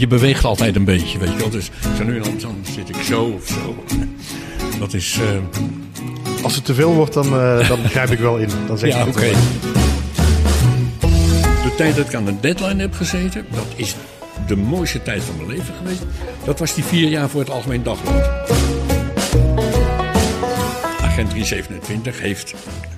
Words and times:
je 0.00 0.06
beweegt 0.06 0.44
altijd 0.44 0.76
een 0.76 0.84
beetje, 0.84 1.18
weet 1.18 1.30
je 1.32 1.36
wel. 1.36 1.50
Dus 1.50 1.70
zo 1.96 2.04
nu 2.04 2.16
en 2.16 2.22
dan, 2.22 2.38
dan 2.40 2.56
zit 2.74 2.88
ik 2.88 3.02
zo 3.02 3.22
of 3.24 3.46
zo. 3.46 3.84
Dat 4.78 4.94
is... 4.94 5.18
eh, 5.20 6.42
Als 6.44 6.54
het 6.54 6.64
te 6.64 6.74
veel 6.74 6.94
wordt, 6.94 7.12
dan, 7.12 7.26
eh, 7.26 7.68
dan 7.68 7.78
grijp 7.94 8.10
ik 8.10 8.18
wel 8.18 8.36
in. 8.36 8.48
Dan 8.66 8.78
zeg 8.78 8.92
ja, 8.92 9.00
ik 9.00 9.06
oké. 9.08 9.30
De 11.64 11.74
tijd 11.76 11.96
dat 11.96 12.06
ik 12.06 12.14
aan 12.14 12.24
de 12.24 12.40
deadline 12.40 12.80
heb 12.80 12.94
gezeten, 12.94 13.46
dat 13.54 13.66
is 13.76 13.94
de 14.46 14.56
mooiste 14.56 15.02
tijd 15.02 15.22
van 15.22 15.36
mijn 15.36 15.48
leven 15.48 15.74
geweest. 15.78 16.02
Dat 16.44 16.58
was 16.58 16.74
die 16.74 16.84
vier 16.84 17.08
jaar 17.08 17.28
voor 17.28 17.40
het 17.40 17.50
Algemeen 17.50 17.82
Dagblad. 17.82 18.28
Agent 21.00 21.30
327 21.30 22.20
heeft, 22.20 22.54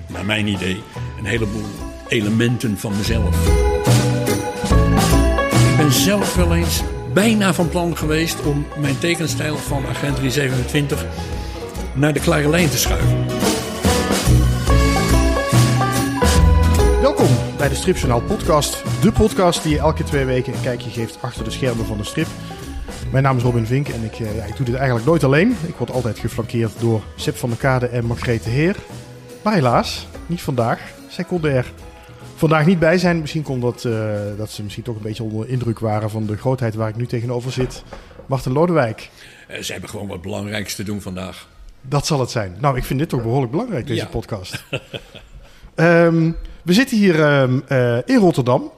naar 0.07 0.25
mijn 0.25 0.47
idee, 0.47 0.81
een 1.19 1.25
heleboel 1.25 1.65
elementen 2.07 2.77
van 2.77 2.93
mezelf. 2.97 3.35
Zelf 5.93 6.35
wel 6.35 6.55
eens 6.55 6.81
bijna 7.13 7.53
van 7.53 7.69
plan 7.69 7.97
geweest 7.97 8.45
om 8.45 8.65
mijn 8.77 8.97
tekenstijl 8.97 9.57
van 9.57 9.85
Agent 9.85 10.15
327 10.15 11.05
naar 11.95 12.13
de 12.13 12.19
klare 12.19 12.49
lijn 12.49 12.69
te 12.69 12.77
schuiven. 12.77 13.25
Welkom 17.01 17.27
bij 17.57 17.69
de 17.69 17.75
Stripjournaal 17.75 18.21
podcast. 18.21 18.83
De 19.01 19.11
podcast 19.11 19.63
die 19.63 19.71
je 19.71 19.79
elke 19.79 20.03
twee 20.03 20.25
weken 20.25 20.53
een 20.53 20.61
kijkje 20.61 20.89
geeft 20.89 21.17
achter 21.21 21.43
de 21.43 21.51
schermen 21.51 21.85
van 21.85 21.97
de 21.97 22.03
strip. 22.03 22.27
Mijn 23.11 23.23
naam 23.23 23.37
is 23.37 23.43
Robin 23.43 23.65
Vink 23.65 23.87
en 23.87 24.03
ik, 24.03 24.19
eh, 24.19 24.35
ja, 24.35 24.43
ik 24.43 24.55
doe 24.55 24.65
dit 24.65 24.75
eigenlijk 24.75 25.05
nooit 25.05 25.23
alleen. 25.23 25.57
Ik 25.67 25.75
word 25.75 25.91
altijd 25.91 26.19
geflankeerd 26.19 26.79
door 26.79 27.01
Sip 27.15 27.35
van 27.35 27.49
der 27.49 27.57
Kade 27.57 27.87
en 27.87 28.05
Margrethe 28.05 28.49
Heer. 28.49 28.75
Maar 29.41 29.53
helaas, 29.53 30.07
niet 30.25 30.41
vandaag. 30.41 30.79
Zij 31.09 31.23
vandaag 32.49 32.65
niet 32.65 32.79
bij 32.79 32.97
zijn. 32.97 33.19
Misschien 33.19 33.43
komt 33.43 33.61
dat, 33.61 33.85
eh, 33.85 34.15
dat 34.37 34.51
ze 34.51 34.63
misschien 34.63 34.83
toch 34.83 34.95
een 34.95 35.01
beetje 35.01 35.23
onder 35.23 35.45
de 35.45 35.51
indruk 35.51 35.79
waren 35.79 36.09
van 36.09 36.25
de 36.25 36.37
grootheid 36.37 36.75
waar 36.75 36.89
ik 36.89 36.95
nu 36.95 37.05
tegenover 37.07 37.51
zit. 37.51 37.83
Marten 38.25 38.51
Lodewijk, 38.51 39.09
Eh, 39.47 39.61
Ze 39.61 39.71
hebben 39.71 39.89
gewoon 39.89 40.07
wat 40.07 40.21
belangrijks 40.21 40.75
te 40.75 40.83
doen 40.83 41.01
vandaag. 41.01 41.47
dat 41.81 42.05
zal 42.05 42.19
het 42.19 42.31
zijn. 42.31 42.55
Nou, 42.59 42.77
ik 42.77 42.83
vind 42.83 42.99
dit 42.99 43.09
toch 43.09 43.21
behoorlijk 43.21 43.51
belangrijk, 43.51 43.87
deze 43.87 44.01
Ja. 44.01 44.07
podcast. 44.07 44.63
Ehm, 45.75 46.31
we 46.63 46.73
zitten 46.73 46.97
hier 46.97 47.21
ehm, 47.23 47.59
eh, 47.67 47.97
in 48.05 48.17
Rotterdam. 48.17 48.71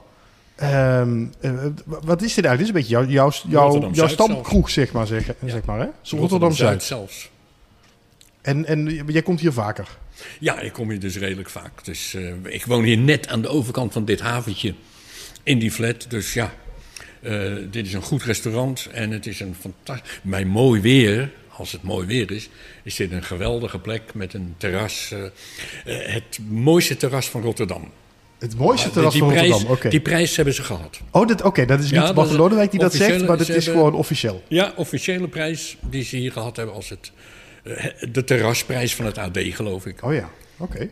Ehm, 0.56 1.26
eh, 1.42 1.52
wat 1.84 2.22
is 2.22 2.34
dit 2.34 2.46
eigenlijk? 2.46 2.58
Dit 2.58 2.62
is 2.62 2.68
een 2.68 2.74
beetje 2.74 2.90
jouw, 2.94 3.06
jouw, 3.06 3.32
jouw, 3.48 3.64
Rotterdam 3.64 3.94
jouw 3.94 4.08
Zuid 4.08 4.20
stamkroeg, 4.20 4.70
zeg 4.70 4.92
maar. 4.92 5.08
Zeg, 5.08 5.34
zeg 5.46 5.66
maar 5.66 5.80
hè? 5.80 6.18
Rotterdam-Zuid. 6.18 6.84
zelfs. 6.84 7.30
En, 8.42 8.66
en 8.66 9.04
jij 9.08 9.22
komt 9.22 9.40
hier 9.40 9.54
vaker? 9.54 9.98
Ja, 10.40 10.60
ik 10.60 10.74
kom 10.74 10.90
hier 10.90 11.00
dus 11.00 11.18
redelijk 11.18 11.50
vaak. 11.50 11.86
Dus, 11.86 12.16
ik 12.44 12.66
woon 12.66 12.84
hier 12.84 12.98
net 12.98 13.28
aan 13.28 13.42
de 13.42 13.48
overkant 13.48 13.94
van 13.94 14.06
dit 14.06 14.20
haventje 14.22 14.74
in 15.44 15.60
die 15.60 15.72
flat. 15.72 16.06
Dus 16.10 16.34
ja, 16.34 16.54
eh, 17.22 17.54
dit 17.72 17.86
is 17.86 17.94
een 17.94 18.02
goed 18.02 18.24
restaurant 18.24 18.88
en 18.92 19.12
het 19.12 19.26
is 19.26 19.40
een 19.40 19.56
fantastisch... 19.60 20.20
Bij 20.22 20.46
mooi 20.46 20.82
weer, 20.82 21.32
als 21.58 21.72
het 21.72 21.82
mooi 21.84 22.08
weer 22.08 22.32
is, 22.32 22.50
is 22.84 22.96
dit 22.96 23.12
een 23.12 23.24
geweldige 23.24 23.80
plek 23.80 24.02
met 24.14 24.34
een 24.34 24.54
terras. 24.58 25.12
eh, 25.12 25.96
het 26.14 26.40
mooiste 26.50 26.98
terras 26.98 27.30
van 27.30 27.42
Rotterdam. 27.42 27.92
Het 28.40 28.58
mooiste 28.58 28.90
terras 28.90 29.12
die 29.14 29.22
van 29.22 29.30
Rotterdam. 29.34 29.66
Oké, 29.72 29.90
Die 29.90 30.00
prijs 30.00 30.36
hebben 30.36 30.54
ze 30.54 30.64
gehad. 30.64 31.00
oh, 31.12 31.28
dit- 31.28 31.42
oké, 31.42 31.66
dat 31.66 31.80
is 31.80 31.90
Ja, 31.90 32.06
niet 32.06 32.16
dat 32.16 32.30
is 32.30 32.36
Lodewijk 32.36 32.72
die 32.72 32.80
dat 32.80 32.94
zegt, 32.94 33.28
maar 33.28 33.44
ze 33.44 33.56
is 33.56 33.68
gewoon 33.68 33.94
officieel. 33.94 34.44
Ja, 34.48 34.74
officiële 34.76 35.28
prijs 35.28 35.78
die 35.90 36.04
ze 36.04 36.16
hier 36.18 36.32
gehad 36.32 36.56
hebben 36.56 36.76
als 36.76 36.90
het... 36.90 37.12
eh, 37.66 37.86
de 38.12 38.24
terrasprijs 38.24 38.96
van 38.96 39.06
het 39.06 39.18
AD, 39.18 39.38
geloof 39.42 39.86
ik. 39.86 40.04
Oh 40.04 40.14
ja, 40.14 40.30
oké. 40.58 40.90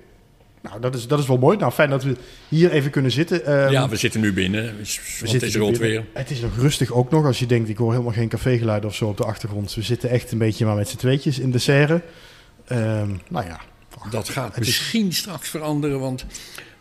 Nou, 0.62 0.80
dat 0.82 0.96
is, 0.96 1.08
dat 1.08 1.20
is 1.20 1.28
wel 1.28 1.38
mooi. 1.38 1.58
Nou, 1.58 1.72
fijn 1.72 1.90
dat 1.90 2.04
we 2.04 2.16
hier 2.50 2.72
even 2.72 2.92
kunnen 2.92 3.12
zitten. 3.12 3.46
Ehm, 3.46 3.72
Ja, 3.72 3.90
we 3.90 3.96
zitten 3.96 4.22
nu 4.22 4.34
binnen, 4.34 4.78
dus- 4.78 4.96
want 4.98 5.20
het 5.20 5.30
zitten 5.30 5.48
is 5.48 5.54
binnen. 5.58 5.80
weer. 5.82 6.04
Het 6.14 6.30
is 6.32 6.40
nog 6.42 6.58
rustig 6.58 6.92
ook 6.92 7.12
nog. 7.12 7.26
Als 7.26 7.40
je 7.40 7.46
denkt, 7.46 7.70
ik 7.70 7.78
hoor 7.78 7.92
helemaal 7.92 8.14
geen 8.14 8.30
cafégeluiden 8.30 8.90
of 8.90 8.96
zo 8.96 9.08
op 9.08 9.18
de 9.18 9.24
achtergrond. 9.26 9.74
We 9.74 9.82
zitten 9.82 10.10
echt 10.10 10.32
een 10.32 10.38
beetje 10.38 10.66
maar 10.66 10.76
met 10.76 10.90
z'n 10.90 10.98
tweetjes 10.98 11.40
in 11.40 11.52
de 11.52 11.58
serre. 11.60 12.02
Ehm, 12.68 13.10
nou 13.30 13.46
ja. 13.46 13.60
Dat 14.10 14.30
gaat 14.30 14.52
is- 14.60 14.66
misschien 14.66 15.14
straks 15.14 15.50
veranderen, 15.50 16.00
want 16.00 16.26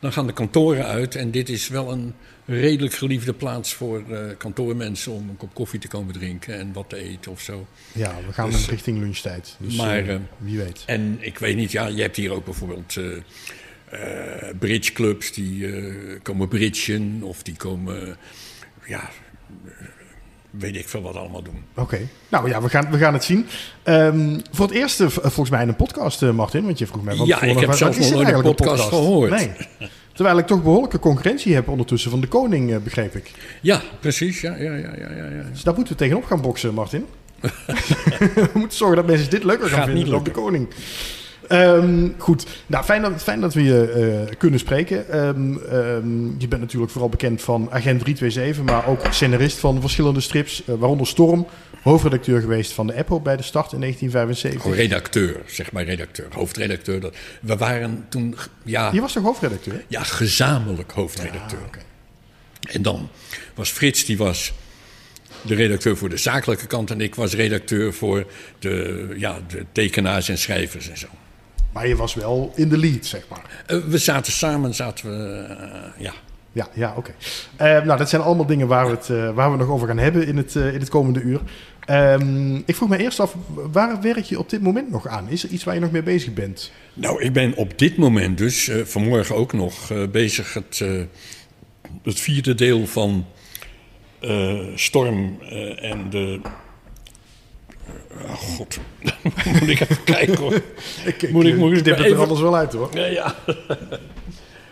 dan 0.00 0.12
gaan 0.12 0.26
de 0.26 0.32
kantoren 0.32 0.86
uit. 0.86 1.14
En 1.14 1.30
dit 1.30 1.48
is 1.48 1.68
wel 1.68 1.92
een 1.92 2.14
redelijk 2.44 2.94
geliefde 2.94 3.32
plaats 3.32 3.74
voor 3.74 4.02
eh, 4.10 4.18
kantoormensen 4.38 5.12
om 5.12 5.28
een 5.28 5.36
kop 5.36 5.54
koffie 5.54 5.80
te 5.80 5.88
komen 5.88 6.12
drinken 6.14 6.58
en 6.58 6.72
wat 6.72 6.88
te 6.88 6.96
eten 6.96 7.30
of 7.32 7.40
zo. 7.40 7.66
Ja, 7.92 8.14
we 8.26 8.32
gaan 8.32 8.50
Dus- 8.50 8.68
richting 8.68 8.98
lunchtijd. 8.98 9.56
Dus 9.58 9.76
maar, 9.76 9.96
eh, 9.98 10.14
eh, 10.14 10.20
wie 10.38 10.58
weet. 10.58 10.82
En 10.86 11.16
ik 11.20 11.38
weet 11.38 11.56
niet, 11.56 11.72
ja, 11.72 11.86
je 11.86 12.02
hebt 12.02 12.16
hier 12.16 12.32
ook 12.32 12.44
bijvoorbeeld 12.44 12.96
eh, 12.96 13.98
bridgeclubs 14.58 15.32
die 15.32 15.66
komen 16.22 16.48
bridgen 16.48 17.18
of 17.22 17.42
die 17.42 17.56
komen, 17.56 18.16
ja, 18.86 19.10
weet 20.50 20.76
ik 20.76 20.88
veel 20.88 21.02
wat 21.02 21.16
allemaal 21.16 21.42
doen. 21.42 21.64
Oké. 21.74 21.98
Nou 22.28 22.48
ja, 22.48 22.62
we 22.62 22.68
gaan, 22.68 22.90
we 22.90 22.98
gaan 22.98 23.12
het 23.12 23.24
zien. 23.24 23.46
Ehm, 23.82 24.38
voor 24.50 24.66
het 24.66 24.74
eerst 24.76 24.96
v- 24.96 25.14
volgens 25.20 25.50
mij 25.50 25.62
in 25.62 25.68
een 25.68 25.76
podcast, 25.76 26.20
Martin. 26.20 26.64
Want 26.64 26.78
je 26.78 26.86
vroeg 26.86 27.02
mij... 27.04 27.16
van 27.16 27.26
Ja, 27.26 27.42
ik 27.42 27.58
heb 27.58 27.66
wat- 27.68 27.78
zelfs 27.78 27.96
wat 27.96 28.04
is 28.06 28.12
nog 28.12 28.22
nooit 28.22 28.28
een 28.28 28.34
eigenlijk, 28.34 28.56
podcast 28.56 28.88
gehoord. 28.88 29.30
Nee. 29.30 29.50
Terwijl 30.22 30.42
ik 30.42 30.50
toch 30.50 30.62
behoorlijke 30.62 30.98
concurrentie 30.98 31.54
heb 31.54 31.68
ondertussen 31.68 32.10
van 32.10 32.20
de 32.20 32.26
koning, 32.26 32.72
eh, 32.72 32.78
begreep 32.78 33.16
ik. 33.16 33.30
Ja, 33.60 33.80
precies, 34.00 34.40
ja, 34.40 34.56
ja, 34.56 34.74
ja, 34.74 34.92
ja, 34.98 35.10
ja. 35.16 35.24
ja. 35.24 35.42
Dus 35.52 35.62
daar 35.62 35.74
moeten 35.74 35.92
we 35.92 35.98
tegenop 35.98 36.24
gaan 36.24 36.40
boksen, 36.40 36.74
Martin. 36.74 37.06
we 37.40 38.50
moeten 38.54 38.78
zorgen 38.78 38.96
dat 38.96 39.06
mensen 39.06 39.30
dit 39.30 39.44
leuker 39.44 39.68
gaan 39.68 39.78
Gaat 39.78 39.86
vinden 39.86 40.10
dan 40.10 40.24
de 40.24 40.30
koning. 40.30 40.68
Ehm, 41.48 42.08
goed, 42.18 42.46
nou, 42.66 42.84
fijn, 42.84 43.02
dat, 43.02 43.22
fijn 43.22 43.40
dat 43.40 43.54
we 43.54 43.62
je 43.62 43.90
eh, 44.28 44.36
kunnen 44.38 44.58
spreken. 44.58 45.08
Ehm, 45.08 45.56
ehm, 45.56 46.26
je 46.38 46.48
bent 46.48 46.60
natuurlijk 46.60 46.92
vooral 46.92 47.08
bekend 47.08 47.42
van 47.42 47.68
Agent 47.70 48.00
327, 48.00 48.64
maar 48.64 48.86
ook 48.86 49.00
scenarist 49.10 49.58
van 49.58 49.80
verschillende 49.80 50.20
strips, 50.20 50.64
eh, 50.64 50.74
waaronder 50.74 51.06
Storm, 51.06 51.46
hoofdredacteur 51.82 52.40
geweest 52.40 52.72
van 52.72 52.86
de 52.86 52.94
Apple 52.94 53.20
bij 53.20 53.36
de 53.36 53.42
start 53.42 53.72
in 53.72 53.78
1975. 53.78 54.70
Oh, 54.70 54.74
redacteur, 54.74 55.40
zeg 55.46 55.72
maar 55.72 55.84
redacteur, 55.84 56.26
hoofdredacteur. 56.32 57.00
Dat, 57.00 57.14
we 57.40 57.56
waren 57.56 58.04
toen, 58.08 58.36
ja, 58.64 58.90
Je 58.92 59.00
was 59.00 59.12
toch 59.12 59.22
hoofdredacteur? 59.22 59.84
ja 59.88 60.02
gezamenlijk 60.02 60.92
hoofdredacteur. 60.92 61.60
Ah. 61.70 62.74
En 62.74 62.82
dan 62.82 63.08
was 63.54 63.70
Frits, 63.70 64.04
die 64.04 64.16
was 64.16 64.52
de 65.42 65.54
redacteur 65.54 65.96
voor 65.96 66.08
de 66.08 66.16
zakelijke 66.16 66.66
kant... 66.66 66.90
en 66.90 67.00
ik 67.00 67.14
was 67.14 67.34
redacteur 67.34 67.94
voor 67.94 68.26
de, 68.58 69.06
ja, 69.16 69.38
de 69.48 69.64
tekenaars 69.72 70.28
en 70.28 70.38
schrijvers 70.38 70.88
en 70.88 70.98
zo. 70.98 71.06
Maar 71.72 71.88
je 71.88 71.96
was 71.96 72.14
wel 72.14 72.52
in 72.54 72.68
de 72.68 72.78
lead, 72.78 73.06
zeg 73.06 73.22
maar. 73.28 73.62
Eh, 73.66 73.76
we 73.76 73.98
zaten 73.98 74.32
samen, 74.32 74.74
zaten 74.74 75.10
we, 75.10 75.38
eh, 75.38 76.02
ja. 76.02 76.12
Ja, 76.52 76.68
ja 76.74 76.94
oké. 76.96 77.14
Eh, 77.56 77.66
nou, 77.66 77.98
dat 77.98 78.08
zijn 78.08 78.22
allemaal 78.22 78.46
dingen 78.46 78.66
waar 78.66 78.86
we 78.86 78.90
het 78.90 79.34
waar 79.34 79.50
we 79.50 79.56
nog 79.56 79.68
over 79.68 79.88
gaan 79.88 79.98
hebben 79.98 80.26
in 80.26 80.36
het, 80.36 80.54
in 80.54 80.80
het 80.80 80.88
komende 80.88 81.20
uur. 81.20 81.40
Ehm, 81.84 82.56
ik 82.56 82.76
vroeg 82.76 82.88
me 82.88 82.98
eerst 82.98 83.20
af, 83.20 83.36
waar 83.72 84.00
werk 84.00 84.24
je 84.24 84.38
op 84.38 84.50
dit 84.50 84.62
moment 84.62 84.90
nog 84.90 85.06
aan? 85.06 85.28
Is 85.28 85.44
er 85.44 85.50
iets 85.50 85.64
waar 85.64 85.74
je 85.74 85.80
nog 85.80 85.90
mee 85.90 86.02
bezig 86.02 86.32
bent? 86.32 86.72
Nou, 86.94 87.22
ik 87.22 87.32
ben 87.32 87.54
op 87.54 87.78
dit 87.78 87.96
moment 87.96 88.38
dus, 88.38 88.70
vanmorgen 88.84 89.36
ook 89.36 89.52
nog, 89.52 89.92
bezig 90.10 90.54
het, 90.54 90.84
het 92.02 92.20
vierde 92.20 92.54
deel 92.54 92.86
van 92.86 93.26
Storm 94.74 95.38
en 95.76 96.10
de... 96.10 96.40
oh 98.22 98.32
god, 98.34 98.78
moet 99.60 99.68
ik 99.68 99.80
even 99.80 100.04
kijken 100.04 100.36
hoor. 100.36 100.54
Ik, 101.04 101.30
Moet 101.32 101.44
ik- 101.44 101.56
moet 101.56 101.72
ik 101.76 101.82
knip 101.82 101.96
het 101.96 102.04
er 102.04 102.10
even- 102.10 102.22
anders 102.22 102.40
wel 102.40 102.56
uit 102.56 102.72
hoor. 102.72 102.88
Ja, 102.94 103.06
ja. 103.06 103.34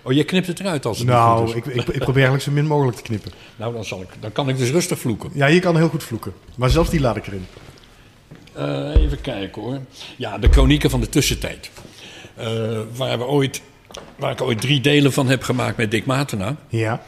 Oh, 0.02 0.12
je 0.12 0.24
knipt 0.24 0.46
het 0.46 0.60
eruit 0.60 0.86
als 0.86 0.98
het 0.98 1.06
niet 1.06 1.16
Nou, 1.16 1.38
goed 1.38 1.48
is. 1.48 1.54
ik, 1.54 1.64
ik, 1.66 1.88
ik 1.88 1.98
probeer 1.98 2.14
eigenlijk 2.14 2.42
zo 2.42 2.50
min 2.50 2.66
mogelijk 2.66 2.96
te 2.96 3.02
knippen. 3.02 3.32
Nou, 3.56 3.72
dan, 3.74 3.84
zal 3.84 4.00
ik, 4.02 4.08
dan 4.20 4.32
kan 4.32 4.48
ik 4.48 4.58
dus 4.58 4.70
rustig 4.70 4.98
vloeken. 4.98 5.30
Ja, 5.34 5.46
je 5.46 5.60
kan 5.60 5.76
heel 5.76 5.88
goed 5.88 6.04
vloeken. 6.04 6.32
Maar 6.56 6.70
zelfs 6.70 6.90
die 6.90 7.00
laat 7.00 7.16
ik 7.16 7.26
erin. 7.26 7.46
Eh, 8.52 9.02
even 9.04 9.20
kijken 9.20 9.62
hoor. 9.62 9.78
Ja, 10.16 10.38
de 10.38 10.48
Chronieken 10.50 10.90
van 10.90 11.00
de 11.00 11.08
Tussentijd. 11.08 11.70
Eh, 12.34 12.46
waar, 12.96 13.18
we 13.18 13.24
ooit, 13.24 13.62
waar 14.16 14.32
ik 14.32 14.40
ooit 14.40 14.60
drie 14.60 14.80
delen 14.80 15.12
van 15.12 15.28
heb 15.28 15.42
gemaakt 15.42 15.76
met 15.76 15.90
Dick 15.90 16.06
Matena 16.06 16.56
Ja. 16.68 17.02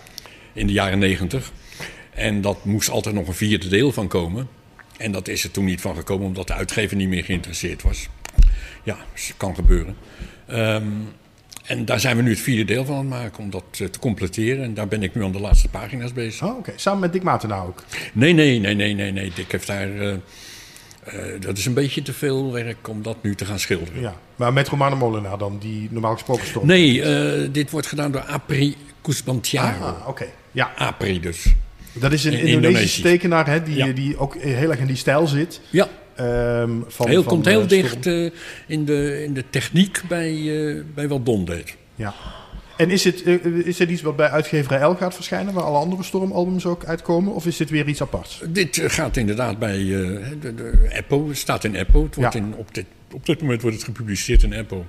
in 0.52 0.66
de 0.66 0.72
jaren 0.72 0.98
negentig. 0.98 1.50
En 2.10 2.40
dat 2.40 2.64
moest 2.64 2.90
altijd 2.90 3.14
nog 3.14 3.26
een 3.26 3.34
vierde 3.34 3.69
deel 3.69 3.93
van 3.93 4.08
komen. 4.08 4.48
En 5.02 5.12
dat 5.12 5.28
is 5.28 5.44
er 5.44 5.50
toen 5.50 5.64
niet 5.64 5.81
van 5.81 5.96
gekomen 5.96 6.26
omdat 6.26 6.46
de 6.46 6.52
uitgever 6.54 6.96
niet 6.96 7.08
meer 7.08 7.25
geïnteresseerd 7.25 7.82
was. 7.82 8.08
Ja, 8.82 8.96
dus 9.12 9.32
kan 9.37 9.54
gebeuren. 9.54 9.96
Ehm, 10.46 10.87
en 11.66 11.84
daar 11.84 12.00
zijn 12.00 12.16
we 12.16 12.22
nu 12.22 12.31
het 12.31 12.40
vierde 12.40 12.64
deel 12.64 12.84
van 12.84 12.94
aan 12.94 13.00
het 13.00 13.08
maken 13.10 13.38
om 13.43 13.50
dat 13.50 13.64
eh, 13.72 13.87
te 13.87 13.99
completeren. 13.99 14.64
En 14.64 14.75
daar 14.75 14.88
ben 14.88 15.02
ik 15.02 15.14
nu 15.14 15.25
aan 15.25 15.32
de 15.32 15.40
laatste 15.40 15.69
pagina's 15.69 16.12
bezig. 16.12 16.46
Oh, 16.46 16.58
oké. 16.58 16.72
Samen 16.76 17.00
met 17.00 17.12
Dick 17.12 17.22
Matena 17.22 17.60
ook. 17.60 17.84
Nee, 18.12 18.32
nee, 18.32 18.58
nee, 18.60 18.75
nee, 18.75 18.94
nee, 18.94 19.12
nee. 19.12 19.32
Dick 19.34 19.52
heeft 19.52 19.66
daar. 19.66 20.00
eh, 20.00 20.12
eh, 20.12 21.40
dat 21.40 21.58
is 21.58 21.66
een 21.66 21.75
beetje 21.75 22.02
te 22.02 22.12
veel 22.12 22.52
werk 22.52 22.88
om 22.88 23.02
dat 23.02 23.16
nu 23.22 23.34
te 23.34 23.44
gaan 23.44 23.58
schilderen. 23.58 24.00
Ja. 24.00 24.14
Maar 24.37 24.52
met 24.52 24.69
Romane 24.69 24.96
Molenaar 24.96 25.38
dan, 25.38 25.58
die 25.58 25.88
normaal 25.90 26.12
gesproken 26.12 26.46
stond. 26.46 26.66
Nee, 26.66 27.50
dit 27.50 27.70
wordt 27.70 27.87
gedaan 27.87 28.12
door 28.12 28.20
Apri 28.20 28.76
Kusbantiaro. 29.02 29.84
Ah, 29.84 30.08
oké. 30.08 30.26
Ja, 30.52 30.72
Apri 30.76 31.20
dus. 31.20 31.46
Dat 31.93 32.12
is 32.12 32.25
een 32.25 32.33
In 32.33 32.39
Indonesische 32.39 32.67
Indonesisch. 32.69 33.00
tekenaar 33.00 33.47
hè, 33.47 33.62
die, 33.62 33.77
Ja. 33.77 33.87
die 33.93 34.19
ook 34.19 34.37
heel 34.37 34.71
erg 34.71 34.81
in 34.81 34.87
die 34.87 34.97
stijl 34.97 35.27
zit. 35.27 35.61
Ja, 35.71 35.89
Ehm, 36.17 36.71
van, 36.87 37.09
heel, 37.09 37.23
van, 37.23 37.33
komt 37.33 37.44
heel 37.44 37.61
eh, 37.62 37.69
dicht 37.69 38.06
eh, 38.06 38.31
in, 38.67 38.85
de, 38.85 39.23
in 39.25 39.33
de 39.35 39.44
techniek 39.50 40.00
bij, 40.09 40.31
eh, 40.69 40.83
bij 40.94 41.09
wat 41.09 41.27
Don 41.27 41.44
deed. 41.44 41.77
Ja. 41.94 42.15
En 42.77 42.91
is 42.91 43.03
dit, 43.03 43.23
eh, 43.23 43.44
is 43.44 43.77
dit 43.77 43.91
iets 43.91 44.03
wat 44.03 44.17
bij 44.17 44.29
uitgeverij 44.31 44.89
L 44.89 44.94
gaat 44.94 45.15
verschijnen, 45.15 45.55
waar 45.55 45.62
alle 45.65 45.79
andere 45.79 46.03
Stormalbums 46.03 46.67
ook 46.67 46.85
uitkomen? 46.85 47.33
Of 47.35 47.47
is 47.47 47.56
dit 47.56 47.71
weer 47.71 47.89
iets 47.89 48.03
aparts? 48.03 48.43
Dit 48.49 48.79
eh, 48.79 48.91
gaat 48.91 49.17
inderdaad 49.17 49.59
bij 49.59 49.79
eh, 49.79 49.87
de, 50.41 50.55
de 50.55 50.91
Apple, 50.97 51.29
het 51.29 51.37
staat 51.37 51.65
in 51.65 51.77
Apple. 51.77 52.03
Het 52.03 52.15
wordt 52.15 52.35
Ja. 52.35 52.41
in, 52.41 52.55
op, 52.56 52.75
dit, 52.75 52.87
op 53.12 53.27
dit 53.27 53.41
moment 53.41 53.61
wordt 53.62 53.77
het 53.77 53.85
gepubliceerd 53.85 54.43
in 54.43 54.55
Apple. 54.55 54.83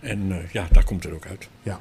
En 0.00 0.26
eh, 0.32 0.36
ja, 0.52 0.66
daar 0.70 0.84
komt 0.84 1.04
het 1.04 1.12
ook 1.12 1.26
uit. 1.26 1.48
Ja. 1.62 1.80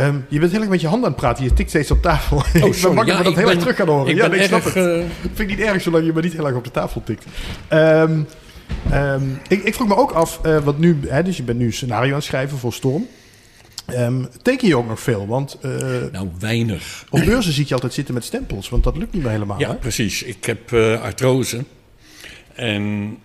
Ehm, 0.00 0.16
je 0.28 0.38
bent 0.38 0.50
heel 0.52 0.60
erg 0.60 0.70
met 0.70 0.80
je 0.80 0.86
handen 0.86 1.04
aan 1.06 1.12
het 1.12 1.20
praten. 1.20 1.44
Je 1.44 1.52
tikt 1.52 1.68
steeds 1.68 1.90
op 1.90 2.02
tafel. 2.02 2.38
ik 2.46 2.52
ben 2.52 2.62
Oh, 2.62 2.72
sorry. 2.72 2.96
dat 2.96 3.16
we 3.16 3.22
dat 3.22 3.26
ik 3.32 3.38
heel 3.38 3.44
erg 3.44 3.46
ben- 3.54 3.58
terug 3.58 3.76
gaan 3.76 3.88
horen. 3.88 4.06
Ik 4.10 4.16
ja, 4.16 4.20
ben 4.22 4.30
nee, 4.30 4.40
ik 4.40 4.46
snap 4.46 4.64
erg, 4.64 4.74
het. 4.74 4.84
eh, 4.86 4.98
Dat 5.22 5.30
vind 5.34 5.50
ik 5.50 5.56
niet 5.58 5.66
erg 5.66 5.82
zolang 5.82 6.04
je 6.06 6.12
maar 6.12 6.22
niet 6.22 6.32
heel 6.32 6.46
erg 6.46 6.56
op 6.56 6.64
de 6.64 6.70
tafel 6.70 7.02
tikt. 7.04 7.24
Ehm, 7.68 8.20
ehm, 8.90 9.22
ik, 9.48 9.62
ik 9.64 9.74
vroeg 9.74 9.88
me 9.88 9.96
ook 9.96 10.10
af, 10.10 10.40
eh, 10.42 10.58
wat 10.58 10.78
nu, 10.78 10.98
hè, 11.08 11.22
dus 11.22 11.36
je 11.36 11.42
bent 11.42 11.58
nu 11.58 11.72
scenario 11.72 12.08
aan 12.10 12.14
het 12.14 12.24
schrijven 12.24 12.58
voor 12.58 12.72
Storm. 12.72 13.06
Teken 14.42 14.68
je 14.68 14.76
ook 14.76 14.88
nog 14.88 15.00
veel? 15.00 15.26
Want 15.26 15.58
eh, 15.62 15.70
nou, 16.12 16.28
weinig. 16.38 17.04
op 17.10 17.24
beurzen 17.24 17.52
zie 17.52 17.62
ik 17.62 17.68
je 17.68 17.74
altijd 17.74 17.92
zitten 17.92 18.14
met 18.14 18.24
stempels, 18.24 18.68
want 18.68 18.84
dat 18.84 18.96
lukt 18.96 19.12
niet 19.12 19.22
meer 19.22 19.30
helemaal. 19.32 19.58
Ja, 19.58 19.68
hè? 19.68 19.74
precies. 19.74 20.22
Ik 20.22 20.44
heb 20.44 20.72
artrose. 21.02 21.64
En 22.54 23.16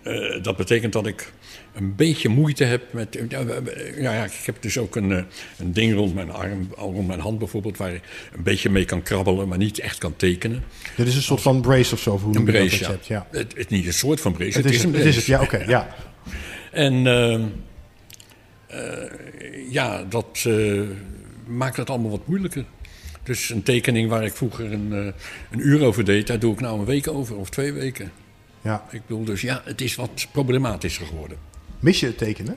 dat 0.42 0.56
betekent 0.56 0.92
dat 0.92 1.06
ik 1.06 1.32
een 1.76 1.94
beetje 1.94 2.28
moeite 2.28 2.64
heb 2.64 2.92
met. 2.92 3.18
ja, 3.28 4.12
ja, 4.12 4.24
ik 4.24 4.32
heb 4.44 4.62
dus 4.62 4.78
ook 4.78 4.96
een, 4.96 5.12
eh, 5.12 5.22
een 5.58 5.72
ding 5.72 5.94
rond 5.94 6.14
mijn 6.14 6.30
arm, 6.30 6.68
al 6.76 6.92
rond 6.92 7.06
mijn 7.06 7.20
hand 7.20 7.38
bijvoorbeeld, 7.38 7.76
waar 7.76 7.94
ik 7.94 8.02
een 8.36 8.42
beetje 8.42 8.70
mee 8.70 8.84
kan 8.84 9.02
krabbelen, 9.02 9.48
maar 9.48 9.58
niet 9.58 9.78
echt 9.78 9.98
kan 9.98 10.16
tekenen. 10.16 10.64
Dit 10.96 11.06
is 11.06 11.16
een 11.16 11.22
soort 11.22 11.42
van 11.42 11.60
brace 11.60 11.94
of 11.94 12.00
zo, 12.00 12.18
hoe 12.18 12.26
Een 12.26 12.44
dat 12.44 12.54
brace, 12.54 12.78
ja. 12.78 12.90
hebt. 12.90 13.06
ja. 13.06 13.26
Het, 13.30 13.40
het 13.40 13.56
is 13.56 13.66
niet 13.66 13.86
een 13.86 13.92
soort 13.92 14.20
van 14.20 14.32
brace, 14.32 14.56
Het, 14.58 14.70
is, 14.70 14.82
een 14.82 14.92
het, 14.94 15.04
het 15.04 15.14
is 15.16 15.24
brace. 15.24 15.42
het, 15.42 15.50
ja, 15.50 15.58
oké, 15.58 15.70
ja. 15.70 15.94
En 16.72 17.06
ehm, 17.06 17.42
eh, 18.66 19.70
ja, 19.70 20.04
dat 20.04 20.44
eh, 20.46 20.80
maakt 21.46 21.76
het 21.76 21.90
allemaal 21.90 22.10
wat 22.10 22.26
moeilijker. 22.26 22.64
Dus 23.22 23.50
een 23.50 23.62
tekening 23.62 24.08
waar 24.08 24.24
ik 24.24 24.34
vroeger 24.34 24.72
een, 24.72 24.92
een 25.50 25.66
uur 25.66 25.84
over 25.84 26.04
deed, 26.04 26.26
daar 26.26 26.38
doe 26.38 26.52
ik 26.52 26.60
nou 26.60 26.78
een 26.78 26.84
week 26.84 27.08
over 27.08 27.36
of 27.36 27.50
twee 27.50 27.72
weken. 27.72 28.10
ja. 28.60 28.84
Ik 28.90 29.00
bedoel 29.06 29.24
dus, 29.24 29.40
ja, 29.40 29.62
het 29.64 29.80
is 29.80 29.94
wat 29.94 30.26
problematischer 30.32 31.06
geworden. 31.06 31.38
Mis 31.80 32.00
je 32.00 32.06
het 32.06 32.18
tekenen? 32.18 32.56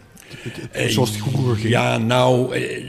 Eh, 0.72 0.88
zoals 0.88 1.10
het 1.10 1.20
vroeger 1.20 1.56
ging? 1.56 1.70
Ja, 1.70 1.98
nou, 1.98 2.56
eh, 2.56 2.86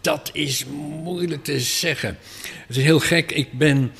dat 0.00 0.30
is 0.32 0.64
moeilijk 1.02 1.44
te 1.44 1.60
zeggen. 1.60 2.18
Het 2.66 2.76
is 2.76 2.82
heel 2.82 3.00
gek. 3.00 3.32
Ik 3.32 3.52
ben. 3.52 3.92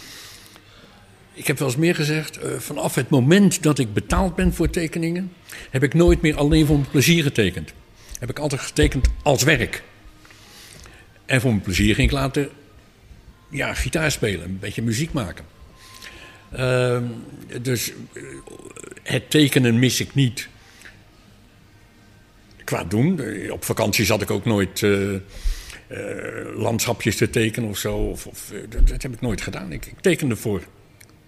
Ik 1.33 1.47
heb 1.47 1.59
wel 1.59 1.69
eens 1.69 1.77
meer 1.77 1.95
gezegd. 1.95 2.39
eh, 2.39 2.59
vanaf 2.59 2.95
het 2.95 3.09
moment 3.09 3.63
dat 3.63 3.79
ik 3.79 3.93
betaald 3.95 4.35
ben 4.35 4.55
voor 4.55 4.71
tekeningen. 4.71 5.33
heb 5.71 5.83
ik 5.83 5.95
nooit 5.95 6.23
meer 6.23 6.37
alleen 6.37 6.67
voor 6.67 6.77
mijn 6.77 6.91
plezier 6.91 7.23
getekend. 7.23 7.73
Heb 8.19 8.31
ik 8.31 8.39
altijd 8.39 8.61
getekend 8.61 9.09
als 9.23 9.43
werk. 9.43 9.83
En 11.27 11.41
voor 11.41 11.51
mijn 11.51 11.63
plezier 11.63 11.95
ging 11.95 12.09
ik 12.09 12.15
later. 12.15 12.49
ja, 13.51 13.75
gitaar 13.75 14.11
spelen, 14.11 14.45
een 14.45 14.59
beetje 14.59 14.83
muziek 14.83 15.13
maken. 15.13 15.45
Ehm, 16.53 17.05
dus 17.63 17.93
eh, 18.13 18.23
het 19.03 19.31
tekenen 19.31 19.79
mis 19.79 20.01
ik 20.01 20.15
niet 20.15 20.49
qua 22.67 22.85
doen. 22.85 23.21
Op 23.51 23.65
vakantie 23.65 24.05
zat 24.05 24.23
ik 24.23 24.31
ook 24.31 24.45
nooit 24.45 24.83
eh, 24.83 25.15
eh, 25.15 25.21
landschapjes 26.57 27.17
te 27.17 27.31
tekenen 27.31 27.69
of 27.71 27.79
zo. 27.79 27.97
Of, 27.97 28.27
of, 28.27 28.51
eh, 28.53 28.59
dat, 28.69 28.89
dat 28.89 29.03
heb 29.03 29.13
ik 29.13 29.21
nooit 29.21 29.41
gedaan. 29.41 29.73
Ik, 29.73 29.87
ik 29.87 30.01
tekende 30.01 30.37
voor, 30.37 30.63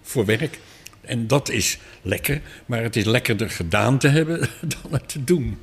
voor 0.01 0.25
werk. 0.25 0.59
En 1.01 1.27
dat 1.27 1.49
is 1.49 1.79
lekker. 2.01 2.41
Maar 2.65 2.81
het 2.83 2.95
is 2.95 3.05
lekkerder 3.05 3.49
gedaan 3.49 3.97
te 3.97 4.07
hebben 4.07 4.39
dan 4.81 4.91
het 4.91 5.09
te 5.09 5.23
doen. 5.23 5.57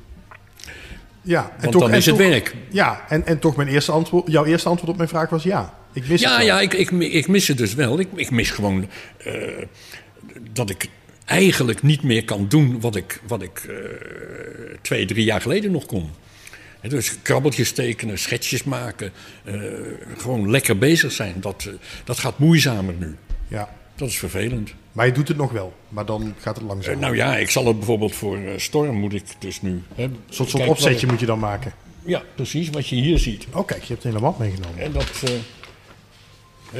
Ja, 1.21 1.43
en 1.43 1.49
Want 1.61 1.71
toch, 1.71 1.81
dan 1.81 1.91
en 1.91 1.97
is 1.97 2.05
het 2.05 2.17
toch- 2.17 2.27
werk. 2.27 2.55
Ja, 2.69 3.05
en, 3.09 3.25
en 3.25 3.39
toch 3.39 3.55
mijn 3.55 3.67
eerste 3.67 3.91
antwoord, 3.91 4.31
jouw 4.31 4.45
eerste 4.45 4.69
antwoord 4.69 4.91
op 4.91 4.97
mijn 4.97 5.09
vraag 5.09 5.29
was 5.29 5.43
ja. 5.43 5.77
Ik 5.93 6.07
mis 6.07 6.21
Ja, 6.21 6.29
het 6.29 6.37
wel. 6.37 6.47
ja 6.47 6.59
ik, 6.61 6.73
ik, 6.73 6.89
ik 6.91 7.27
mis 7.27 7.47
het 7.47 7.57
dus 7.57 7.73
wel. 7.73 7.99
Ik, 7.99 8.07
ik 8.15 8.29
mis 8.31 8.51
gewoon 8.51 8.89
dat 10.53 10.69
ik 10.69 10.89
eigenlijk 11.27 11.81
niet 11.83 12.03
meer 12.03 12.23
kan 12.25 12.47
doen 12.47 12.79
wat 12.79 12.95
ik, 12.95 13.21
wat 13.27 13.41
ik 13.41 13.65
eh, 13.69 13.75
twee, 14.81 15.05
drie 15.05 15.23
jaar 15.23 15.41
geleden 15.41 15.71
nog 15.71 15.85
kon. 15.85 16.09
Hè, 16.79 16.89
Dus 16.89 17.21
krabbeltjes 17.21 17.71
tekenen, 17.71 18.19
schetsjes 18.19 18.63
maken, 18.63 19.11
eh, 19.43 19.53
gewoon 20.17 20.49
lekker 20.51 20.77
bezig 20.77 21.11
zijn. 21.11 21.35
Dat, 21.39 21.65
eh, 21.67 21.73
dat 22.03 22.19
gaat 22.19 22.39
moeizamer 22.39 22.93
nu. 22.99 23.15
Ja. 23.47 23.75
Dat 23.95 24.09
is 24.09 24.17
vervelend. 24.17 24.73
Maar 24.91 25.05
je 25.05 25.11
doet 25.11 25.27
het 25.27 25.37
nog 25.37 25.51
wel, 25.51 25.73
maar 25.89 26.05
dan 26.05 26.33
gaat 26.39 26.55
het 26.55 26.65
langzaam. 26.65 26.99
Nou 26.99 27.15
ja, 27.15 27.37
ik 27.37 27.49
zal 27.49 27.65
het 27.65 27.77
bijvoorbeeld 27.77 28.15
voor 28.15 28.39
Storm 28.57 28.95
moet 28.95 29.13
ik 29.13 29.23
dus 29.39 29.61
nu. 29.61 29.81
Hè, 29.95 30.03
Een 30.03 30.17
soort, 30.29 30.53
opzetje 30.67 31.05
ik- 31.05 31.11
moet 31.11 31.19
je 31.19 31.25
dan 31.25 31.39
maken. 31.39 31.73
ja, 32.05 32.23
precies, 32.35 32.69
wat 32.69 32.87
je 32.87 32.95
hier 32.95 33.19
ziet. 33.19 33.45
Oh 33.53 33.65
kijk, 33.67 33.81
je 33.83 33.93
hebt 33.93 34.03
een 34.05 34.09
hele 34.11 34.21
map 34.23 34.39
meegenomen. 34.39 34.79
En 34.79 34.91
dat, 34.91 35.23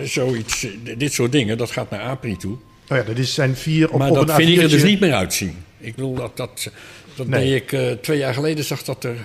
zoiets, 0.03 0.67
dit 0.97 1.13
soort 1.13 1.31
dingen, 1.31 1.57
dat 1.57 1.71
gaat 1.71 1.89
naar 1.89 1.99
APRI 2.01 2.37
toe. 2.37 2.57
Oh 2.89 2.97
ja, 2.97 3.03
dat 3.03 3.17
is, 3.17 3.33
zijn 3.33 3.55
vier 3.55 3.91
op, 3.91 3.99
Maar 3.99 4.09
op 4.09 4.15
dat 4.15 4.29
een 4.29 4.35
vind 4.35 4.49
ik 4.49 4.57
er 4.57 4.63
A4'tje. 4.67 4.69
dus 4.71 4.83
niet 4.83 4.99
meer 4.99 5.13
uitzien. 5.13 5.63
Ik 5.79 5.95
bedoel, 5.95 6.13
dat, 6.15 6.37
dat, 6.37 6.69
dat 7.15 7.27
Nee. 7.27 7.45
deed 7.45 7.61
ik 7.61 7.71
eh, 7.71 7.91
twee 7.91 8.17
jaar 8.17 8.33
geleden, 8.33 8.63
zag 8.65 8.83
dat 8.83 9.03
er 9.03 9.15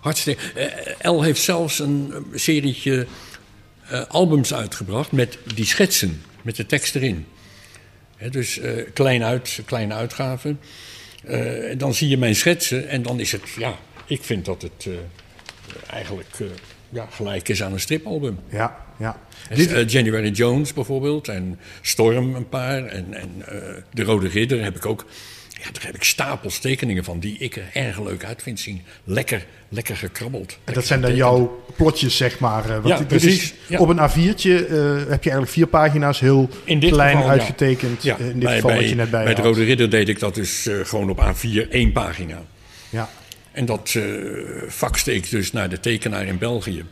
hartstikke... 0.00 0.42
eh, 0.54 0.94
El 0.98 1.22
heeft 1.22 1.40
zelfs 1.42 1.78
een 1.78 2.10
eh, 2.12 2.20
serietje 2.38 3.06
albums 4.08 4.54
uitgebracht 4.54 5.12
met 5.12 5.38
die 5.54 5.64
schetsen, 5.64 6.22
met 6.42 6.56
de 6.56 6.66
tekst 6.66 6.94
erin. 6.94 7.26
Dus 8.30 8.60
klein 8.92 9.24
uit, 9.24 9.60
kleine 9.64 9.94
uitgaven. 9.94 10.60
En 11.24 11.78
dan 11.78 11.94
zie 11.94 12.08
je 12.08 12.16
mijn 12.18 12.36
schetsen 12.36 12.88
en 12.88 13.02
dan 13.02 13.20
is 13.20 13.32
het, 13.32 13.42
ja, 13.58 13.78
ik 14.06 14.22
vind 14.22 14.44
dat 14.44 14.62
het 14.62 14.88
eigenlijk 15.90 16.36
ja, 16.88 17.06
gelijk 17.10 17.48
is 17.48 17.62
aan 17.62 17.72
een 17.72 17.80
stripalbum. 17.80 18.38
Ja, 18.48 18.76
ja. 18.96 19.16
Eh, 19.48 19.88
January 19.88 20.30
Jones 20.30 20.72
bijvoorbeeld 20.72 21.28
en 21.28 21.58
Storm 21.80 22.34
een 22.34 22.48
paar 22.48 22.84
en, 22.84 23.14
en 23.14 23.30
eh, 23.46 23.82
De 23.92 24.02
Rode 24.02 24.28
Ridder 24.28 24.62
heb 24.62 24.76
ik 24.76 24.86
ook. 24.86 25.06
Ja, 25.64 25.70
daar 25.72 25.84
heb 25.84 25.94
ik 25.94 26.04
stapels 26.04 26.58
tekeningen 26.58 27.04
van 27.04 27.18
die 27.18 27.38
ik 27.38 27.56
er 27.56 27.70
erg 27.72 28.00
leuk 28.00 28.24
uit 28.24 28.42
vind 28.42 28.60
zien. 28.60 28.82
Lekker, 29.04 29.46
lekker 29.68 29.96
gekrabbeld. 29.96 30.58
en 30.64 30.74
dat 30.74 30.84
zijn 30.84 31.00
dan 31.00 31.14
jouw 31.14 31.64
plotjes, 31.76 32.16
zeg 32.16 32.38
maar. 32.38 32.64
eh, 32.64 32.82
Want 32.82 32.98
Ja, 32.98 33.04
precies, 33.04 33.42
Is, 33.42 33.54
ja. 33.66 33.78
Op 33.78 33.88
een 33.88 33.98
A4'tje 33.98 34.66
eh, 34.66 34.96
heb 34.96 35.24
je 35.24 35.30
eigenlijk 35.30 35.48
vier 35.48 35.66
pagina's 35.66 36.20
heel 36.20 36.48
klein 36.64 37.16
geval, 37.16 37.30
uitgetekend. 37.30 38.02
Ja, 38.02 38.16
in 38.16 38.24
dit 38.24 38.38
bij, 38.38 38.54
geval 38.54 38.70
bij, 38.70 38.78
wat 38.80 38.88
je 38.88 38.94
net 38.94 39.10
bij, 39.10 39.24
bij 39.24 39.34
De. 39.34 39.42
Rode 39.42 39.64
Ridder 39.64 39.90
deed 39.90 40.08
ik 40.08 40.18
dat 40.18 40.34
dus 40.34 40.68
gewoon 40.82 41.10
op 41.10 41.20
A4 41.20 41.68
één 41.70 41.92
pagina. 41.92 42.42
Ja. 42.90 43.08
En 43.54 43.64
dat 43.64 43.94
eh 43.96 44.02
faxte 44.68 45.14
ik 45.14 45.30
dus 45.30 45.52
naar 45.52 45.68
de 45.68 45.80
tekenaar 45.80 46.26
in 46.26 46.38
België. 46.38 46.84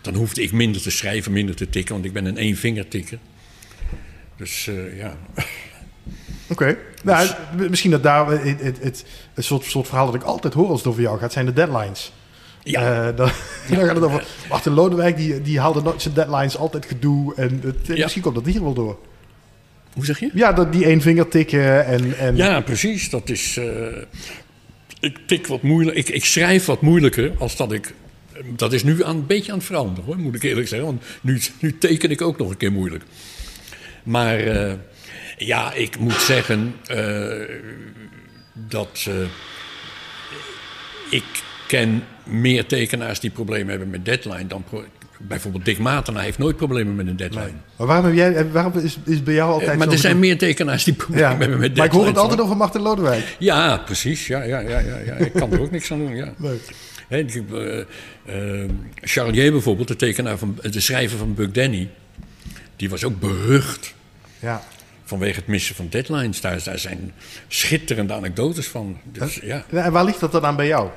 Dan 0.00 0.14
hoefde 0.14 0.42
ik 0.42 0.52
minder 0.52 0.82
te 0.82 0.90
schrijven, 0.90 1.32
minder 1.32 1.54
te 1.54 1.68
tikken, 1.68 1.94
want 1.94 2.06
ik 2.06 2.12
ben 2.12 2.24
een 2.24 2.36
één-vingertikker. 2.38 3.18
Dus 4.36 4.66
eh, 4.66 4.98
ja. 4.98 5.16
Oké. 6.52 6.76
Nou, 7.04 7.28
m- 7.56 7.70
misschien 7.70 7.90
dat 7.90 8.02
daar 8.02 8.32
eh, 8.32 8.44
het, 8.44 8.60
het, 8.60 8.78
het, 8.82 9.04
het 9.34 9.44
soort, 9.44 9.64
soort 9.64 9.86
verhaal 9.86 10.06
dat 10.06 10.14
ik 10.14 10.22
altijd 10.22 10.54
hoor 10.54 10.68
als 10.68 10.78
het 10.78 10.88
over 10.88 11.02
jou 11.02 11.18
gaat, 11.18 11.32
zijn 11.32 11.46
de 11.46 11.52
deadlines. 11.52 12.12
Ja. 12.62 13.08
Eh, 13.08 13.16
dan, 13.16 13.30
dan 13.68 13.84
gaat 13.86 13.94
het 13.94 14.04
over 14.04 14.24
Martin 14.48 14.72
Lodewijk, 14.72 15.16
die, 15.16 15.42
die 15.42 15.60
haalde 15.60 15.82
nooit 15.82 16.02
zijn 16.02 16.14
deadlines, 16.14 16.56
altijd 16.56 16.86
gedoe. 16.86 17.34
En 17.34 17.62
Ja. 17.82 17.94
misschien 18.02 18.22
komt 18.22 18.34
dat 18.34 18.46
hier 18.46 18.62
wel 18.62 18.74
door. 18.74 18.98
Hoe 19.94 20.04
zeg 20.04 20.20
je? 20.20 20.30
Ja, 20.34 20.52
dat, 20.52 20.72
die 20.72 20.84
één 20.84 21.00
vinger 21.00 21.28
tikken 21.28 21.86
en... 21.86 22.18
en 22.18 22.36
Ja, 22.36 22.60
precies. 22.60 23.10
Dat 23.10 23.28
is. 23.30 23.56
eh, 23.56 23.64
ik 25.04 25.18
tik 25.26 25.46
wat 25.46 25.62
moeilijk. 25.62 25.96
Ik, 25.96 26.08
ik 26.08 26.24
schrijf 26.24 26.64
wat 26.64 26.80
moeilijker 26.80 27.32
als 27.38 27.56
dat 27.56 27.72
ik. 27.72 27.94
Dat 28.56 28.72
is 28.72 28.82
nu 28.82 29.04
aan, 29.04 29.16
een 29.16 29.26
beetje 29.26 29.52
aan 29.52 29.58
het 29.58 29.66
veranderen 29.66 30.04
hoor, 30.04 30.18
moet 30.18 30.34
ik 30.34 30.42
eerlijk 30.42 30.68
zeggen. 30.68 30.88
Want 30.88 31.02
nu, 31.20 31.40
nu 31.60 31.78
teken 31.78 32.10
ik 32.10 32.22
ook 32.22 32.38
nog 32.38 32.50
een 32.50 32.56
keer 32.56 32.72
moeilijk. 32.72 33.04
Maar 34.02 34.38
eh, 34.38 34.72
ja, 35.36 35.72
ik 35.72 35.98
moet 35.98 36.20
zeggen 36.20 36.74
eh, 36.86 37.56
dat. 38.52 39.04
eh, 39.08 39.14
ik 41.10 41.24
ken 41.66 42.04
meer 42.24 42.66
tekenaars 42.66 43.20
die 43.20 43.30
problemen 43.30 43.68
hebben 43.68 43.90
met 43.90 44.04
deadline 44.04 44.46
dan. 44.46 44.64
Bijvoorbeeld 45.28 45.64
Dick 45.64 45.78
Matena 45.78 46.20
heeft 46.20 46.38
nooit 46.38 46.56
problemen 46.56 46.94
met 46.94 47.06
een 47.06 47.16
deadline. 47.16 47.52
Maar 47.76 47.86
waarom, 47.86 48.04
heb 48.04 48.14
jij, 48.14 48.50
waarom 48.50 48.72
is, 48.78 48.98
is 49.04 49.22
bij 49.22 49.34
jou 49.34 49.52
altijd 49.52 49.70
Eh, 49.70 49.76
maar 49.76 49.88
er 49.88 49.98
zijn 49.98 50.18
meer 50.18 50.38
tekenaars 50.38 50.84
die 50.84 50.94
problemen 50.94 51.28
Ja, 51.30 51.36
hebben 51.38 51.58
met 51.58 51.76
maar 51.76 51.86
ik 51.86 51.92
hoor 51.92 52.06
het 52.06 52.14
deadlines, 52.14 52.22
altijd 52.22 52.40
over 52.40 52.56
Martin 52.56 52.80
Lodewijk. 52.80 53.36
Ja, 53.38 53.76
precies. 53.76 54.26
Ja, 54.26 54.42
ja, 54.42 54.58
ja, 54.60 54.78
ja, 54.78 54.98
ja. 54.98 55.14
Ik 55.14 55.32
kan 55.32 55.52
er 55.52 55.60
ook 55.60 55.70
niks 55.70 55.92
aan 55.92 55.98
doen. 55.98 56.16
Ja. 56.16 56.32
Leuk. 56.38 56.60
Eh, 57.08 57.78
eh, 57.80 58.70
Charlier 59.00 59.52
bijvoorbeeld, 59.52 59.88
de 59.88 59.96
tekenaar 59.96 60.38
van 60.38 60.58
de 60.62 60.80
schrijver 60.80 61.18
van 61.18 61.34
Buck 61.34 61.54
Danny, 61.54 61.90
die 62.76 62.90
was 62.90 63.04
ook 63.04 63.20
berucht 63.20 63.94
Ja. 64.38 64.62
vanwege 65.04 65.36
het 65.36 65.46
missen 65.46 65.74
van 65.74 65.86
deadlines. 65.90 66.40
Daar, 66.40 66.60
daar 66.64 66.78
zijn 66.78 67.12
schitterende 67.48 68.12
anekdotes 68.12 68.68
van. 68.68 68.98
Dus, 69.04 69.34
ja. 69.42 69.64
En 69.70 69.92
waar 69.92 70.04
ligt 70.04 70.20
dat 70.20 70.32
dan 70.32 70.44
aan 70.44 70.56
bij 70.56 70.66
jou? 70.66 70.88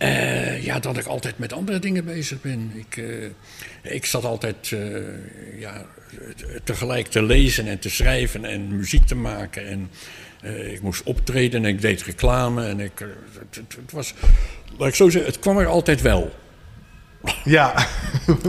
Eh, 0.00 0.64
ja, 0.64 0.78
dat 0.78 0.96
ik 0.98 1.06
altijd 1.06 1.38
met 1.38 1.52
andere 1.52 1.78
dingen 1.78 2.04
bezig 2.04 2.40
ben. 2.40 2.72
Ik, 2.74 2.96
eh, 2.96 3.92
ik 3.94 4.06
zat 4.06 4.24
altijd 4.24 4.72
eh, 4.72 5.60
ja, 5.60 5.84
tegelijk 6.64 7.06
te 7.06 7.22
lezen 7.22 7.66
en 7.66 7.78
te 7.78 7.90
schrijven 7.90 8.44
en 8.44 8.76
muziek 8.76 9.06
te 9.06 9.14
maken. 9.14 9.66
En 9.68 9.90
ik 10.72 10.80
moest 10.82 11.02
optreden 11.02 11.64
en 11.64 11.68
ik 11.70 11.80
deed 11.80 12.02
reclame. 12.02 12.66
En 12.66 12.80
ik, 12.80 12.98
het, 12.98 13.56
het- 13.56 13.76
het 13.82 13.92
was, 13.92 14.14
laat 14.78 14.88
ik 14.88 14.94
zo 14.94 15.08
zeggen, 15.08 15.30
het 15.30 15.40
kwam 15.40 15.58
er 15.58 15.66
altijd 15.66 16.00
wel. 16.00 16.34
Ja, 17.44 17.72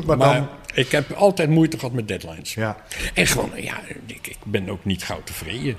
maar, 0.05 0.17
Maar 0.17 0.34
dan... 0.36 0.50
ik 0.74 0.91
heb 0.91 1.12
altijd 1.12 1.50
moeite 1.50 1.79
gehad 1.79 1.93
met 1.93 2.08
deadlines. 2.08 2.53
Ja. 2.53 2.77
En 3.13 3.27
gewoon, 3.27 3.51
ja, 3.55 3.79
ik, 4.05 4.27
ik 4.27 4.38
ben 4.46 4.70
ook 4.70 4.86
niet 4.86 5.03
gauw 5.03 5.24
tevreden. 5.24 5.75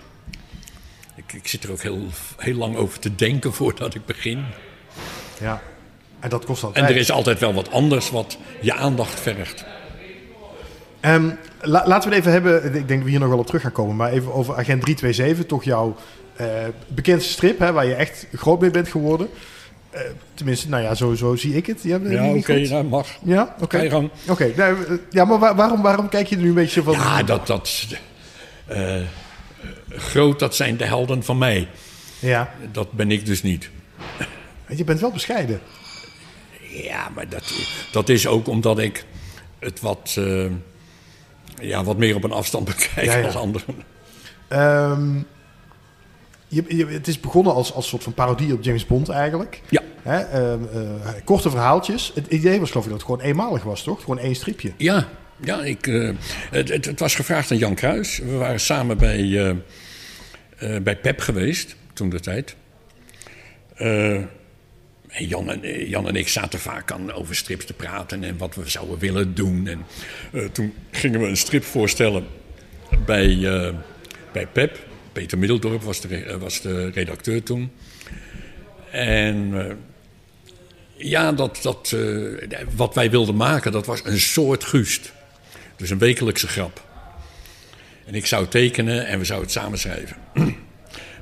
Ik, 1.17 1.33
ik 1.33 1.49
zit 1.49 1.65
er 1.65 1.71
ook 1.73 1.83
heel, 1.83 2.07
heel 2.37 2.57
lang 2.57 2.77
over 2.77 2.99
te 2.99 3.15
denken 3.15 3.53
voordat 3.53 3.95
ik 3.95 4.07
begin. 4.07 4.45
Ja. 5.43 5.61
En 6.21 6.29
dat 6.29 6.45
kost 6.45 6.63
En 6.63 6.69
altijd. 6.69 6.89
er 6.91 6.97
is 6.97 7.11
altijd 7.11 7.39
wel 7.39 7.55
wat 7.55 7.71
anders 7.71 8.11
wat 8.11 8.39
je 8.61 8.75
aandacht 8.75 9.21
vergt. 9.21 9.65
La- 11.65 11.87
laten 11.87 12.09
we 12.11 12.15
het 12.17 12.25
even 12.27 12.33
hebben, 12.33 12.65
ik 12.65 12.73
denk 12.73 12.89
dat 12.89 13.03
we 13.03 13.11
hier 13.11 13.19
nog 13.21 13.29
wel 13.29 13.39
op 13.39 13.47
terug 13.47 13.63
gaan 13.63 13.73
komen, 13.73 13.97
maar 13.97 14.11
even 14.13 14.33
over 14.33 14.55
Agent 14.55 14.81
327, 14.83 15.47
toch 15.47 15.65
jouw 15.65 15.97
eh, 16.37 16.47
bekendste 16.89 17.33
strip, 17.33 17.59
hè, 17.59 17.73
waar 17.73 17.87
je 17.87 17.95
echt 17.95 18.27
groot 18.33 18.61
mee 18.61 18.71
bent 18.71 18.89
geworden. 18.89 19.29
Eh, 19.91 20.01
tenminste, 20.35 20.69
nou 20.69 20.83
ja, 20.83 20.95
zo 20.95 21.35
zie 21.37 21.57
ik 21.57 21.67
het. 21.67 21.83
Ja, 21.83 21.99
Ja, 22.03 22.29
oké, 22.35 22.59
nou 22.69 22.85
mag. 22.85 23.09
Ja, 23.23 23.55
oké. 23.61 24.09
Oké, 24.29 24.53
nou, 24.57 24.77
eh, 24.89 24.93
ja, 25.11 25.25
maar 25.25 25.39
waar- 25.39 25.55
waarom, 25.57 25.83
waarom 25.83 26.09
kijk 26.09 26.27
je 26.27 26.37
er 26.37 26.43
nu 26.43 26.49
een 26.49 26.55
beetje 26.55 26.83
van... 26.83 26.93
Ja, 26.93 27.23
dat, 27.23 27.47
dat 27.47 27.87
groot, 29.91 30.39
dat 30.39 30.55
zijn 30.57 30.77
de 30.77 30.85
helden 30.85 31.23
van 31.23 31.39
mij. 31.39 31.69
Ja, 32.19 32.55
Dat 32.73 32.93
ben 32.93 33.11
ik 33.11 33.27
dus 33.27 33.43
niet. 33.43 33.71
Je 34.77 34.85
bent 34.85 35.01
wel 35.01 35.11
bescheiden. 35.11 35.61
Ja, 36.71 37.09
maar 37.15 37.29
dat, 37.29 37.53
dat 37.93 38.09
is 38.09 38.27
ook 38.27 38.47
omdat 38.49 38.79
ik 38.79 39.05
het 39.59 39.81
wat, 39.81 40.15
eh, 40.19 40.47
ja, 41.61 41.85
wat 41.85 41.97
meer 41.99 42.15
op 42.15 42.25
een 42.25 42.33
afstand 42.33 42.65
bekijk 42.65 43.07
Ja, 43.07 43.17
ja. 43.17 43.25
als 43.27 43.37
anderen. 43.37 43.75
Ehm, 44.49 45.15
je, 46.49 46.65
je- 46.69 46.87
het 46.87 47.09
is 47.09 47.21
begonnen 47.21 47.55
als, 47.55 47.73
als 47.73 47.89
soort 47.89 48.03
van 48.03 48.15
parodie 48.15 48.53
op 48.53 48.63
James 48.63 48.87
Bond 48.87 49.09
eigenlijk. 49.09 49.61
Ja. 49.69 49.83
Hè, 50.03 50.19
ehm, 50.21 50.61
eh, 50.75 51.13
korte 51.25 51.51
verhaaltjes. 51.51 52.13
Het 52.15 52.27
idee 52.27 52.61
was 52.61 52.69
geloof 52.71 52.85
ik 52.85 52.91
dat 52.91 53.01
het 53.01 53.11
gewoon 53.11 53.27
eenmalig 53.27 53.63
was, 53.63 53.83
toch? 53.83 54.01
Gewoon 54.01 54.19
één 54.19 54.35
stripje. 54.35 54.73
Ja, 54.77 55.09
ja 55.41 55.65
ik, 55.65 55.87
eh, 55.87 56.11
het, 56.51 56.69
het, 56.69 56.85
het 56.85 57.01
was 57.01 57.15
gevraagd 57.15 57.51
aan 57.51 57.57
Jan 57.59 57.75
Kruis. 57.75 58.19
We 58.19 58.33
waren 58.37 58.61
samen 58.61 58.99
bij, 58.99 59.57
bij 60.83 60.97
PEP 60.97 61.21
geweest, 61.21 61.77
toen 61.93 62.09
de 62.09 62.21
tijd. 62.21 62.57
Jan, 65.19 65.51
en, 65.51 65.63
eh, 65.63 65.89
Jan 65.89 66.09
en 66.09 66.17
ik 66.17 66.29
zaten 66.29 66.59
vaak 66.59 66.93
aan 66.93 67.13
over 67.13 67.37
strips 67.37 67.65
te 67.65 67.73
praten 67.73 68.25
en 68.25 68.37
wat 68.37 68.55
we 68.55 68.69
zouden 68.69 68.99
willen 68.99 69.35
doen. 69.35 69.67
En 69.67 69.87
eh, 70.33 70.45
toen 70.45 70.75
gingen 70.91 71.21
we 71.21 71.27
een 71.27 71.37
strip 71.37 71.65
voorstellen 71.65 72.27
bij, 73.07 73.29
eh, 73.29 73.75
bij 74.33 74.47
PEP. 74.47 74.79
Peter 75.13 75.39
Middeldorp 75.39 75.83
was 75.83 76.01
de, 76.01 76.39
was 76.39 76.61
de 76.61 76.91
redacteur 76.91 77.43
toen. 77.43 77.71
En 78.91 79.55
ja, 80.97 81.33
dat, 81.33 81.97
wat 82.77 82.95
wij 82.95 83.11
wilden 83.11 83.37
maken, 83.37 83.73
dat 83.73 83.87
was 83.87 84.01
een 84.05 84.21
soort 84.21 84.65
Guust. 84.65 85.13
Dus 85.77 85.91
een 85.91 85.99
wekelijkse 85.99 86.49
grap. 86.49 86.85
En 88.07 88.15
ik 88.15 88.27
zou 88.27 88.47
tekenen 88.47 89.07
en 89.07 89.19
we 89.19 89.25
zouden 89.25 89.49
het 89.49 89.59
samen 89.59 89.79
schrijven. 89.79 90.17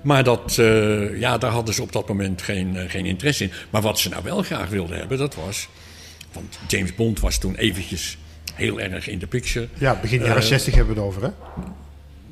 Maar 0.03 0.25
dat, 0.25 0.59
eh, 0.59 1.19
ja, 1.19 1.39
daar 1.39 1.51
hadden 1.51 1.75
ze 1.75 1.83
op 1.83 1.93
dat 1.93 2.09
moment 2.09 2.43
geen, 2.43 2.77
eh, 2.77 2.91
geen 2.91 3.07
interesse 3.07 3.45
in. 3.45 3.53
Maar 3.71 3.83
wat 3.83 3.99
ze 3.99 4.09
nou 4.09 4.23
wel 4.23 4.43
graag 4.43 4.69
wilden 4.69 4.99
hebben, 4.99 5.19
dat 5.19 5.35
was... 5.35 5.69
Want 6.33 6.59
James 6.69 6.95
Bond 6.95 7.21
was 7.21 7.39
toen 7.39 7.55
eventjes 7.55 8.19
heel 8.55 8.81
erg 8.81 9.09
in 9.09 9.19
de 9.19 9.27
picture. 9.27 9.69
Ja, 9.79 9.99
begin 10.03 10.23
jaren 10.23 10.43
60 10.43 10.75
hebben 10.75 10.95
we 10.95 11.01
het 11.01 11.09
over, 11.09 11.23
hè? 11.23 11.29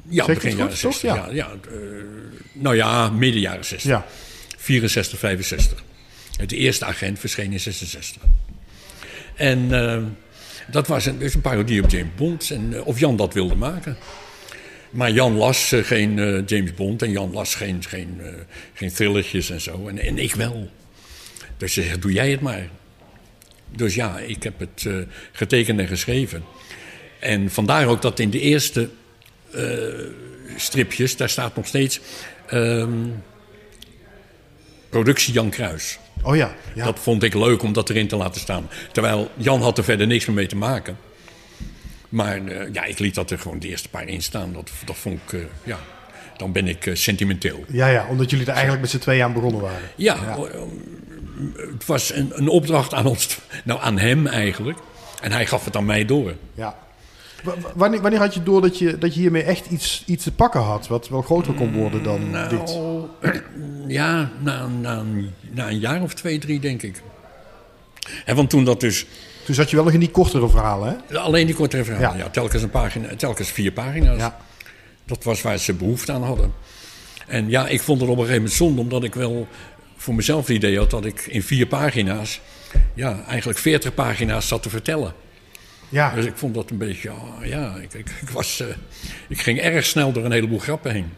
Ja, 0.08 0.26
begin 0.26 0.48
het 0.48 0.58
jaren 0.58 0.72
goed, 0.72 0.80
toch? 0.80 0.92
60. 0.92 1.02
Ja. 1.02 1.14
Ja. 1.14 1.32
Ja, 1.32 1.50
eh, 1.70 1.78
nou 2.52 2.76
ja, 2.76 3.10
midden 3.10 3.40
jaren 3.40 3.64
60. 3.64 3.90
Ja. 3.90 4.06
64, 4.56 5.18
65. 5.18 5.84
De 6.46 6.56
eerste 6.56 6.84
agent 6.84 7.18
verscheen 7.18 7.52
in 7.52 7.60
66. 7.60 8.22
En 9.34 9.72
eh, 9.72 10.02
dat 10.70 10.87
was 10.87 11.06
een, 11.06 11.18
dus 11.18 11.34
een 11.34 11.40
parodie 11.40 11.82
op 11.82 11.90
James 11.90 12.14
Bond. 12.16 12.50
En, 12.50 12.75
eh, 12.75 12.87
of 12.87 12.98
Jan 12.98 13.16
dat 13.16 13.34
wilde 13.34 13.54
maken. 13.54 13.96
Maar 14.90 15.11
Jan 15.11 15.37
las 15.37 15.73
eh, 15.73 15.85
geen 15.85 16.18
eh, 16.18 16.47
James 16.47 16.75
Bond 16.75 17.02
en 17.02 17.11
Jan 17.11 17.33
las 17.33 17.54
geen, 17.54 17.83
geen, 17.88 18.21
eh, 18.21 18.33
geen 18.75 18.92
thrillertjes 18.92 19.50
en 19.50 19.61
zo. 19.61 19.88
En, 19.88 19.99
en 19.99 20.18
ik 20.18 20.35
wel. 20.35 20.71
Dus 21.57 21.73
ze 21.73 21.83
zegt, 21.83 22.02
doe 22.02 22.12
jij 22.12 22.30
het 22.30 22.40
maar. 22.40 22.68
Dus 23.76 23.95
ja, 23.95 24.18
ik 24.18 24.42
heb 24.42 24.59
het 24.59 24.87
getekend 25.33 25.78
en 25.78 25.87
geschreven. 25.87 26.45
En 27.18 27.50
vandaar 27.50 27.87
ook 27.87 28.02
dat 28.02 28.18
in 28.18 28.30
de 28.30 28.40
eerste 28.40 28.88
stripjes, 30.57 31.16
daar 31.16 31.28
staat 31.28 31.57
nog 31.57 31.66
steeds 31.66 32.00
ehm, 32.47 33.07
productie 34.88 35.33
Jan 35.35 35.50
Kruis. 35.50 35.99
Oh 36.23 36.37
ja, 36.37 36.54
ja. 36.75 36.85
Dat 36.85 36.99
vond 36.99 37.23
ik 37.23 37.35
leuk 37.35 37.62
om 37.62 37.73
dat 37.73 37.90
erin 37.90 38.09
te 38.09 38.16
laten 38.16 38.40
staan. 38.40 38.71
Terwijl 38.92 39.30
Jan 39.37 39.62
had 39.62 39.78
er 39.78 39.85
verder 39.85 40.07
niks 40.07 40.26
meer 40.26 40.37
mee 40.37 40.47
te 40.47 40.57
maken. 40.57 40.97
Maar 42.08 42.46
eh, 42.46 42.72
ja, 42.72 42.84
ik 42.84 42.98
liet 42.98 43.14
dat 43.14 43.30
er 43.30 43.38
gewoon 43.38 43.58
de 43.58 43.68
eerste 43.68 43.88
paar 43.88 44.08
in 44.08 44.22
staan. 44.22 44.52
Dat, 44.52 44.70
dat 44.84 44.96
vond 44.96 45.20
ik, 45.26 45.32
eh, 45.32 45.40
ja, 45.64 45.78
dan 46.36 46.52
ben 46.52 46.66
ik 46.68 46.86
eh, 46.86 46.94
sentimenteel. 46.94 47.64
ja, 47.68 47.88
ja, 47.88 48.06
omdat 48.10 48.30
jullie 48.30 48.44
er 48.46 48.52
eigenlijk 48.52 48.80
met 48.80 48.90
z'n 48.90 48.98
tweeën 48.98 49.24
aan 49.24 49.32
begonnen 49.32 49.60
waren. 49.60 49.88
Ja, 49.96 50.16
eh, 50.16 50.36
het 51.72 51.86
was 51.86 52.12
een, 52.14 52.30
een 52.34 52.48
opdracht 52.48 52.94
aan 52.94 53.06
ons, 53.06 53.38
nou 53.64 53.80
aan 53.80 53.98
hem 53.98 54.26
eigenlijk. 54.26 54.78
En 55.22 55.32
hij 55.32 55.46
gaf 55.46 55.64
het 55.64 55.76
aan 55.76 55.86
mij 55.86 56.04
door. 56.04 56.34
Ja. 56.54 56.76
W- 57.44 57.48
Wanneer, 57.74 58.00
wanneer 58.00 58.20
had 58.20 58.34
je 58.34 58.42
door 58.42 58.60
dat 58.60 58.78
je, 58.78 58.98
dat 58.98 59.14
je 59.14 59.20
hiermee 59.20 59.42
echt 59.42 59.66
iets, 59.66 60.02
iets 60.06 60.24
te 60.24 60.32
pakken 60.32 60.60
had, 60.60 60.88
wat 60.88 61.08
wel 61.08 61.22
groter 61.22 61.54
kon 61.54 61.72
worden 61.72 62.02
dan 62.02 62.20
dit? 62.48 62.64
Nou, 62.74 63.06
ja, 63.88 64.30
na, 64.38 64.66
na, 64.66 64.96
een- 64.98 65.30
na 65.50 65.68
een 65.68 65.78
jaar 65.78 66.02
of 66.02 66.14
twee, 66.14 66.38
drie 66.38 66.60
denk 66.60 66.82
ik. 66.82 67.02
En 68.24 68.36
want 68.36 68.50
toen 68.50 68.64
dat 68.64 68.80
dus 68.80 69.06
Toen 69.49 69.57
zat 69.57 69.71
je 69.71 69.76
wel 69.76 69.85
nog 69.85 69.95
in 69.95 70.00
die 70.00 70.11
kortere 70.11 70.49
verhalen, 70.49 71.02
hè? 71.09 71.19
Alleen 71.19 71.47
die 71.47 71.55
kortere 71.55 71.85
verhalen, 71.85 72.19
Ja. 72.19 72.25
ja. 72.25 72.31
telkens, 72.31 72.62
een 72.62 72.71
pagina, 72.71 73.17
telkens 73.17 73.50
vier 73.50 73.73
pagina's. 73.73 74.19
Ja. 74.19 74.37
Dat 75.05 75.25
was 75.25 75.43
waar 75.43 75.59
ze 75.59 75.73
behoefte 75.75 76.12
aan 76.12 76.23
hadden. 76.23 76.52
En 77.26 77.49
ja, 77.50 77.69
ik 77.69 77.81
vond 77.83 78.00
het 78.00 78.11
op 78.11 78.17
een 78.17 78.23
gegeven 78.23 78.43
moment 78.43 78.59
zonde, 78.59 78.81
omdat 78.81 79.05
ik 79.05 79.14
wel 79.14 79.49
voor 79.97 80.14
mezelf 80.14 80.47
het 80.47 80.57
idee 80.57 80.78
had 80.78 80.90
dat 80.90 81.05
ik 81.05 81.26
in 81.26 81.43
vier 81.43 81.67
pagina's, 81.67 82.40
ja, 82.95 83.25
eigenlijk 83.26 83.59
veertig 83.59 83.95
pagina's 83.95 84.49
zat 84.49 84.62
te 84.62 84.71
vertellen. 84.71 85.12
Ja, 85.88 86.14
Dus 86.14 86.25
ik 86.25 86.37
vond 86.37 86.55
dat 86.55 86.71
een 86.71 86.78
beetje, 86.78 87.11
ja, 87.11 87.47
ja 87.47 87.76
ik, 87.76 87.95
ik, 87.95 88.11
ik 88.21 88.28
was, 88.31 88.61
eh, 88.61 88.67
ik 89.28 89.40
ging 89.40 89.59
erg 89.61 89.85
snel 89.85 90.12
door 90.12 90.25
een 90.25 90.33
heleboel 90.33 90.59
grappen 90.59 90.93
heen, 90.93 91.12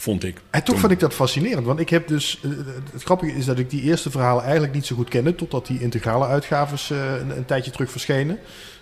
vond 0.00 0.24
ik. 0.24 0.36
en 0.50 0.64
toch 0.64 0.78
vond 0.78 0.92
ik 0.92 1.00
dat 1.00 1.14
fascinerend. 1.14 1.66
Want 1.66 1.80
ik 1.80 1.88
heb 1.88 2.08
dus. 2.08 2.40
eh, 2.42 2.50
Het 2.92 3.02
grappige 3.02 3.32
is 3.32 3.44
dat 3.44 3.58
ik 3.58 3.70
die 3.70 3.82
eerste 3.82 4.10
verhalen 4.10 4.42
eigenlijk 4.42 4.74
niet 4.74 4.86
zo 4.86 4.96
goed 4.96 5.08
kende. 5.08 5.34
Totdat 5.34 5.66
die 5.66 5.80
integrale 5.80 6.26
uitgaves 6.26 6.90
eh, 6.90 6.98
een, 7.20 7.36
een 7.36 7.44
tijdje 7.44 7.70
terug 7.70 7.90
verschenen. 7.90 8.38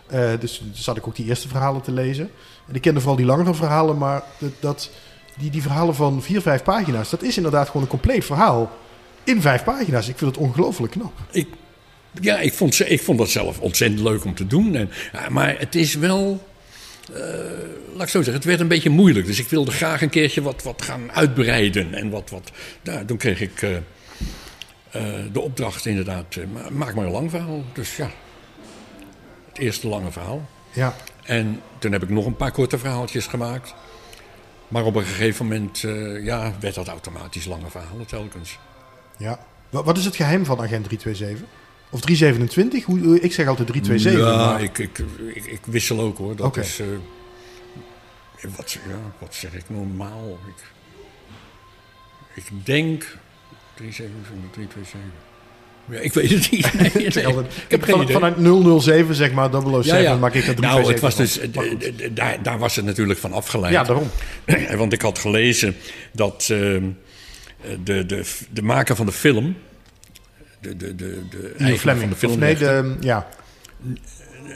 Eh, 0.07 0.31
dus 0.41 0.63
dus 0.73 0.85
zat 0.85 0.97
ik 0.97 1.07
ook 1.07 1.17
die 1.17 1.27
eerste 1.27 1.49
verhalen 1.49 1.81
te 1.83 1.93
lezen. 1.93 2.31
En 2.69 2.75
ik 2.75 2.81
kende 2.81 3.01
vooral 3.01 3.17
die 3.17 3.27
langere 3.27 3.55
verhalen. 3.55 3.99
Maar 3.99 4.23
dat, 4.39 4.51
dat, 4.61 4.91
die, 5.39 5.51
die 5.51 5.63
verhalen 5.63 5.95
van 5.95 6.23
vier, 6.23 6.41
vijf 6.41 6.63
pagina's. 6.63 7.11
Dat 7.11 7.23
is 7.23 7.37
inderdaad 7.37 7.67
gewoon 7.67 7.83
een 7.83 7.89
compleet 7.89 8.25
verhaal. 8.25 8.71
In 9.25 9.41
vijf 9.41 9.65
pagina's. 9.65 10.09
Ik 10.09 10.19
vind 10.19 10.35
het 10.35 10.45
ongelooflijk 10.45 10.93
knap. 10.93 11.13
Ik, 11.31 11.49
ja, 12.21 12.39
ik 12.39 12.53
vond, 12.53 12.75
ze- 12.75 12.89
ik 12.89 13.01
vond 13.03 13.19
dat 13.19 13.29
zelf 13.29 13.61
ontzettend 13.61 14.01
leuk 14.03 14.25
om 14.25 14.35
te 14.35 14.47
doen. 14.47 14.75
En, 14.75 14.91
maar 15.31 15.59
het 15.59 15.75
is 15.75 15.95
wel. 15.95 16.47
Eh, 17.15 17.21
laat 17.93 18.03
ik 18.03 18.09
zo 18.09 18.19
zeggen, 18.19 18.33
het 18.35 18.45
werd 18.45 18.61
een 18.61 18.69
beetje 18.69 18.91
moeilijk. 18.91 19.27
Dus 19.27 19.39
ik 19.41 19.49
wilde 19.49 19.71
graag 19.71 20.03
een 20.03 20.09
keertje 20.09 20.43
wat, 20.43 20.63
wat 20.63 20.83
gaan 20.83 21.13
uitbreiden. 21.13 21.95
En 21.95 22.11
wat, 22.11 22.31
wat, 22.31 22.51
nou, 22.83 23.05
toen 23.05 23.17
kreeg 23.17 23.41
ik 23.41 23.63
eh, 23.63 23.77
eh, 23.77 23.83
de 25.33 25.41
opdracht 25.41 25.87
inderdaad, 25.87 26.37
ma- 26.53 26.71
maak 26.71 26.95
maar 26.95 27.05
een 27.05 27.11
lang 27.13 27.31
verhaal. 27.31 27.65
Dus 27.73 27.97
ja, 27.97 28.11
het 29.49 29.59
eerste 29.59 29.89
lange 29.89 30.11
verhaal. 30.13 30.49
Ja. 30.73 30.95
En 31.25 31.61
toen 31.79 31.93
heb 31.93 32.03
ik 32.03 32.09
nog 32.09 32.27
een 32.27 32.37
paar 32.37 32.53
korte 32.53 32.79
verhaaltjes 32.79 33.27
gemaakt. 33.27 33.75
Maar 34.69 34.85
op 34.85 34.95
een 34.95 35.05
gegeven 35.05 35.47
moment 35.47 35.79
ja, 36.23 36.53
werd 36.61 36.75
dat 36.75 36.89
automatisch 36.89 37.45
lange 37.45 37.71
verhalen 37.71 38.07
telkens. 38.07 38.59
ja. 39.17 39.39
Wa- 39.71 39.83
Wat 39.83 39.99
is 39.99 40.05
het 40.05 40.17
geheim 40.17 40.45
van 40.45 40.59
agent 40.61 40.85
327? 40.85 41.47
Of 41.91 42.01
327? 42.01 42.85
Hoe, 42.85 43.21
ik 43.21 43.33
zeg 43.33 43.47
altijd 43.47 43.67
327. 43.69 44.21
Ja, 44.39 44.51
maar- 44.53 44.63
ik, 44.63 44.79
ik, 44.79 44.99
ik, 45.35 45.45
ik 45.45 45.61
wissel 45.65 46.01
ook 46.01 46.19
hoor. 46.19 46.37
Dat 46.37 46.57
is. 46.57 46.81
eh, 46.81 46.87
wat, 48.57 48.73
ja, 48.73 48.81
wat 49.19 49.35
zeg 49.35 49.53
ik 49.55 49.65
normaal? 49.69 50.39
Ik, 50.47 50.65
ik 52.45 52.67
denk. 52.67 53.17
327, 53.75 54.51
327. 54.53 55.11
Ja, 55.91 55.99
ik 55.99 56.13
weet 56.13 56.31
het 56.31 56.51
niet. 56.51 56.73
Nee, 56.95 57.05
Ik 57.07 57.25
altijd- 57.27 57.53
heb 57.69 57.83
geen 57.83 57.95
van- 57.95 58.03
idee. 58.03 58.15
Vanuit 58.15 58.83
007, 58.83 59.15
zeg 59.15 59.33
maar, 59.33 59.51
007, 59.83 60.19
maak 60.19 60.35
ik 60.35 60.47
dat 60.47 60.57
327 60.57 60.61
Nou, 60.61 60.93
het 60.93 61.01
was 61.01 61.17
dus, 61.17 61.39
eh, 61.39 61.49
d- 62.13 62.17
daar, 62.17 62.43
daar 62.43 62.59
was 62.59 62.77
het 62.77 62.85
natuurlijk 62.85 63.19
van 63.19 63.33
afgeleid. 63.33 63.73
Ja, 63.73 63.83
daarom. 63.83 64.11
Want 64.79 64.93
ik 64.93 65.03
had 65.03 65.19
gelezen 65.19 65.77
dat 66.13 66.49
ehm, 66.51 66.85
de, 67.85 68.07
de, 68.07 68.23
de 68.51 68.63
maker 68.63 68.97
van 68.97 69.07
de 69.07 69.13
film, 69.13 69.57
de, 70.67 70.77
de, 70.77 70.95
de, 70.95 71.23
de 71.31 71.55
Ian 71.59 71.69
eigenaar 71.69 71.77
van 71.77 71.79
Fleming. 71.79 72.09
de 72.09 72.15
Of 72.15 72.19
film, 72.19 72.39
nee, 72.39 72.57
de, 72.57 72.97
ja. 73.01 73.29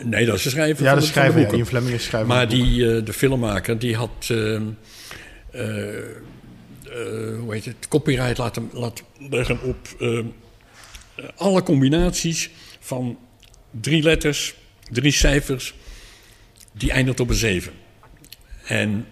nee, 0.04 0.26
dat 0.26 0.36
is 0.36 0.42
de 0.42 0.50
schrijver 0.50 0.84
ja, 0.84 0.94
de 0.94 1.00
schrijver. 1.00 1.32
van 1.32 1.40
Ja, 1.40 1.46
de 1.46 1.52
boeken. 1.56 1.66
Fleming 1.66 1.94
is 1.94 2.04
schrijver. 2.04 2.28
Maar 2.28 2.48
die, 2.48 2.96
eh, 2.96 3.04
de 3.04 3.12
filmmaker, 3.12 3.78
die 3.78 3.96
had, 3.96 4.28
eh, 4.28 4.54
eh, 4.54 4.62
hoe 7.38 7.46
heet 7.48 7.64
het, 7.64 7.88
copyright 7.88 8.38
laten, 8.38 8.70
laten 8.72 9.04
leggen 9.30 9.62
op 9.62 9.76
ehm, 10.00 10.26
alle 11.36 11.62
combinaties 11.62 12.50
van 12.80 13.18
drie 13.70 14.02
letters, 14.02 14.54
drie 14.90 15.12
cijfers, 15.12 15.74
die 16.72 16.90
eindigt 16.90 17.20
op 17.20 17.28
een 17.28 17.34
7. 17.34 17.72
En, 18.64 19.06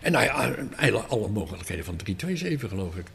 en 0.00 0.12
nou 0.12 0.24
ja, 0.24 0.54
alle 1.08 1.28
mogelijkheden 1.28 1.84
van 1.84 1.96
327 1.96 2.68
geloof 2.68 2.96
ik. 2.96 3.06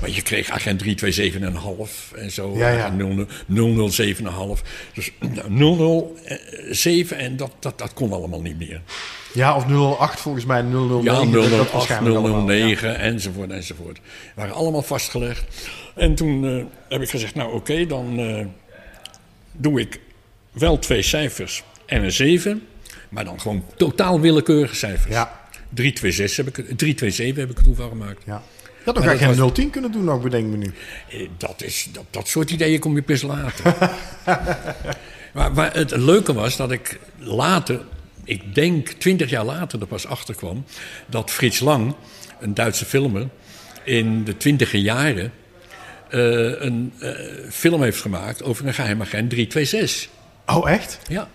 Want 0.00 0.14
je 0.14 0.22
kreeg 0.22 0.50
agent 0.50 0.82
327,5 0.84 2.16
en 2.16 2.30
zo. 2.30 2.56
Ja, 2.56 2.68
ja. 2.70 2.84
agent 2.84 3.26
00, 3.46 3.90
007,5. 3.90 4.62
Dus 4.94 5.10
nou, 5.48 6.06
007 6.70 7.16
en 7.18 7.36
dat, 7.36 7.50
dat, 7.58 7.78
dat 7.78 7.92
kon 7.92 8.12
allemaal 8.12 8.40
niet 8.40 8.58
meer. 8.58 8.80
Ja, 9.34 9.56
of 9.56 9.64
008 9.98 10.20
volgens 10.20 10.44
mij, 10.44 10.62
009. 10.62 11.02
Ja, 11.02 11.12
dat- 11.14 11.32
dat 11.32 11.50
008, 11.50 11.72
waarschijnlijk 11.72 12.16
allemaal, 12.16 12.40
009 12.44 12.98
enzovoort 12.98 13.50
enzovoort. 13.50 13.98
Waren 14.34 14.54
allemaal 14.54 14.82
vastgelegd. 14.82 15.44
En 15.94 16.14
toen 16.14 16.44
eh, 16.46 16.64
heb 16.88 17.02
ik 17.02 17.10
gezegd, 17.10 17.34
nou 17.34 17.54
oké, 17.54 17.86
dan 17.86 18.18
eh, 18.18 18.46
doe 19.52 19.80
ik 19.80 20.00
wel 20.52 20.78
twee 20.78 21.02
cijfers 21.02 21.62
en 21.86 22.04
een 22.04 22.12
7. 22.12 22.62
Maar 23.08 23.24
dan 23.24 23.40
gewoon 23.40 23.64
totaal 23.76 24.20
willekeurige 24.20 24.74
cijfers. 24.74 25.14
Ja. 25.14 25.40
326 25.74 26.36
heb 26.36 26.46
ik, 26.48 26.56
het- 26.68 26.78
327 26.78 27.36
heb 27.36 27.50
ik 27.50 27.56
het 27.56 27.64
toeval 27.66 27.88
gemaakt. 27.88 28.22
Ja. 28.26 28.42
Je 28.82 28.86
had 28.86 28.94
nog 28.94 29.04
Maar 29.04 29.18
dat 29.18 29.22
geen 29.28 29.36
was- 29.36 29.52
010 29.52 29.70
kunnen 29.70 29.92
doen, 29.92 30.04
nog 30.04 30.22
bedenk 30.22 30.46
me 30.46 30.56
nu. 30.56 30.72
Eh, 31.10 31.28
Dat, 31.36 31.62
is, 31.62 31.88
dat, 31.92 32.04
dat 32.10 32.28
soort 32.28 32.50
ideeën 32.50 32.78
kom 32.80 32.94
je 32.94 33.02
pas 33.02 33.22
later. 33.22 33.76
maar, 35.34 35.52
maar 35.52 35.74
het 35.74 35.96
leuke 35.96 36.32
was 36.32 36.56
dat 36.56 36.70
ik 36.70 36.98
later, 37.18 37.80
ik 38.24 38.54
denk 38.54 38.88
twintig 38.88 39.30
jaar 39.30 39.44
later 39.44 39.80
er 39.80 39.86
pas 39.86 40.06
achter 40.06 40.34
kwam... 40.34 40.64
dat 41.06 41.30
Frits 41.30 41.60
Lang, 41.60 41.94
een 42.40 42.54
Duitse 42.54 42.84
filmer, 42.84 43.28
in 43.84 44.24
de 44.24 44.36
twintiger 44.36 44.78
jaren... 44.80 45.32
eh, 46.08 46.20
een 46.60 46.92
eh, 46.98 47.10
film 47.50 47.82
heeft 47.82 48.00
gemaakt 48.00 48.42
over 48.42 48.66
een 48.66 48.74
geheim 48.74 49.00
agent 49.00 49.30
326. 49.30 50.08
Oh, 50.46 50.70
echt? 50.70 50.98
Ja, 51.08 51.28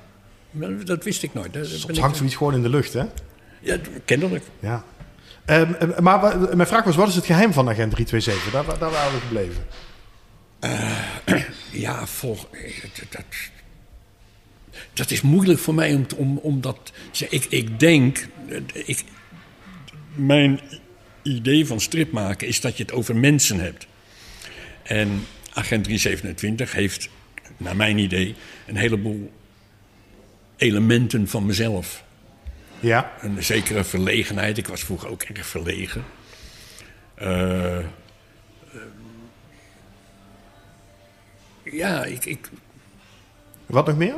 dat 0.86 1.04
wist 1.04 1.24
ik 1.24 1.34
nooit. 1.34 1.54
Daar 1.54 1.62
ben 1.62 1.80
Soms 1.80 1.98
ik- 1.98 2.02
hangt 2.04 2.18
zoiets 2.18 2.36
gewoon 2.36 2.54
in 2.54 2.62
de 2.62 2.70
lucht, 2.70 2.94
hè? 2.94 3.04
Ja, 3.62 3.78
kennelijk. 4.06 4.44
Ja. 4.60 4.84
Ehm, 5.46 5.74
eh, 5.74 6.00
maar 6.00 6.38
mijn 6.56 6.68
vraag 6.68 6.84
was, 6.84 6.96
wat 6.96 7.08
is 7.08 7.16
het 7.16 7.25
geheim 7.25 7.54
van 7.54 7.70
agent 7.70 7.92
327? 7.92 8.52
Daar, 8.52 8.80
daar 8.80 8.92
waren 8.92 9.14
we 9.14 9.20
gebleven. 9.20 9.66
Ja, 11.72 12.08
volg, 12.08 12.48
dat, 12.82 13.12
dat, 13.12 13.25
dat 14.94 15.12
is 15.12 15.22
moeilijk 15.22 15.60
voor 15.60 15.74
mij 15.74 15.94
om, 15.94 16.06
om, 16.16 16.38
om 16.38 16.62
dat. 16.62 16.92
Ik, 17.30 17.46
ik 17.50 17.80
denk. 17.80 18.28
Ik, 18.74 19.04
mijn 20.14 20.60
idee 21.24 21.66
van 21.66 21.80
strip 21.80 22.12
maken 22.12 22.48
is 22.48 22.62
dat 22.62 22.78
je 22.78 22.84
het 22.84 22.92
over 22.92 23.16
mensen 23.16 23.60
hebt. 23.60 23.88
En 24.84 25.25
Agent 25.54 25.84
327 25.84 26.72
heeft, 26.72 27.10
naar 27.58 27.75
mijn 27.75 27.98
idee, 27.98 28.36
een 28.68 28.78
heleboel 28.78 29.32
elementen 30.56 31.28
van 31.28 31.46
mezelf. 31.46 32.05
Ja. 32.79 33.12
Een 33.22 33.44
zekere 33.44 33.84
verlegenheid. 33.84 34.58
Ik 34.58 34.67
was 34.67 34.84
vroeger 34.84 35.10
ook 35.10 35.24
erg 35.24 35.46
verlegen. 35.46 36.03
Eh, 37.15 37.77
ja, 41.63 42.03
ik, 42.03 42.25
ik, 42.25 42.50
Wat 43.65 43.88
nog 43.88 43.98
meer? 43.98 44.15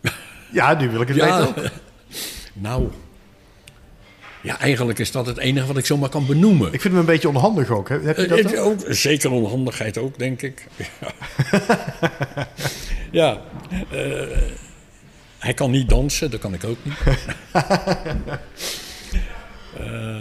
Ja, 0.52 0.74
nu 0.74 0.90
wil 0.90 1.00
ik 1.00 1.08
het 1.08 1.16
Ja, 1.16 1.46
weten 1.54 1.70
nou. 2.52 2.88
Ja, 4.42 4.58
eigenlijk 4.58 4.98
is 4.98 5.10
dat 5.12 5.26
het 5.26 5.38
enige 5.38 5.66
wat 5.66 5.76
ik 5.76 5.86
zomaar 5.86 6.08
kan 6.08 6.26
benoemen. 6.26 6.72
Ik 6.72 6.80
vind 6.80 6.92
hem 6.94 7.02
een 7.02 7.06
beetje 7.08 7.28
onhandig 7.28 7.70
ook. 7.70 7.88
hè. 7.88 8.00
Heb 8.00 8.16
je 8.16 8.26
dat 8.26 8.38
Eh, 8.38 8.64
ook? 8.64 8.66
ook, 8.66 8.94
zeker 8.94 9.30
onhandigheid 9.30 9.98
ook, 9.98 10.18
denk 10.18 10.42
ik. 10.42 10.66
Ja, 11.00 11.16
ja 13.10 13.40
eh, 13.90 14.38
hij 15.40 15.54
kan 15.54 15.70
niet 15.70 15.88
dansen, 15.88 16.30
dat 16.30 16.40
kan 16.40 16.54
ik 16.54 16.64
ook 16.64 16.78
niet. 16.82 16.94
Eh, 19.78 20.20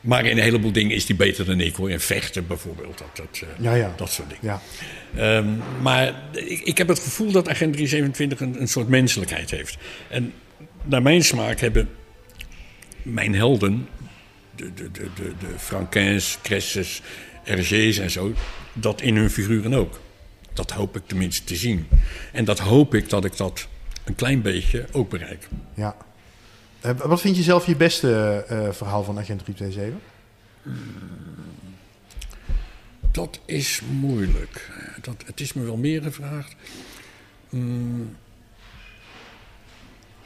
maar 0.00 0.24
in 0.24 0.36
een 0.36 0.42
heleboel 0.42 0.72
dingen 0.72 0.96
is 0.96 1.06
hij 1.06 1.16
beter 1.16 1.44
dan 1.44 1.60
ik 1.60 1.74
hoor. 1.74 1.90
In 1.90 2.00
vechten 2.00 2.46
bijvoorbeeld, 2.46 2.98
dat, 2.98 3.16
dat, 3.16 3.42
eh, 3.42 3.64
Ja, 3.64 3.74
ja. 3.74 3.92
dat 3.96 4.12
soort 4.12 4.28
dingen. 4.28 4.60
Ja. 5.14 5.36
Ehm, 5.36 5.48
maar 5.82 6.14
ik, 6.32 6.60
ik 6.60 6.78
heb 6.78 6.88
het 6.88 6.98
gevoel 6.98 7.32
dat 7.32 7.48
agent 7.48 7.72
327 7.72 8.40
een, 8.40 8.60
een 8.60 8.68
soort 8.68 8.88
menselijkheid 8.88 9.50
heeft. 9.50 9.78
En 10.08 10.32
naar 10.84 11.02
mijn 11.02 11.24
smaak 11.24 11.60
hebben 11.60 11.88
mijn 13.02 13.34
helden, 13.34 13.88
de, 14.56 14.74
de, 14.74 14.90
de, 14.90 15.08
de, 15.14 15.32
de 15.38 16.26
Cresses, 16.42 17.02
RG's 17.44 17.98
en 17.98 18.10
zo, 18.10 18.32
dat 18.72 19.00
in 19.00 19.16
hun 19.16 19.30
figuren 19.30 19.74
ook. 19.74 20.00
Dat 20.52 20.70
hoop 20.70 20.96
ik 20.96 21.02
tenminste 21.06 21.44
te 21.44 21.56
zien. 21.56 21.86
En 22.32 22.44
dat 22.44 22.58
hoop 22.58 22.94
ik 22.94 23.08
dat 23.08 23.24
ik 23.24 23.36
dat 23.36 23.68
een 24.10 24.16
klein 24.16 24.42
beetje 24.42 24.86
ook 24.92 25.10
bereik. 25.10 25.48
ja. 25.74 25.96
Eh, 26.80 26.90
wat 26.96 27.20
vind 27.20 27.36
je 27.36 27.42
zelf 27.42 27.66
je 27.66 27.76
beste 27.76 28.44
eh, 28.48 28.72
verhaal 28.72 29.04
van 29.04 29.18
agent 29.18 29.44
327? 29.44 29.98
Dat 33.12 33.40
is 33.44 33.80
moeilijk. 33.90 34.70
Dat, 35.00 35.14
het 35.26 35.40
is 35.40 35.52
me 35.52 35.62
wel 35.64 35.76
meer 35.76 36.02
gevraagd. 36.02 36.54
Ja, 37.48 37.58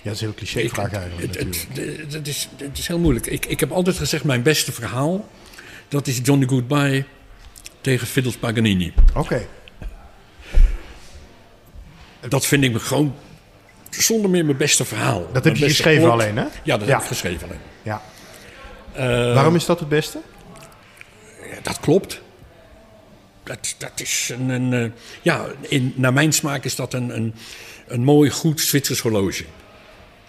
dat 0.03 0.15
is 0.15 0.21
een 0.21 0.27
heel 0.27 0.35
cliché 0.35 0.69
vraag 0.69 0.93
eigenlijk 0.93 1.35
Het, 1.35 1.47
natuurlijk. 1.47 2.01
het, 2.01 2.13
het 2.13 2.29
is, 2.29 2.49
het 2.57 2.79
is 2.79 2.87
heel 2.87 2.99
moeilijk. 2.99 3.27
Ik, 3.27 3.47
ik 3.47 3.61
heb 3.61 3.71
altijd 3.71 3.97
gezegd, 3.97 4.25
mijn 4.25 4.43
beste 4.43 4.73
verhaal... 4.73 5.29
dat 5.89 6.07
is 6.07 6.21
Johnny 6.23 6.47
Goodbye 6.47 7.05
tegen 7.81 8.07
Fiddles 8.07 8.37
Paganini. 8.37 8.95
Oké. 9.15 9.47
Dat 12.29 12.47
vind 12.47 12.65
ik 12.65 12.73
me 12.73 12.79
gewoon 12.81 13.15
zonder 14.03 14.31
meer 14.31 14.45
mijn 14.45 14.57
beste 14.57 14.85
verhaal. 14.85 15.27
Dat 15.33 15.45
heb 15.45 15.57
je 15.57 15.65
geschreven 15.67 16.11
alleen, 16.11 16.37
hè? 16.37 16.45
Ja, 16.63 16.77
dat 16.77 16.87
Ja. 16.89 16.93
heb 16.93 17.03
ik 17.03 17.07
geschreven 17.09 17.47
alleen. 17.49 17.61
Ja. 17.83 18.03
Eh, 18.93 19.35
Waarom 19.35 19.55
is 19.55 19.65
dat 19.67 19.79
het 19.81 19.89
beste? 19.89 20.19
Ja, 21.51 21.57
dat 21.63 21.81
klopt. 21.81 22.23
Dat, 23.45 23.75
dat 23.79 23.91
is 24.01 24.31
een... 24.39 24.49
een 24.49 24.73
eh, 24.73 24.91
ja, 25.23 25.45
in, 25.61 25.93
naar 25.97 26.13
mijn 26.13 26.33
smaak 26.33 26.65
is 26.65 26.75
dat 26.77 26.93
een, 26.95 27.17
een, 27.17 27.35
een 27.87 28.05
mooi, 28.05 28.31
goed 28.31 28.61
Zwitsers 28.61 29.01
horloge. 29.01 29.45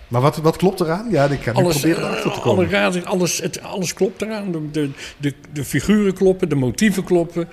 Maar 0.07 0.21
wat, 0.21 0.37
wat 0.37 0.55
klopt 0.57 0.79
eraan? 0.79 1.07
Ja, 1.11 1.25
ik 1.25 1.41
ga 1.41 1.51
nu 1.51 1.57
Alles, 1.57 1.79
proberen 1.79 2.03
eh, 2.03 2.09
erachter 2.09 2.31
te 2.31 2.39
alle 2.39 2.55
komen. 2.55 2.69
raden, 2.69 3.05
alles, 3.05 3.37
het, 3.41 3.61
alles 3.61 3.93
klopt 3.93 4.21
eraan. 4.21 4.51
De, 4.51 4.71
de, 4.71 4.89
de, 5.17 5.33
de 5.53 5.65
figuren 5.65 6.13
kloppen, 6.13 6.49
de 6.49 6.55
motieven 6.55 7.03
kloppen. 7.03 7.47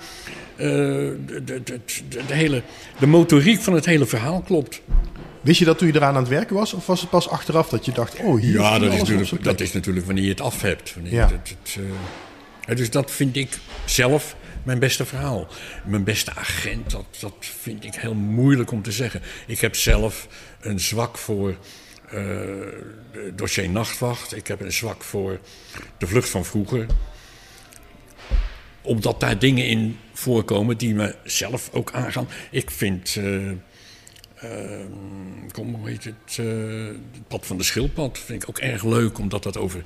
eh, 0.56 0.66
de, 0.66 1.16
de, 1.44 1.62
de, 1.62 1.80
de, 2.08 2.20
de 2.26 2.34
hele, 2.34 2.62
de 2.98 3.06
motoriek 3.06 3.60
van 3.60 3.72
het 3.74 3.84
hele 3.84 4.06
verhaal 4.06 4.40
klopt. 4.40 4.80
Wist 5.42 5.58
je 5.58 5.64
dat 5.64 5.78
toen 5.78 5.88
je 5.88 5.94
eraan 5.94 6.14
aan 6.14 6.22
het 6.22 6.28
werken 6.28 6.56
was? 6.56 6.72
Of 6.72 6.86
was 6.86 7.00
het 7.00 7.10
pas 7.10 7.28
achteraf 7.28 7.68
dat 7.68 7.84
je 7.84 7.92
dacht, 7.92 8.18
oh 8.20 8.40
hier 8.40 8.52
Ja, 8.52 8.78
dat 8.78 8.92
is, 8.92 8.98
natuurlijk, 8.98 9.44
dat 9.44 9.60
is 9.60 9.72
natuurlijk 9.72 10.06
wanneer 10.06 10.24
je 10.24 10.30
het 10.30 10.40
af 10.40 10.62
hebt. 10.62 10.94
Ja. 11.02 11.30
het, 11.30 11.56
het, 11.62 11.78
eh, 12.66 12.76
dus 12.76 12.90
dat 12.90 13.10
vind 13.10 13.36
ik 13.36 13.58
zelf 13.84 14.36
mijn 14.62 14.78
beste 14.78 15.04
verhaal. 15.04 15.46
Mijn 15.84 16.04
beste 16.04 16.34
agent, 16.34 16.90
dat, 16.90 17.04
dat 17.20 17.34
vind 17.40 17.84
ik 17.84 17.94
heel 17.94 18.14
moeilijk 18.14 18.70
om 18.70 18.82
te 18.82 18.92
zeggen. 18.92 19.22
Ik 19.46 19.60
heb 19.60 19.76
zelf 19.76 20.28
een 20.60 20.80
zwak 20.80 21.18
voor 21.18 21.56
eh, 22.10 22.22
dossier 23.34 23.70
Nachtwacht. 23.70 24.36
Ik 24.36 24.46
heb 24.46 24.60
een 24.60 24.72
zwak 24.72 25.02
voor 25.02 25.40
de 25.98 26.06
vlucht 26.06 26.28
van 26.28 26.44
vroeger. 26.44 26.86
Omdat 28.82 29.20
daar 29.20 29.38
dingen 29.38 29.66
in 29.66 29.98
voorkomen 30.12 30.78
die 30.78 30.94
me 30.94 31.14
zelf 31.24 31.68
ook 31.72 31.92
aangaan. 31.92 32.28
Ik 32.50 32.70
vind... 32.70 33.16
eh, 33.16 33.50
kom, 35.52 35.74
hoe 35.74 35.88
heet 35.88 36.04
het? 36.04 36.38
eh, 36.38 36.46
het 37.12 37.28
pad 37.28 37.46
van 37.46 37.56
de 37.56 37.62
schildpad 37.62 38.18
vind 38.18 38.42
ik 38.42 38.48
ook 38.48 38.58
erg 38.58 38.84
leuk, 38.84 39.18
omdat 39.18 39.42
dat 39.42 39.56
over 39.56 39.82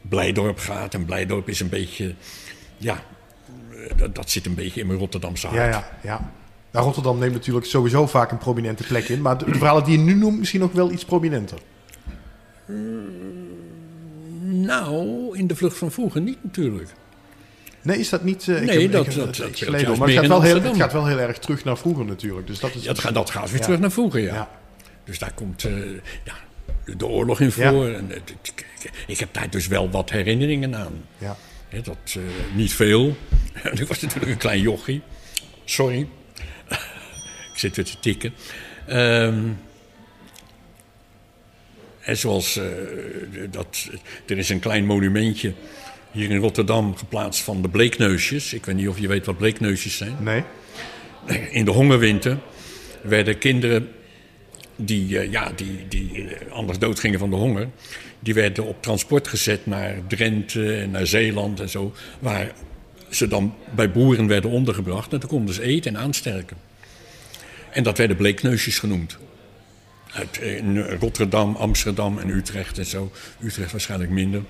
Blijdorp 0.00 0.58
gaat. 0.58 0.94
En 0.94 1.04
Blijdorp 1.04 1.48
is 1.48 1.60
een 1.60 1.68
beetje, 1.68 2.14
ja, 2.76 3.02
eh, 3.70 3.96
dat, 3.96 4.14
dat 4.14 4.30
zit 4.30 4.46
een 4.46 4.54
beetje 4.54 4.80
in 4.80 4.86
mijn 4.86 4.98
Rotterdamse 4.98 5.46
hart. 5.46 5.60
Ja, 5.60 5.68
ja, 5.68 5.98
ja. 6.02 6.32
Nou, 6.70 6.84
Rotterdam 6.84 7.18
neemt 7.18 7.32
natuurlijk 7.32 7.66
sowieso 7.66 8.06
vaak 8.06 8.30
een 8.30 8.38
prominente 8.38 8.84
plek 8.84 9.08
in. 9.08 9.22
Maar 9.22 9.38
de, 9.38 9.44
de 9.44 9.54
verhalen 9.54 9.84
die 9.84 9.98
je 9.98 10.04
nu 10.04 10.14
noemt, 10.14 10.38
misschien 10.38 10.60
nog 10.60 10.72
wel 10.72 10.90
iets 10.90 11.04
prominenter. 11.04 11.58
Nou, 14.40 15.38
in 15.38 15.46
de 15.46 15.56
vlucht 15.56 15.76
van 15.76 15.90
vroeger 15.90 16.20
niet 16.20 16.38
natuurlijk. 16.42 16.90
Nee, 17.86 17.98
is 17.98 18.08
dat 18.08 18.24
niet... 18.24 18.46
ik 18.48 18.60
Nee, 18.62 18.80
heb- 18.82 18.92
dat- 18.92 19.06
ik 19.06 19.14
dat- 19.14 19.26
het 19.26 19.36
dat 19.36 19.58
geleden, 19.58 19.98
maar 19.98 20.08
het 20.08 20.16
gaat, 20.18 20.26
wel 20.26 20.42
heel, 20.42 20.62
het 20.62 20.76
gaat 20.76 20.92
wel 20.92 21.06
heel 21.06 21.18
erg 21.18 21.38
terug 21.38 21.64
naar 21.64 21.78
vroeger 21.78 22.04
natuurlijk. 22.04 22.46
Dus 22.46 22.58
dat 22.60 22.74
is 22.74 22.80
Ja, 22.82 22.86
dat, 22.88 22.98
gaat, 22.98 23.14
dat 23.14 23.30
gaat 23.30 23.50
weer 23.50 23.60
terug 23.60 23.78
naar 23.78 23.90
vroeger, 23.92 24.20
ja. 24.20 24.34
Ja. 24.34 24.50
Dus 25.04 25.18
daar 25.18 25.32
komt 25.34 25.64
eh, 25.64 25.72
ja, 26.24 26.34
de 26.96 27.06
oorlog 27.06 27.40
in 27.40 27.52
voor. 27.52 27.88
En, 27.88 28.06
het- 28.08 28.34
ik, 28.42 28.66
ik 29.06 29.18
heb 29.18 29.28
daar 29.34 29.50
dus 29.50 29.66
wel 29.66 29.90
wat 29.90 30.10
herinneringen 30.10 30.76
aan. 30.76 31.04
Ja. 31.18 31.36
Dat, 31.82 31.96
eh, 32.06 32.22
niet 32.54 32.72
veel. 32.72 33.16
ik 33.72 33.88
was 33.88 34.00
natuurlijk 34.00 34.30
een 34.32 34.38
klein 34.38 34.60
jochie. 34.60 35.02
Sorry. 35.64 35.98
ik 37.52 37.58
zit 37.58 37.76
weer 37.76 37.84
te 37.84 37.98
tikken. 38.00 38.34
Ehm, 38.86 39.38
en 42.00 42.16
zoals 42.16 42.56
eh, 42.56 42.64
dat, 43.50 43.88
er 44.26 44.38
is 44.38 44.48
een 44.48 44.58
klein 44.60 44.84
monumentje 44.86 45.52
hier 46.16 46.30
in 46.30 46.38
Rotterdam 46.40 46.96
geplaatst 46.96 47.42
van 47.42 47.62
de 47.62 47.68
bleekneusjes. 47.68 48.52
Ik 48.52 48.64
weet 48.64 48.76
niet 48.76 48.88
of 48.88 48.98
je 48.98 49.08
weet 49.08 49.26
wat 49.26 49.38
bleekneusjes 49.38 49.96
zijn. 49.96 50.16
Nee? 50.20 50.42
in 51.50 51.64
de 51.64 51.70
hongerwinter 51.70 52.38
werden 53.02 53.38
kinderen 53.38 53.88
die, 54.76 55.18
eh, 55.18 55.30
ja, 55.30 55.52
die, 55.56 55.88
die 55.88 56.28
eh, 56.28 56.52
anders 56.52 56.78
doodgingen 56.78 57.18
van 57.18 57.30
de 57.30 57.36
honger, 57.36 57.68
die 58.18 58.34
werden 58.34 58.64
op 58.64 58.82
transport 58.82 59.28
gezet 59.28 59.66
naar 59.66 59.94
Drenthe 60.08 60.76
en 60.76 60.90
naar 60.90 61.06
Zeeland 61.06 61.60
en 61.60 61.68
zo, 61.68 61.94
waar 62.18 62.52
ze 63.10 63.28
dan 63.28 63.54
bij 63.74 63.90
boeren 63.90 64.26
werden 64.26 64.50
ondergebracht. 64.50 65.12
En 65.12 65.20
dan 65.20 65.28
konden 65.28 65.54
ze 65.54 65.62
eten 65.62 65.94
en 65.94 66.00
aansterken. 66.00 66.56
En 67.70 67.82
dat 67.82 67.98
werden 67.98 68.16
bleekneusjes 68.16 68.78
genoemd. 68.78 69.18
Uit 70.12 70.38
in 70.38 70.78
Rotterdam, 70.80 71.56
Amsterdam 71.56 72.18
en 72.18 72.28
Utrecht 72.28 72.78
en 72.78 72.86
zo. 72.86 73.12
Utrecht 73.40 73.70
waarschijnlijk 73.70 74.10
minder. 74.10 74.42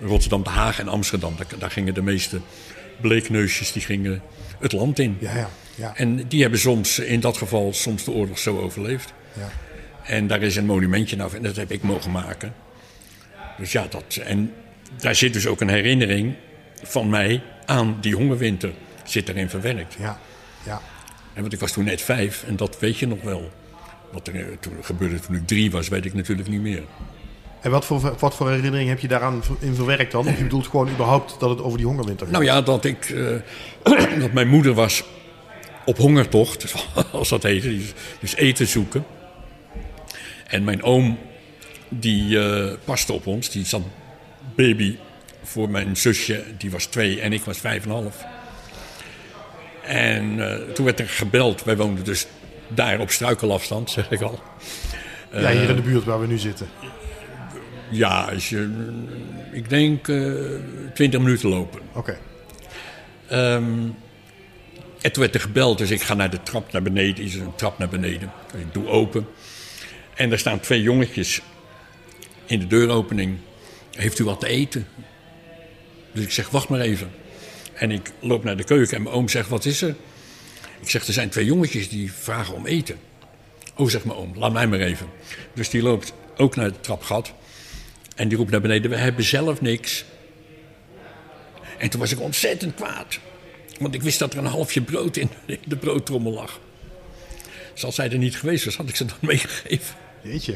Rotterdam, 0.00 0.42
Den 0.42 0.52
Haag 0.52 0.80
en 0.80 0.88
Amsterdam, 0.88 1.34
daar, 1.36 1.46
daar 1.58 1.70
gingen 1.70 1.94
de 1.94 2.02
meeste 2.02 2.40
bleekneusjes 3.00 3.72
die 3.72 3.82
gingen 3.82 4.22
het 4.58 4.72
land 4.72 4.98
in. 4.98 5.16
Ja, 5.20 5.36
ja, 5.36 5.50
ja. 5.74 5.96
En 5.96 6.28
die 6.28 6.40
hebben 6.40 6.60
soms, 6.60 6.98
in 6.98 7.20
dat 7.20 7.36
geval, 7.36 7.72
soms 7.72 8.04
de 8.04 8.10
oorlog 8.10 8.38
zo 8.38 8.58
overleefd. 8.60 9.12
ja. 9.32 9.50
En 10.04 10.26
daar 10.26 10.42
is 10.42 10.56
een 10.56 10.66
monumentje 10.66 11.16
nou, 11.16 11.36
en 11.36 11.42
dat 11.42 11.56
heb 11.56 11.72
ik 11.72 11.82
mogen 11.82 12.10
maken. 12.10 12.54
Dus 13.58 13.72
ja, 13.72 13.86
dat, 13.90 14.16
en 14.24 14.52
daar 14.96 15.14
zit 15.14 15.32
dus 15.32 15.46
ook 15.46 15.60
een 15.60 15.68
herinnering 15.68 16.34
van 16.82 17.08
mij 17.08 17.42
aan 17.66 17.96
die 18.00 18.14
hongerwinter. 18.14 18.72
Zit 19.04 19.28
erin 19.28 19.50
verwerkt. 19.50 19.96
ja, 19.98 20.20
ja. 20.64 20.80
En 21.34 21.40
want 21.40 21.52
ik 21.52 21.60
was 21.60 21.72
toen 21.72 21.84
net 21.84 22.02
vijf 22.02 22.44
en 22.46 22.56
dat 22.56 22.78
weet 22.78 22.98
je 22.98 23.06
nog 23.06 23.22
wel. 23.22 23.50
Wat 24.12 24.28
er 24.28 24.34
eh, 24.34 24.46
toen 24.60 24.72
gebeurde 24.82 25.20
toen 25.20 25.34
ik 25.34 25.46
drie 25.46 25.70
was, 25.70 25.88
weet 25.88 26.04
ik 26.04 26.14
natuurlijk 26.14 26.48
niet 26.48 26.60
meer. 26.60 26.82
En 27.60 27.70
wat 27.70 27.84
voor, 27.84 28.14
wat 28.18 28.34
voor 28.34 28.50
herinnering 28.50 28.88
heb 28.88 28.98
je 28.98 29.08
daaraan 29.08 29.42
in 29.58 29.74
verwerkt 29.74 30.12
dan? 30.12 30.26
Of 30.26 30.36
je 30.36 30.42
bedoelt 30.42 30.66
gewoon 30.66 30.88
überhaupt 30.88 31.36
dat 31.40 31.50
het 31.50 31.62
over 31.62 31.78
die 31.78 31.86
hongerwinter 31.86 32.26
gaat? 32.26 32.34
Nou 32.34 32.44
ja, 32.44 32.62
dat 32.62 32.84
ik, 32.84 33.10
eh, 33.10 34.18
dat 34.20 34.32
mijn 34.32 34.48
moeder 34.48 34.74
was 34.74 35.04
op 35.84 35.96
hongertocht, 35.96 36.74
als 37.12 37.28
dat 37.28 37.42
heette, 37.42 37.68
dus, 37.68 37.92
dus 38.20 38.34
eten 38.34 38.66
zoeken. 38.66 39.04
En 40.46 40.64
mijn 40.64 40.82
oom, 40.82 41.18
die 41.88 42.40
eh, 42.40 42.72
paste 42.84 43.12
op 43.12 43.26
ons, 43.26 43.50
die 43.50 43.64
zat 43.64 43.82
baby 44.54 44.96
voor 45.42 45.70
mijn 45.70 45.96
zusje, 45.96 46.44
die 46.58 46.70
was 46.70 46.86
twee 46.86 47.20
en 47.20 47.32
ik 47.32 47.42
was 47.42 47.58
vijf 47.58 47.84
en 47.84 47.90
half. 47.90 48.24
En 49.82 50.50
eh, 50.50 50.72
toen 50.74 50.84
werd 50.84 51.00
er 51.00 51.08
gebeld, 51.08 51.64
wij 51.64 51.76
woonden 51.76 52.04
dus 52.04 52.26
daar 52.68 53.00
op 53.00 53.10
struikelafstand, 53.10 53.90
zeg 53.90 54.10
ik 54.10 54.20
al. 54.20 54.40
ja, 55.32 55.50
hier 55.50 55.68
in 55.68 55.76
de 55.76 55.82
buurt 55.82 56.04
waar 56.04 56.20
we 56.20 56.26
nu 56.26 56.38
zitten. 56.38 56.68
Ja, 57.90 58.20
als 58.32 58.48
je, 58.48 58.70
ik 59.52 59.68
denk 59.68 60.08
eh, 60.08 60.32
twintig 60.94 61.20
minuten 61.20 61.48
lopen. 61.48 61.80
Oké. 61.92 62.18
Ehm, 63.28 63.88
en 65.00 65.12
toen 65.12 65.22
werd 65.22 65.34
er 65.34 65.40
gebeld, 65.40 65.78
dus 65.78 65.90
ik 65.90 66.02
ga 66.02 66.14
naar 66.14 66.30
de 66.30 66.42
trap 66.42 66.72
naar 66.72 66.82
beneden. 66.82 67.24
Is 67.24 67.34
er 67.34 67.42
een 67.42 67.54
trap 67.54 67.78
naar 67.78 67.88
beneden. 67.88 68.32
Ik 68.54 68.72
doe 68.74 68.86
open. 68.86 69.26
En 70.14 70.32
er 70.32 70.38
staan 70.38 70.60
twee 70.60 70.82
jongetjes 70.82 71.42
in 72.46 72.58
de 72.58 72.66
deuropening. 72.66 73.36
Heeft 73.96 74.18
u 74.18 74.24
wat 74.24 74.40
te 74.40 74.46
eten? 74.46 74.86
Dus 76.12 76.24
ik 76.24 76.30
zeg, 76.30 76.50
wacht 76.50 76.68
maar 76.68 76.80
even. 76.80 77.10
En 77.74 77.90
ik 77.90 78.10
loop 78.20 78.44
naar 78.44 78.56
de 78.56 78.64
keuken 78.64 78.96
en 78.96 79.02
mijn 79.02 79.14
oom 79.14 79.28
zegt, 79.28 79.48
wat 79.48 79.64
is 79.64 79.82
er? 79.82 79.94
Ik 80.80 80.90
zeg, 80.90 81.06
er 81.06 81.12
zijn 81.12 81.28
twee 81.28 81.44
jongetjes 81.44 81.88
die 81.88 82.12
vragen 82.12 82.54
om 82.54 82.66
eten. 82.66 82.96
Oh, 83.76 83.88
zegt 83.88 84.04
mijn 84.04 84.18
oom, 84.18 84.32
laat 84.34 84.52
mij 84.52 84.66
maar 84.66 84.80
even. 84.80 85.06
Dus 85.54 85.70
die 85.70 85.82
loopt 85.82 86.12
ook 86.36 86.56
naar 86.56 86.64
het 86.64 86.82
trapgat. 86.82 87.32
En 88.18 88.28
die 88.28 88.36
roept 88.38 88.50
naar 88.50 88.60
beneden, 88.60 88.90
we 88.90 88.96
hebben 88.96 89.24
zelf 89.24 89.60
niks. 89.60 90.04
En 91.78 91.90
toen 91.90 92.00
was 92.00 92.12
ik 92.12 92.20
ontzettend 92.20 92.74
kwaad. 92.74 93.18
Want 93.78 93.94
ik 93.94 94.02
wist 94.02 94.18
dat 94.18 94.32
er 94.32 94.38
een 94.38 94.44
halfje 94.46 94.80
brood 94.80 95.16
in, 95.16 95.30
de 95.64 95.76
broodtrommel 95.76 96.32
lag. 96.32 96.60
Dus 97.72 97.84
als 97.84 97.94
zij 97.94 98.10
er 98.10 98.18
niet 98.18 98.36
geweest 98.36 98.64
was, 98.64 98.76
had 98.76 98.88
ik 98.88 98.96
ze 98.96 99.04
dan 99.04 99.16
meegegeven. 99.20 99.94
Jeetje. 100.22 100.54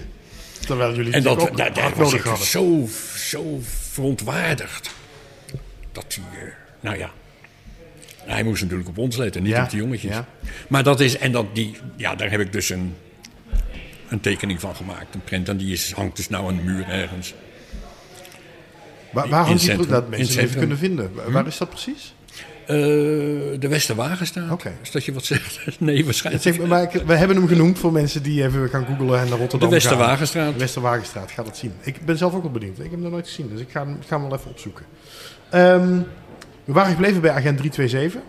Terwijl 0.66 0.94
jullie 0.94 1.12
En 1.12 1.22
dat, 1.22 1.51
daar, 1.75 1.94
was 1.96 2.12
ik 2.12 2.20
hadden. 2.20 2.46
zo, 2.46 2.88
zo 3.16 3.61
verontwaardigd. 3.90 4.90
Dat 5.92 6.18
hij, 6.20 6.40
eh, 6.40 6.53
nou 6.81 6.98
ja. 6.98 7.11
Hij 8.25 8.42
moest 8.42 8.62
natuurlijk 8.62 8.88
op 8.88 8.98
ons 8.98 9.16
letten, 9.16 9.42
niet 9.42 9.53
Ja, 9.53 9.64
op 9.64 9.70
die 9.70 9.79
jongetjes. 9.81 10.11
ja. 10.12 10.29
Maar 10.68 10.83
dat 10.83 11.01
is, 11.01 11.16
en 11.18 11.33
dat 11.33 11.55
die, 11.55 11.77
ja, 11.96 12.14
daar 12.14 12.31
heb 12.31 12.40
ik 12.40 12.53
dus 12.53 12.68
een, 12.70 12.94
een 14.09 14.20
tekening 14.20 14.61
van 14.61 14.77
gemaakt. 14.77 15.14
Een 15.14 15.25
print, 15.25 15.48
en 15.48 15.57
die 15.57 15.72
is, 15.72 15.92
hangt 15.92 16.16
dus 16.16 16.29
nou 16.29 16.48
aan 16.48 16.57
de 16.57 16.62
muur 16.62 16.88
ergens. 16.88 17.35
Waar, 19.12 19.29
waar 19.29 19.44
hangt 19.46 19.61
die 19.61 19.87
dat 19.87 20.09
mensen 20.09 20.35
het 20.37 20.44
even 20.44 20.59
kunnen 20.59 20.79
vinden? 20.79 21.11
Waar- 21.14 21.31
Waar 21.33 21.46
is 21.46 21.59
dat 21.59 21.68
precies? 21.68 22.14
Eh, 22.66 22.77
de 23.59 23.66
Westerwagenstraat. 23.68 24.51
Oké. 24.51 24.72
Is 24.83 24.90
dat 24.90 25.05
je 25.05 25.12
wat 25.12 25.25
zegt? 25.25 25.61
Nee, 25.79 26.05
waarschijnlijk. 26.05 26.44
Zeg, 26.44 26.66
maar 26.66 26.83
ik- 26.83 27.03
we 27.07 27.14
hebben 27.14 27.37
hem 27.37 27.48
genoemd 27.48 27.79
voor 27.79 27.92
mensen 27.92 28.22
die 28.22 28.42
even 28.44 28.68
gaan 28.68 28.87
googlen 28.87 29.20
en 29.20 29.29
naar 29.29 29.38
Rotterdam 29.38 29.51
De 29.51 29.59
gaan. 29.59 29.70
Westerwagenstraat. 29.70 30.53
De 30.53 30.59
Westerwagenstraat, 30.59 31.31
ga 31.31 31.42
dat 31.42 31.57
zien. 31.57 31.72
Ik 31.81 32.05
ben 32.07 32.18
zelf 32.18 32.35
ook 32.35 32.42
wel 32.42 32.51
benieuwd. 32.51 32.77
Ik 32.77 32.83
heb 32.83 32.92
hem 32.92 33.01
nog 33.01 33.11
nooit 33.11 33.27
gezien, 33.29 33.48
dus 33.53 33.61
ik 33.61 33.68
ga 33.70 33.81
ik 33.83 34.07
ga 34.07 34.18
hem 34.20 34.29
wel 34.29 34.38
even 34.38 34.51
opzoeken. 34.51 34.85
Ehm, 35.51 35.98
we 36.64 36.72
waren 36.72 36.90
gebleven 36.92 37.20
bij 37.20 37.31
agent 37.31 37.57
327. 37.59 38.20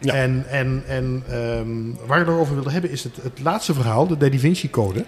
Ja. 0.00 0.14
En, 0.14 0.44
en, 0.48 0.82
en 0.86 1.22
ehm, 1.28 2.06
waar 2.08 2.20
ik 2.20 2.26
nog 2.26 2.38
over 2.38 2.54
wilde 2.54 2.70
hebben 2.70 2.90
is 2.90 3.04
het, 3.04 3.16
het 3.22 3.40
laatste 3.42 3.74
verhaal, 3.74 4.06
de 4.06 4.16
Da 4.16 4.38
Vinci 4.38 4.70
Code. 4.70 5.04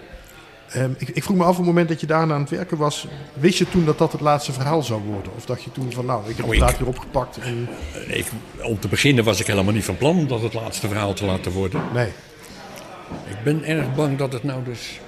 Ehm, 0.70 0.90
ik, 0.98 1.08
ik 1.08 1.22
vroeg 1.24 1.36
me 1.36 1.42
af, 1.42 1.50
op 1.50 1.56
het 1.56 1.66
moment 1.66 1.88
dat 1.88 2.00
je 2.00 2.06
daarna 2.06 2.34
aan 2.34 2.40
het 2.40 2.50
werken 2.50 2.76
was, 2.76 3.06
wist 3.34 3.58
je 3.58 3.68
toen 3.68 3.84
dat 3.84 3.98
dat 3.98 4.12
het 4.12 4.20
laatste 4.20 4.52
verhaal 4.52 4.82
zou 4.82 5.00
worden? 5.02 5.32
Of 5.36 5.44
dacht 5.46 5.62
je 5.62 5.72
toen 5.72 5.92
van, 5.92 6.06
nou, 6.06 6.30
ik 6.30 6.36
heb 6.36 6.44
Oh, 6.46 6.50
het 6.50 6.60
taak 6.60 6.76
weer 6.78 6.88
opgepakt 6.88 7.38
en... 7.38 7.68
Ik, 8.06 8.26
om 8.62 8.78
te 8.80 8.88
beginnen 8.88 9.24
was 9.24 9.40
ik 9.40 9.46
helemaal 9.46 9.72
niet 9.72 9.84
van 9.84 9.96
plan 9.96 10.16
om 10.16 10.26
dat 10.28 10.42
het 10.42 10.54
laatste 10.54 10.88
verhaal 10.88 11.12
te 11.12 11.24
laten 11.24 11.52
worden. 11.52 11.80
Nee. 11.94 12.08
Ik 13.28 13.36
ben 13.44 13.64
erg 13.64 13.94
bang 13.94 14.18
dat 14.18 14.32
het 14.32 14.42
nou 14.42 14.64
dus 14.64 15.00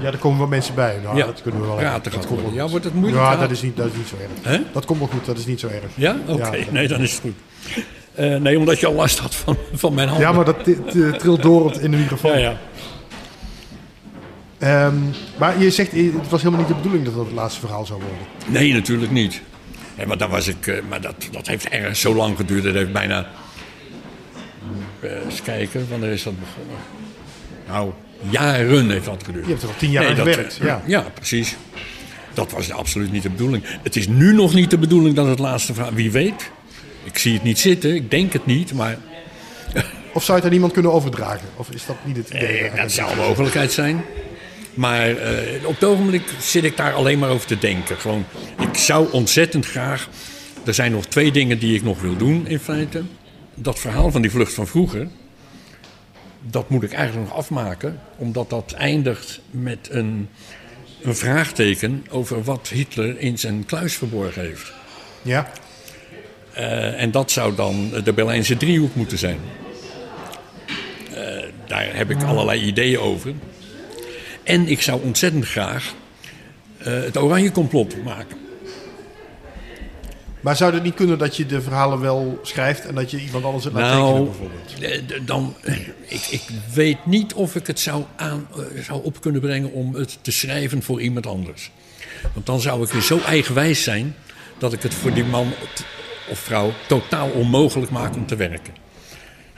Ja, 0.00 0.06
er 0.12 0.18
komen 0.18 0.38
wel 0.38 0.46
mensen 0.48 0.74
bij. 0.74 0.98
Nou, 1.02 1.16
Ja, 1.16 1.26
dat 1.26 1.42
kunnen 1.42 1.60
we 1.60 1.66
wel 1.66 1.76
gaat 1.78 2.04
Dat 2.04 2.26
worden. 2.26 2.52
Ja, 2.54 2.68
wordt 2.68 2.84
het 2.84 2.94
moeilijk 2.94 3.22
Ja, 3.22 3.36
dat 3.36 3.50
is, 3.50 3.62
niet, 3.62 3.76
dat 3.76 3.86
is 3.86 3.96
niet 3.96 4.08
zo 4.08 4.16
erg. 4.46 4.60
Dat 4.72 4.84
komt 4.84 4.98
wel 4.98 5.08
goed, 5.08 5.24
dat 5.24 5.38
is 5.38 5.46
niet 5.46 5.60
zo 5.60 5.66
erg. 5.68 5.84
Ja? 5.94 6.16
Oké, 6.26 6.56
Ja, 6.56 6.64
nee, 6.70 6.88
dan 6.88 7.00
is 7.00 7.12
het 7.12 7.20
goed. 7.20 7.34
Eh, 8.14 8.36
nee, 8.36 8.58
omdat 8.58 8.80
je 8.80 8.86
al 8.86 8.92
last 8.94 9.18
had 9.18 9.34
van, 9.34 9.56
van 9.72 9.94
mijn 9.94 10.08
handen. 10.08 10.26
Ja, 10.26 10.32
maar 10.32 10.44
dat 10.44 10.64
t- 10.64 11.18
trilt 11.18 11.42
door 11.42 11.80
in 11.80 11.90
de 11.90 11.96
microfoon. 11.96 12.32
Ja, 12.32 12.38
ja. 12.38 12.56
Ehm, 14.58 14.94
maar 15.38 15.60
je 15.62 15.70
zegt, 15.70 15.92
eh, 15.92 16.02
het 16.14 16.28
was 16.28 16.42
helemaal 16.42 16.60
niet 16.60 16.68
de 16.68 16.74
bedoeling 16.82 17.04
dat 17.04 17.14
dat 17.14 17.24
het 17.24 17.34
laatste 17.34 17.60
verhaal 17.60 17.86
zou 17.86 18.00
worden. 18.00 18.18
Nee, 18.46 18.72
natuurlijk 18.72 19.10
niet. 19.12 19.40
Ja, 19.98 20.06
maar, 20.06 20.18
daar 20.18 20.28
was 20.28 20.48
ik, 20.48 20.66
eh, 20.66 20.76
maar 20.88 21.00
dat, 21.00 21.14
dat 21.30 21.46
heeft 21.46 21.68
erg 21.68 21.96
zo 21.96 22.14
lang 22.14 22.36
geduurd. 22.36 22.64
Dat 22.64 22.74
heeft 22.74 22.92
bijna... 22.92 23.26
eh, 25.00 25.10
eens 25.24 25.42
kijken, 25.42 25.86
wanneer 25.90 26.10
is 26.10 26.22
dat 26.22 26.34
begonnen? 26.40 26.76
Nou, 27.68 27.92
jaren 28.30 28.90
heeft 28.90 29.04
dat 29.04 29.22
geduurd. 29.24 29.44
Je 29.44 29.50
hebt 29.50 29.62
er 29.62 29.68
al 29.68 29.74
tien 29.78 29.90
jaar 29.90 30.06
aan 30.08 30.14
dat- 30.16 30.28
gewerkt. 30.28 30.58
Ja. 30.62 30.82
ja, 30.86 31.00
precies. 31.14 31.56
Dat 32.34 32.52
was 32.52 32.70
absoluut 32.70 33.12
niet 33.12 33.22
de 33.22 33.30
bedoeling. 33.30 33.64
Het 33.82 33.96
is 33.96 34.08
nu 34.08 34.34
nog 34.34 34.54
niet 34.54 34.70
de 34.70 34.78
bedoeling 34.78 35.16
dat 35.16 35.26
het 35.26 35.38
laatste 35.38 35.74
verhaal... 35.74 35.92
Wie 35.92 36.10
weet. 36.10 36.50
Ik 37.04 37.18
zie 37.18 37.34
het 37.34 37.42
niet 37.42 37.58
zitten, 37.58 37.94
ik 37.94 38.10
denk 38.10 38.32
het 38.32 38.46
niet, 38.46 38.72
maar... 38.72 38.96
Of 40.12 40.24
zou 40.24 40.36
je 40.38 40.42
het 40.42 40.44
aan 40.44 40.52
iemand 40.52 40.72
kunnen 40.72 40.92
overdragen? 40.92 41.48
Of 41.56 41.70
is 41.70 41.86
dat 41.86 41.96
niet 42.04 42.16
het 42.16 42.28
idee? 42.30 42.58
Eh, 42.68 42.80
dat 42.82 42.92
zou 42.92 43.10
een 43.10 43.16
mogelijkheid 43.18 43.72
zijn. 43.72 44.04
Maar 44.74 45.16
eh, 45.16 45.66
op 45.66 45.74
het 45.74 45.84
ogenblik 45.84 46.22
zit 46.40 46.64
ik 46.64 46.76
daar 46.76 46.92
alleen 46.92 47.18
maar 47.18 47.30
over 47.30 47.46
te 47.46 47.58
denken. 47.58 47.96
Gewoon, 47.96 48.24
ik 48.60 48.76
zou 48.76 49.12
ontzettend 49.12 49.66
graag. 49.66 50.08
Er 50.64 50.74
zijn 50.74 50.92
nog 50.92 51.06
twee 51.06 51.32
dingen 51.32 51.58
die 51.58 51.74
ik 51.74 51.82
nog 51.82 52.00
wil 52.00 52.16
doen, 52.16 52.46
in 52.46 52.58
feite. 52.58 53.02
Dat 53.54 53.78
verhaal 53.78 54.10
van 54.10 54.22
die 54.22 54.30
vlucht 54.30 54.52
van 54.54 54.66
vroeger. 54.66 55.08
Dat 56.50 56.68
moet 56.68 56.82
ik 56.82 56.92
eigenlijk 56.92 57.28
nog 57.28 57.38
afmaken, 57.38 58.00
omdat 58.16 58.50
dat 58.50 58.72
eindigt 58.72 59.40
met 59.50 59.88
een, 59.90 60.28
een 61.02 61.16
vraagteken 61.16 62.06
over 62.10 62.42
wat 62.42 62.68
Hitler 62.68 63.18
in 63.20 63.38
zijn 63.38 63.64
kluis 63.66 63.94
verborgen 63.94 64.42
heeft. 64.42 64.72
Ja, 65.22 65.50
Eh, 66.54 67.00
en 67.02 67.10
dat 67.10 67.30
zou 67.30 67.54
dan 67.54 67.90
de 68.04 68.12
Berlijnse 68.12 68.56
driehoek 68.56 68.94
moeten 68.94 69.18
zijn. 69.18 69.38
Eh, 71.14 71.42
daar 71.66 71.96
heb 71.96 72.10
ik 72.10 72.22
allerlei 72.22 72.60
ideeën 72.60 72.98
over. 72.98 73.32
En 74.44 74.68
ik 74.68 74.82
zou 74.82 75.02
ontzettend 75.02 75.46
graag 75.46 75.94
eh, 76.78 76.92
het 77.02 77.16
Oranje 77.16 77.52
complot 77.52 78.04
maken. 78.04 78.36
maar 80.40 80.56
zou 80.56 80.74
het 80.74 80.82
niet 80.82 80.94
kunnen 80.94 81.18
dat 81.18 81.36
je 81.36 81.46
de 81.46 81.62
verhalen 81.62 82.00
wel 82.00 82.38
schrijft 82.42 82.86
en 82.86 82.94
dat 82.94 83.10
je 83.10 83.20
iemand 83.20 83.44
anders 83.44 83.64
het 83.64 83.72
laat 83.72 83.90
tekenen 83.90 84.12
Nou, 84.12 84.24
bijvoorbeeld? 84.24 85.10
eh, 85.12 85.20
dan, 85.26 85.54
ik, 86.06 86.26
ik 86.30 86.42
weet 86.74 87.06
niet 87.06 87.34
of 87.34 87.54
ik 87.54 87.66
het 87.66 87.80
zou, 87.80 88.04
aan, 88.16 88.48
eh, 88.56 88.82
zou 88.82 89.04
op 89.04 89.20
kunnen 89.20 89.40
brengen 89.40 89.72
om 89.72 89.94
het 89.94 90.18
te 90.20 90.30
schrijven 90.32 90.82
voor 90.82 91.00
iemand 91.00 91.26
anders. 91.26 91.70
Want 92.32 92.46
dan 92.46 92.60
zou 92.60 92.82
ik 92.82 92.92
weer 92.92 93.02
zo 93.02 93.18
eigenwijs 93.26 93.82
zijn 93.82 94.14
dat 94.58 94.72
ik 94.72 94.82
het 94.82 94.94
voor 94.94 95.12
die 95.14 95.24
man 95.24 95.52
of 96.30 96.38
vrouw 96.38 96.72
totaal 96.86 97.30
onmogelijk 97.30 97.90
maak 97.90 98.14
om 98.14 98.26
te 98.26 98.36
werken. 98.36 98.83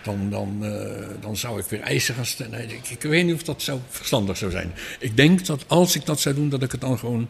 Dan, 0.07 0.31
dan, 0.31 0.59
eh, 0.64 1.07
dan 1.21 1.37
zou 1.37 1.59
ik 1.61 1.64
weer 1.69 1.81
eisen 1.81 2.14
gaan 2.14 2.27
stellen. 2.27 2.51
Nee, 2.59 2.66
ik, 2.66 2.88
ik 2.88 3.03
weet 3.03 3.25
niet 3.25 3.35
of 3.35 3.42
dat 3.42 3.62
zo 3.62 3.81
verstandig 3.88 4.37
zou 4.37 4.51
zijn. 4.51 4.73
Ik 4.99 5.16
denk 5.16 5.47
dat 5.47 5.64
als 5.66 5.97
ik 5.97 6.07
dat 6.07 6.21
zou 6.21 6.35
doen, 6.35 6.49
dat 6.49 6.62
ik 6.62 6.73
het 6.73 6.81
dan 6.81 6.99
gewoon 6.99 7.29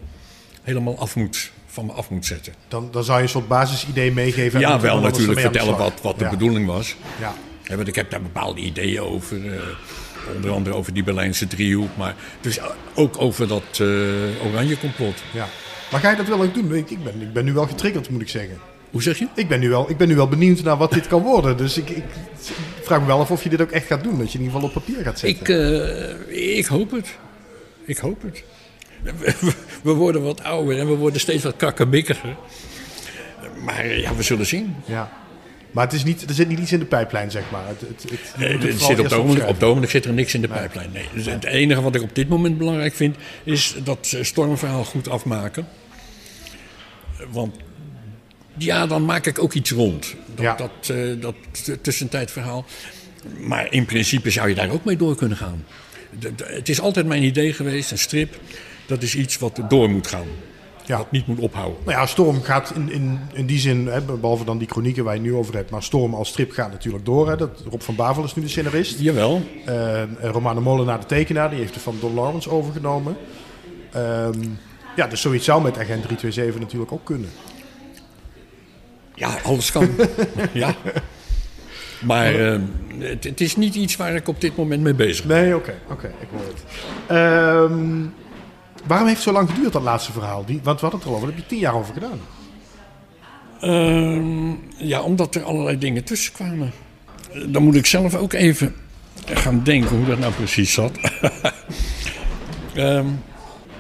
helemaal 0.63 0.99
af 0.99 1.17
moet, 1.17 1.51
van 1.67 1.87
me 1.87 1.93
af 1.93 2.11
moet 2.11 2.27
zetten. 2.27 2.55
Dan, 2.69 2.89
dan 2.91 3.05
zou 3.05 3.17
je 3.19 3.23
een 3.23 3.29
soort 3.29 3.49
basisidee 3.49 4.13
meegeven. 4.13 4.63
en 4.63 4.69
Ja, 4.69 4.81
wel 4.81 5.01
natuurlijk 5.01 5.41
vertellen 5.41 5.77
wat, 5.77 6.01
wat 6.03 6.19
de 6.19 6.25
Ja. 6.25 6.31
bedoeling 6.31 6.67
was. 6.67 6.97
Ja. 7.21 7.35
Want 7.77 7.89
ik 7.89 7.95
heb 7.95 8.11
daar 8.11 8.23
bepaalde 8.23 8.61
ideeën 8.61 9.01
over. 9.01 9.53
eh, 9.55 9.61
onder 10.37 10.51
andere 10.51 10.77
over 10.77 10.95
die 10.95 11.03
Berlijnse 11.03 11.47
driehoek. 11.47 11.97
Maar 11.97 12.15
dus 12.41 12.59
ook 12.95 13.21
over 13.21 13.49
dat 13.49 13.63
eh, 13.73 13.87
oranje 14.47 14.79
complot. 14.79 15.23
Ja. 15.33 15.49
Maar 15.91 16.01
ga 16.01 16.11
je 16.11 16.17
dat 16.17 16.27
wel 16.29 16.43
ook 16.43 16.55
doen? 16.55 16.75
Ik, 16.75 17.03
ben, 17.05 17.21
ik 17.21 17.33
ben 17.33 17.45
nu 17.45 17.53
wel 17.53 17.67
getriggerd, 17.67 18.11
moet 18.11 18.21
ik 18.21 18.29
zeggen. 18.29 18.59
Hoe 18.91 19.03
zeg 19.03 19.19
je? 19.19 19.27
Ik 19.35 19.49
ben 19.49 19.61
nu 19.61 19.69
wel, 19.69 19.91
ik 19.91 19.97
ben 19.97 20.09
nu 20.09 20.17
wel 20.17 20.29
benieuwd 20.29 20.63
naar 20.63 20.77
wat 20.77 20.93
dit 20.93 21.07
kan 21.07 21.23
worden. 21.23 21.57
Dus 21.57 21.79
ik, 21.79 21.91
ik 21.91 22.05
vraag 22.83 23.01
me 23.01 23.07
wel 23.07 23.21
af 23.21 23.31
of 23.31 23.43
je 23.43 23.49
dit 23.49 23.61
ook 23.61 23.71
echt 23.71 23.87
gaat 23.87 24.03
doen. 24.03 24.19
Dat 24.19 24.33
je 24.33 24.39
in 24.39 24.45
ieder 24.45 24.61
geval 24.61 24.69
op 24.69 24.75
papier 24.75 25.03
gaat 25.03 25.19
zetten. 25.19 25.41
Ik, 25.41 25.49
eh, 26.29 26.59
ik 26.59 26.67
hoop 26.67 26.91
het. 26.91 27.17
Ik 27.85 27.99
hoop 27.99 28.23
het. 28.23 28.45
We, 29.83 29.93
worden 29.93 30.23
wat 30.23 30.43
ouder 30.43 30.79
en 30.79 30.87
we 30.87 30.95
worden 30.95 31.21
steeds 31.21 31.45
wat 31.45 31.57
krakkemikkeriger. 31.57 32.37
Maar 33.65 33.87
ja, 33.87 34.15
we 34.15 34.23
zullen 34.23 34.47
zien. 34.47 34.75
Ja. 34.85 35.13
Maar 35.71 35.85
het 35.85 35.95
is 35.95 36.05
niet, 36.05 36.29
er 36.29 36.35
zit 36.35 36.49
niet 36.49 36.59
iets 36.59 36.73
in 36.73 36.79
de 36.79 36.85
pijplijn, 36.85 37.31
zeg 37.31 37.43
maar. 37.51 37.67
Het, 37.67 37.81
het, 37.81 38.63
het, 38.63 38.81
zit 38.81 38.99
op, 38.99 39.13
ogenblik, 39.13 39.49
op 39.49 39.63
ogenblik 39.63 39.91
zit 39.91 40.05
er 40.05 40.13
niks 40.13 40.35
in 40.35 40.41
de 40.41 40.49
pijplijn. 40.49 40.91
Nee. 40.93 41.09
Dus 41.15 41.27
het 41.27 41.45
enige 41.45 41.81
wat 41.81 41.95
ik 41.95 42.03
op 42.03 42.15
dit 42.15 42.29
moment 42.29 42.59
belangrijk 42.59 42.95
vind, 42.95 43.17
is 43.45 43.77
dat 43.85 44.17
stormverhaal 44.21 44.85
goed 44.85 45.09
afmaken. 45.09 45.69
Want 47.31 47.57
ja, 48.59 48.87
dan 48.87 49.05
maak 49.05 49.27
ik 49.27 49.39
ook 49.43 49.53
iets 49.53 49.71
rond. 49.71 50.15
Dat, 50.35 50.45
Ja. 50.45 50.55
dat, 50.55 50.89
eh, 50.97 51.21
dat 51.21 51.35
tussentijdverhaal. 51.83 52.65
Maar 53.41 53.73
in 53.73 53.85
principe 53.85 54.31
zou 54.31 54.49
je 54.49 54.55
daar 54.55 54.71
ook 54.71 54.85
mee 54.85 54.97
door 54.97 55.17
kunnen 55.17 55.37
gaan. 55.37 55.65
De- 56.19 56.35
de- 56.35 56.45
het 56.49 56.69
is 56.69 56.81
altijd 56.81 57.07
mijn 57.07 57.23
idee 57.23 57.53
geweest, 57.53 57.91
een 57.91 57.99
strip, 57.99 58.35
dat 58.87 59.03
is 59.03 59.15
iets 59.15 59.39
wat 59.39 59.61
door 59.69 59.91
moet 59.91 60.07
gaan. 60.07 60.27
Ja. 60.85 60.97
Wat 60.97 61.11
niet 61.11 61.27
moet 61.27 61.39
ophouden. 61.39 61.79
Nou 61.85 61.99
ja, 61.99 62.07
Storm 62.07 62.43
gaat 62.43 62.73
in, 62.75 62.93
in, 62.93 63.19
in 63.33 63.47
die 63.47 63.59
zin, 63.59 63.87
hè, 63.87 64.01
behalve 64.01 64.45
dan 64.45 64.59
die 64.59 64.69
chronieken 64.69 65.05
waar 65.05 65.15
je 65.15 65.21
nu 65.21 65.35
over 65.35 65.55
hebt, 65.55 65.71
maar 65.71 65.83
Storm 65.83 66.15
als 66.15 66.29
strip 66.29 66.51
gaat 66.53 66.71
natuurlijk 66.71 67.05
door. 67.05 67.29
Hè. 67.29 67.37
Dat, 67.37 67.63
Rob 67.71 67.81
van 67.81 67.95
Bavel 67.95 68.25
is 68.25 68.35
nu 68.35 68.43
de 68.43 68.49
scenarist. 68.49 68.99
Jawel. 68.99 69.43
En 69.65 70.17
Romano 70.21 70.61
Molenaar 70.61 71.01
de 71.01 71.07
tekenaar, 71.07 71.51
die 71.51 71.59
heeft 71.59 71.75
het 71.75 71.83
van 71.83 71.97
Don 72.01 72.15
Lawrence 72.15 72.51
overgenomen. 72.51 73.17
Ehm, 73.93 74.33
ja, 74.97 75.07
dus 75.07 75.21
zoiets 75.21 75.45
zou 75.45 75.63
met 75.63 75.79
Agent 75.79 76.03
327 76.03 76.61
natuurlijk 76.61 76.93
ook 76.93 77.05
kunnen. 77.05 77.31
Ja, 79.17 79.39
alles 79.45 79.73
kan. 79.73 79.89
ja. 80.53 80.75
Maar 82.01 82.35
eh, 82.35 82.61
het, 82.99 83.25
het 83.25 83.41
is 83.41 83.57
niet 83.57 83.75
iets 83.75 83.97
waar 83.97 84.15
ik 84.15 84.29
op 84.29 84.41
dit 84.41 84.57
moment 84.57 84.83
mee 84.83 84.95
bezig 84.95 85.25
ben. 85.25 85.43
Nee, 85.43 85.57
oké, 85.57 85.75
oké, 85.91 86.07
ik 86.21 86.29
hoor 86.31 86.41
het. 86.47 86.63
Ehm, 87.07 88.05
waarom 88.87 89.07
heeft 89.07 89.19
het 89.25 89.29
zo 89.29 89.33
lang 89.33 89.51
geduurd, 89.51 89.73
dat 89.73 89.83
laatste 89.83 90.13
verhaal? 90.13 90.45
Die, 90.45 90.61
want 90.63 90.81
we 90.81 90.87
hadden 90.87 91.01
het 91.01 91.09
er 91.09 91.15
al 91.15 91.17
over, 91.17 91.29
daar 91.29 91.37
heb 91.37 91.45
je 91.49 91.55
tien 91.55 91.63
jaar 91.65 91.75
over 91.75 91.95
gedaan. 91.95 92.21
Ehm, 93.61 94.51
ja, 94.87 95.01
omdat 95.01 95.35
er 95.35 95.43
allerlei 95.43 95.79
dingen 95.79 96.05
tussen 96.05 96.33
kwamen. 96.33 96.73
Eh, 97.33 97.41
Dan 97.49 97.63
moet 97.63 97.75
ik 97.75 97.87
zelf 97.87 98.15
ook 98.15 98.33
even 98.33 98.75
gaan 99.27 99.63
denken 99.63 99.97
hoe 99.97 100.07
dat 100.07 100.19
nou 100.19 100.33
precies 100.33 100.73
zat. 100.73 100.93
Ehm, 102.75 103.07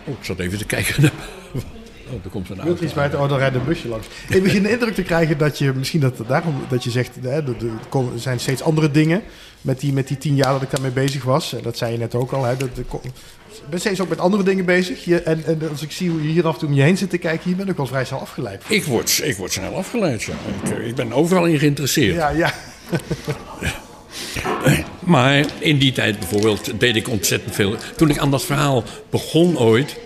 oh, 0.05 0.18
ik 0.18 0.25
zat 0.25 0.38
even 0.38 0.59
te 0.59 0.64
kijken. 0.64 1.11
Oh, 2.09 2.25
er 2.25 2.31
komt 2.31 2.51
een 2.51 2.61
auto. 2.61 2.87
bij? 2.95 3.14
Oh, 3.14 3.29
daar 3.29 3.38
rijdt 3.38 3.55
een 3.55 3.64
busje 3.64 3.88
langs. 3.88 4.07
Ik 4.29 4.42
begin 4.42 4.62
de 4.62 4.71
indruk 4.71 4.95
te 4.95 5.03
krijgen 5.03 5.38
dat 5.38 5.59
je 5.59 5.73
misschien 5.73 6.01
dat 6.01 6.14
daarom 6.27 6.55
dat 6.69 6.85
je 6.85 6.90
zegt, 6.90 7.11
hè, 7.23 7.31
er 7.31 7.55
zijn 8.16 8.40
steeds 8.40 8.62
andere 8.62 8.90
dingen 8.90 9.23
met 9.61 9.81
die, 9.81 9.92
met 9.92 10.09
die 10.09 10.19
tien 10.19 10.35
jaar 10.35 10.53
dat 10.53 10.62
ik 10.62 10.71
daarmee 10.71 10.90
bezig 10.90 11.25
was. 11.25 11.53
En 11.53 11.62
Dat 11.62 11.77
zei 11.77 11.92
je 11.92 11.99
net 11.99 12.14
ook 12.14 12.33
al. 12.33 12.45
Hè, 12.45 12.57
dat, 12.57 12.69
ik 12.79 13.71
ben 13.71 13.81
steeds 13.81 14.01
ook 14.01 14.09
met 14.09 14.19
andere 14.19 14.42
dingen 14.42 14.64
bezig. 14.64 15.05
Je, 15.05 15.21
en, 15.21 15.45
en 15.45 15.69
als 15.71 15.83
ik 15.83 15.92
zie 15.92 16.11
hoe 16.11 16.23
je 16.23 16.29
hier 16.29 16.47
af 16.47 16.53
en 16.53 16.59
toe 16.59 16.69
om 16.69 16.75
je 16.75 16.83
heen 16.83 16.97
zit 16.97 17.11
te 17.11 17.19
kijken, 17.19 17.45
hier 17.45 17.57
ben 17.57 17.69
ik 17.69 17.77
wel 17.77 17.87
vrij 17.87 18.05
snel 18.05 18.21
afgeleid. 18.21 18.62
Ik 18.69 18.85
word, 18.85 19.21
ik 19.25 19.37
word 19.37 19.53
snel 19.53 19.75
afgeleid. 19.75 20.23
Ja. 20.23 20.33
Ik, 20.62 20.71
eh, 20.71 20.87
ik 20.87 20.95
ben 20.95 21.12
overal 21.12 21.45
in 21.45 21.59
geïnteresseerd. 21.59 22.14
Ja, 22.14 22.29
ja. 22.29 22.53
Maar 25.01 25.45
in 25.59 25.79
die 25.79 25.92
tijd 25.92 26.19
bijvoorbeeld 26.19 26.81
deed 26.81 26.97
ik 26.97 27.09
ontzettend 27.09 27.55
veel. 27.55 27.77
Toen 27.97 28.11
ik 28.11 28.19
aan 28.19 28.31
dat 28.31 28.45
verhaal 28.45 28.85
begon 29.11 29.59
ooit, 29.59 29.97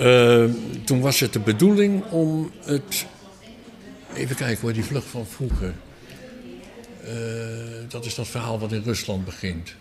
eh, 0.00 0.44
toen 0.84 1.00
was 1.00 1.20
het 1.20 1.32
de 1.32 1.38
bedoeling 1.38 2.04
om 2.10 2.50
het. 2.64 3.06
Even 4.14 4.36
kijken 4.36 4.60
hoor, 4.60 4.72
die 4.72 4.84
vlucht 4.84 5.06
van 5.06 5.26
vroeger. 5.26 5.74
Eh, 7.04 7.14
dat 7.88 8.04
is 8.04 8.14
dat 8.14 8.28
verhaal 8.28 8.58
wat 8.58 8.72
in 8.72 8.82
Rusland 8.82 9.24
begint. 9.24 9.74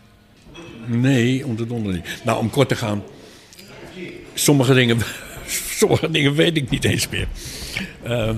Nee, 0.85 1.45
om 1.45 1.55
de 1.55 1.65
donder 1.65 1.93
niet. 1.93 2.05
Nou, 2.23 2.39
om 2.39 2.49
kort 2.49 2.69
te 2.69 2.75
gaan. 2.75 3.03
Sommige 4.33 4.73
dingen, 4.73 4.97
sommige 5.79 6.11
dingen 6.11 6.33
weet 6.33 6.57
ik 6.57 6.69
niet 6.69 6.83
eens 6.83 7.09
meer. 7.09 7.27
Eh, 8.03 8.31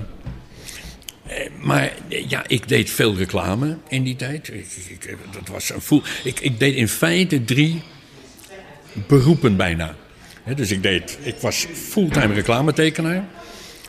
maar 1.61 1.93
ja, 2.07 2.43
ik 2.47 2.67
deed 2.67 2.89
veel 2.89 3.15
reclame 3.15 3.77
in 3.87 4.03
die 4.03 4.15
tijd. 4.15 4.47
Ik, 4.47 5.17
dat 5.31 5.47
was 5.47 5.69
een 5.69 5.81
voel, 5.81 6.01
ik, 6.23 6.39
ik 6.39 6.59
deed 6.59 6.75
in 6.75 6.87
feite 6.87 7.43
drie 7.43 7.81
beroepen 9.07 9.55
bijna. 9.55 9.95
Dus 10.56 10.71
ik, 10.71 10.84
deed, 10.84 11.17
ik 11.21 11.36
was 11.39 11.67
fulltime 11.73 12.34
reclametekenaar. 12.34 13.23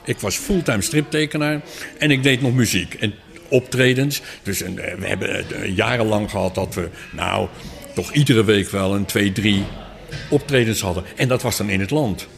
Ik 0.05 0.19
was 0.21 0.37
fulltime 0.37 0.83
striptekenaar. 0.83 1.61
En 1.99 2.11
ik 2.11 2.23
deed 2.23 2.41
nog 2.41 2.53
muziek. 2.53 2.95
En 2.95 3.15
optredens. 3.49 4.23
Dus 4.43 4.62
eh, 4.62 4.71
we 4.75 5.07
hebben 5.07 5.49
eh, 5.49 5.77
jarenlang 5.77 6.31
gehad 6.31 6.55
dat 6.55 6.75
we, 6.75 6.88
nou, 7.12 7.49
toch 7.95 8.12
iedere 8.12 8.45
week 8.45 8.71
wel 8.71 8.95
een 8.95 9.05
twee, 9.05 9.33
drie 9.33 9.65
optredens 10.29 10.81
hadden. 10.81 11.05
En 11.17 11.29
dat 11.29 11.43
was 11.43 11.57
dan 11.57 11.69
in 11.69 11.81
het 11.81 11.91
land. 11.91 12.29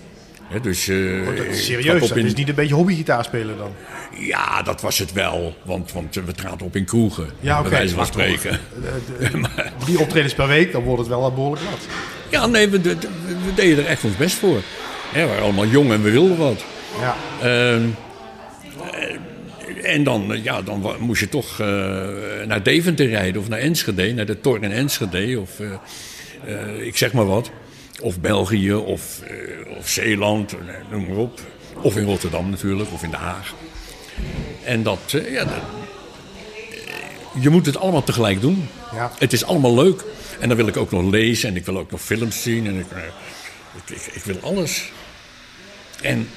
Hè, 0.54 0.60
dus, 0.60 0.88
eh, 0.88 0.96
Oh, 1.28 1.36
Dat 1.36 1.46
is 1.46 1.64
serieus. 1.64 2.02
op 2.02 2.08
Dat 2.08 2.16
in- 2.18 2.26
is 2.26 2.34
niet 2.34 2.48
een 2.48 2.54
beetje 2.54 2.74
hobbygitaar 2.74 3.24
spelen 3.24 3.56
dan. 3.56 3.70
ja, 4.18 4.62
dat 4.62 4.80
was 4.80 4.98
het 4.98 5.12
wel. 5.12 5.56
Want, 5.62 5.92
want 5.92 6.14
we 6.14 6.32
traden 6.32 6.66
op 6.66 6.76
in 6.76 6.84
kroegen. 6.84 7.26
Ja, 7.40 7.60
oké. 7.60 7.88
Van 7.88 8.06
spreken. 8.06 8.60
Eh, 9.20 9.28
Drie 9.78 9.98
optredens 10.04 10.34
per 10.34 10.46
week, 10.48 10.72
dan 10.72 10.82
wordt 10.82 10.98
het 11.00 11.08
wel 11.08 11.32
behoorlijk 11.32 11.70
wat. 11.70 11.78
Ja, 12.30 12.46
nee, 12.46 12.68
we, 12.68 12.80
we, 12.80 12.96
we 13.26 13.54
deden 13.54 13.78
er 13.84 13.90
echt 13.90 14.04
ons 14.04 14.16
best 14.16 14.36
voor. 14.36 14.60
We 15.12 15.26
waren 15.26 15.42
allemaal 15.42 15.66
jong 15.66 15.92
en 15.92 16.02
we 16.02 16.10
wilden 16.10 16.36
wat. 16.36 16.64
Ja. 17.00 17.16
Ehm, 17.40 17.82
eh, 18.92 19.92
en 19.94 20.04
dan, 20.04 20.32
eh, 20.32 20.44
ja, 20.44 20.62
dan 20.62 20.86
moest 20.98 21.20
je 21.20 21.28
toch 21.28 21.60
eh, 21.60 21.66
naar 22.46 22.62
Deventer 22.62 23.08
rijden 23.08 23.40
of 23.40 23.48
naar 23.48 23.58
Enschede, 23.58 24.12
naar 24.12 24.26
de 24.26 24.40
Toren 24.40 24.62
in 24.62 24.72
Enschede 24.72 25.40
of 25.40 25.50
eh, 25.60 25.66
eh, 26.54 26.86
ik 26.86 26.96
zeg 26.96 27.12
maar 27.12 27.26
wat. 27.26 27.50
Of 28.00 28.20
België 28.20 28.72
of, 28.74 29.20
eh, 29.22 29.76
of 29.78 29.88
Zeeland, 29.88 30.54
noem 30.90 31.07
maar 31.09 31.16
op. 31.16 31.40
Of 31.83 31.96
in 31.96 32.04
Rotterdam 32.04 32.50
natuurlijk, 32.50 32.92
of 32.92 33.02
in 33.02 33.11
Den 33.11 33.20
Haag. 33.20 33.54
En 34.64 34.83
dat, 34.83 34.98
eh, 35.12 35.33
ja, 35.33 35.44
dat- 35.44 35.54
eh, 35.54 37.42
je 37.42 37.50
moet 37.50 37.66
het 37.66 37.76
allemaal 37.76 38.04
tegelijk 38.04 38.40
doen. 38.40 38.68
Ja. 38.92 39.12
Het 39.18 39.33
is 39.33 39.44
allemaal 39.44 39.74
leuk. 39.74 40.04
En 40.40 40.48
dan 40.48 40.57
wil 40.57 40.66
ik 40.66 40.76
ook 40.76 40.90
nog 40.90 41.11
lezen 41.11 41.48
en 41.48 41.57
ik 41.57 41.64
wil 41.66 41.78
ook 41.78 41.90
nog 41.90 42.00
films 42.00 42.42
zien. 42.42 42.66
En 42.66 42.78
ik, 42.78 42.87
ik, 43.87 43.96
ik, 43.96 44.14
ik 44.14 44.22
wil 44.22 44.37
alles. 44.42 44.92
En 46.02 46.28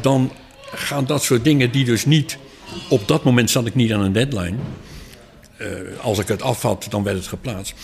dan 0.00 0.32
gaan 0.74 1.06
dat 1.06 1.22
soort 1.22 1.44
dingen 1.44 1.70
die 1.70 1.84
dus 1.84 2.04
niet... 2.04 2.38
Op 2.88 3.08
dat 3.08 3.24
moment 3.24 3.50
zat 3.50 3.66
ik 3.66 3.74
niet 3.74 3.92
aan 3.92 4.00
een 4.00 4.12
deadline. 4.12 4.56
Als 6.00 6.18
ik 6.18 6.28
het 6.28 6.42
af 6.42 6.62
had, 6.62 6.86
dan 6.90 7.02
werd 7.02 7.16
het 7.16 7.26
geplaatst. 7.26 7.74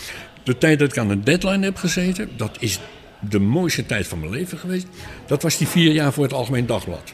De 0.43 0.57
tijd 0.57 0.79
dat 0.79 0.91
ik 0.91 0.97
aan 0.97 1.09
een 1.09 1.23
deadline 1.23 1.63
heb 1.65 1.77
gezeten... 1.77 2.29
dat 2.37 2.57
is 2.59 2.79
de 3.19 3.39
mooiste 3.39 3.85
tijd 3.85 4.07
van 4.07 4.19
mijn 4.19 4.31
leven 4.31 4.57
geweest. 4.57 4.87
Dat 5.25 5.41
was 5.41 5.57
die 5.57 5.67
vier 5.67 5.91
jaar 5.93 6.13
voor 6.13 6.23
het 6.23 6.33
Algemeen 6.33 6.65
Dagblad. 6.65 7.13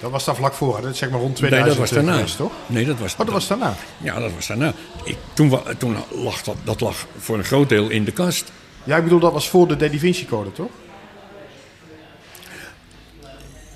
Dat 0.00 0.10
was 0.10 0.24
daar 0.24 0.34
vlak 0.36 0.52
voor, 0.54 0.76
hè? 0.76 0.82
dat 0.82 0.96
zeg 0.96 1.10
maar 1.10 1.20
rond 1.20 1.40
Nee, 1.40 1.50
2000 1.50 1.76
dat 1.78 1.88
was 1.88 1.96
daarna. 1.98 2.12
geweest, 2.18 2.36
toch? 2.36 2.52
Nee, 2.66 2.84
dat 2.84 2.98
was, 2.98 3.12
Oh, 3.12 3.18
dat 3.18 3.28
was 3.28 3.46
daarna. 3.46 3.74
Ja, 3.98 4.18
dat 4.20 4.32
was 4.34 4.46
daarna. 4.46 4.72
Ik, 5.04 5.16
toen 5.32 5.58
toen 5.78 5.96
lag 6.10 6.42
dat, 6.42 6.56
dat 6.64 6.80
lag 6.80 7.06
voor 7.18 7.38
een 7.38 7.44
groot 7.44 7.68
deel 7.68 7.88
in 7.88 8.04
de 8.04 8.12
kast. 8.12 8.52
Ja, 8.84 8.96
ik 8.96 9.02
bedoel, 9.02 9.18
dat 9.20 9.32
was 9.32 9.48
voor 9.48 9.68
de 9.68 9.76
De 9.76 9.90
Da 9.90 9.98
Vinci 9.98 10.26
Code, 10.26 10.52
toch? 10.52 10.70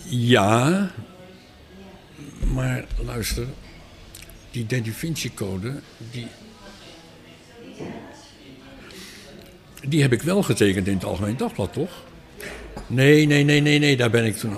Ja, 0.04 0.90
maar 2.52 2.84
luister, 3.04 3.46
die 4.50 4.66
Da 4.66 4.76
Vinci 4.92 5.34
Code, 5.34 5.80
die, 6.10 6.26
die 9.86 10.02
heb 10.02 10.12
ik 10.12 10.22
wel 10.22 10.42
getekend 10.42 10.86
in 10.86 10.94
het 10.94 11.04
Algemeen 11.04 11.36
Dagblad, 11.36 11.72
toch? 11.72 11.90
Nee, 12.86 13.26
nee, 13.26 13.44
nee, 13.44 13.60
nee, 13.60 13.78
nee, 13.78 13.96
daar 13.96 14.10
ben 14.10 14.24
ik 14.24 14.36
toen... 14.36 14.54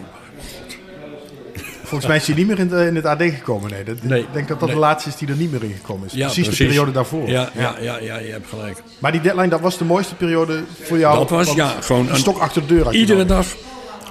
Volgens 1.83 2.07
mij 2.07 2.17
is 2.17 2.27
hij 2.27 2.37
niet 2.37 2.47
meer 2.47 2.59
in, 2.59 2.69
de- 2.69 2.87
in 2.87 2.97
het 2.97 3.05
AD 3.05 3.23
gekomen. 3.23 3.71
Nee, 3.71 3.85
dat, 3.85 4.03
Nee, 4.03 4.21
ik 4.21 4.33
denk 4.33 4.49
dat 4.49 4.59
dat 4.61 4.69
nee. 4.69 4.77
de 4.77 4.83
laatste 4.85 5.09
is 5.09 5.17
die 5.17 5.29
er 5.29 5.37
niet 5.37 5.51
meer 5.53 5.63
in 5.63 5.75
gekomen 5.81 6.07
is. 6.07 6.13
precies, 6.13 6.49
de 6.49 6.65
periode 6.65 6.91
daarvoor. 6.93 7.29
Ja, 7.29 7.51
ja, 7.55 7.77
ja, 7.81 7.99
ja, 7.99 8.19
je 8.19 8.31
hebt 8.33 8.49
gelijk. 8.49 8.83
Maar 8.99 9.13
die 9.13 9.21
deadline, 9.21 9.49
dat 9.49 9.61
was 9.61 9.79
de 9.79 9.85
mooiste 9.85 10.15
periode 10.15 10.63
voor 10.83 10.99
jou. 10.99 11.19
Dat 11.19 11.31
was, 11.31 11.53
ja, 11.55 11.69
gewoon 11.81 12.09
een 12.09 12.17
stok 12.17 12.39
achter 12.39 12.67
de 12.67 12.75
deur. 12.75 12.95
Iedere 12.95 13.25
dag, 13.25 13.47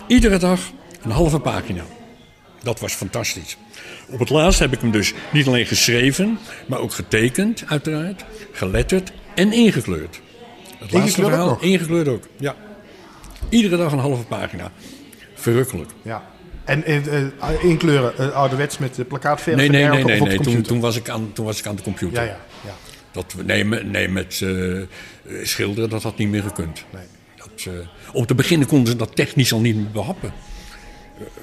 iedere 0.08 0.38
dag 0.38 0.60
een 1.02 1.12
halve 1.12 1.40
pagina. 1.40 1.84
Dat 2.64 2.80
was 2.80 2.94
fantastisch. 2.94 3.58
Op 4.10 4.20
het 4.20 4.30
laatst 4.30 4.60
heb 4.60 4.74
ik 4.74 4.80
hem 4.82 4.92
dus 4.92 5.14
niet 5.32 5.48
alleen 5.48 5.66
geschreven, 5.66 6.40
maar 6.66 6.80
ook 6.80 6.94
getekend, 6.94 7.64
uiteraard, 7.68 8.24
geletterd 8.52 9.12
en 9.36 9.52
ingekleurd. 9.54 10.22
Het 10.84 10.94
Ingekleurd 10.94 11.34
ook 11.34 11.50
nog? 11.50 11.62
ingekleurd 11.62 12.08
ook, 12.08 12.24
ja. 12.38 12.56
Iedere 13.50 13.78
dag 13.78 13.92
een 13.92 14.00
halve 14.00 14.24
pagina. 14.24 14.72
Verrukkelijk. 15.34 15.92
Ja. 16.02 16.24
En 16.64 16.92
uh, 16.92 17.64
inkleuren, 17.64 18.14
uh, 18.20 18.36
ouderwets 18.36 18.78
met 18.78 18.96
de 18.96 19.06
plakkaatverf? 19.06 19.56
Nee, 19.56 19.70
nee, 19.70 19.88
nee, 19.88 20.04
nee, 20.04 20.22
nee. 20.22 20.40
Toen, 20.40 20.62
toen, 20.62 20.80
was 20.80 20.96
ik 20.96 21.10
aan, 21.10 21.34
toen 21.34 21.46
was 21.46 21.60
ik 21.60 21.66
aan 21.66 21.76
de 21.76 21.82
computer. 21.82 22.24
Ja, 22.24 22.30
ja. 22.30 22.40
ja. 22.66 22.74
Dat, 23.12 23.36
nee, 23.46 23.64
nee, 23.66 24.08
met 24.08 24.40
uh, 24.44 24.82
schilderen, 25.44 25.90
dat 25.90 26.04
had 26.04 26.18
niet 26.18 26.30
meer 26.30 26.44
gekund. 26.44 26.86
Nee. 26.90 27.04
Dat, 27.36 27.68
om 28.14 28.26
te 28.26 28.36
beginnen 28.36 28.68
konden 28.68 28.88
ze 28.88 28.96
dat 28.96 29.16
technisch 29.16 29.54
al 29.54 29.60
niet 29.60 29.76
meer 29.76 29.92
behappen. 29.92 30.34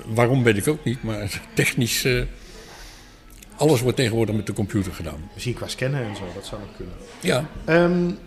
waarom 0.07 0.43
weet 0.43 0.57
ik 0.57 0.69
ook 0.69 0.85
niet, 0.85 1.03
maar 1.03 1.41
technisch... 1.55 2.07
alles 3.57 3.81
wordt 3.81 3.97
tegenwoordig 3.97 4.35
met 4.35 4.47
de 4.47 4.53
computer 4.53 4.93
gedaan. 4.93 5.31
Misschien 5.33 5.55
qua 5.55 5.69
scannen 5.69 6.05
en 6.05 6.17
zo, 6.17 6.23
dat 6.35 6.47
zou 6.47 6.61
nog 6.61 6.71
kunnen. 6.77 6.95
Ja. 7.21 7.49
Um, 7.69 8.19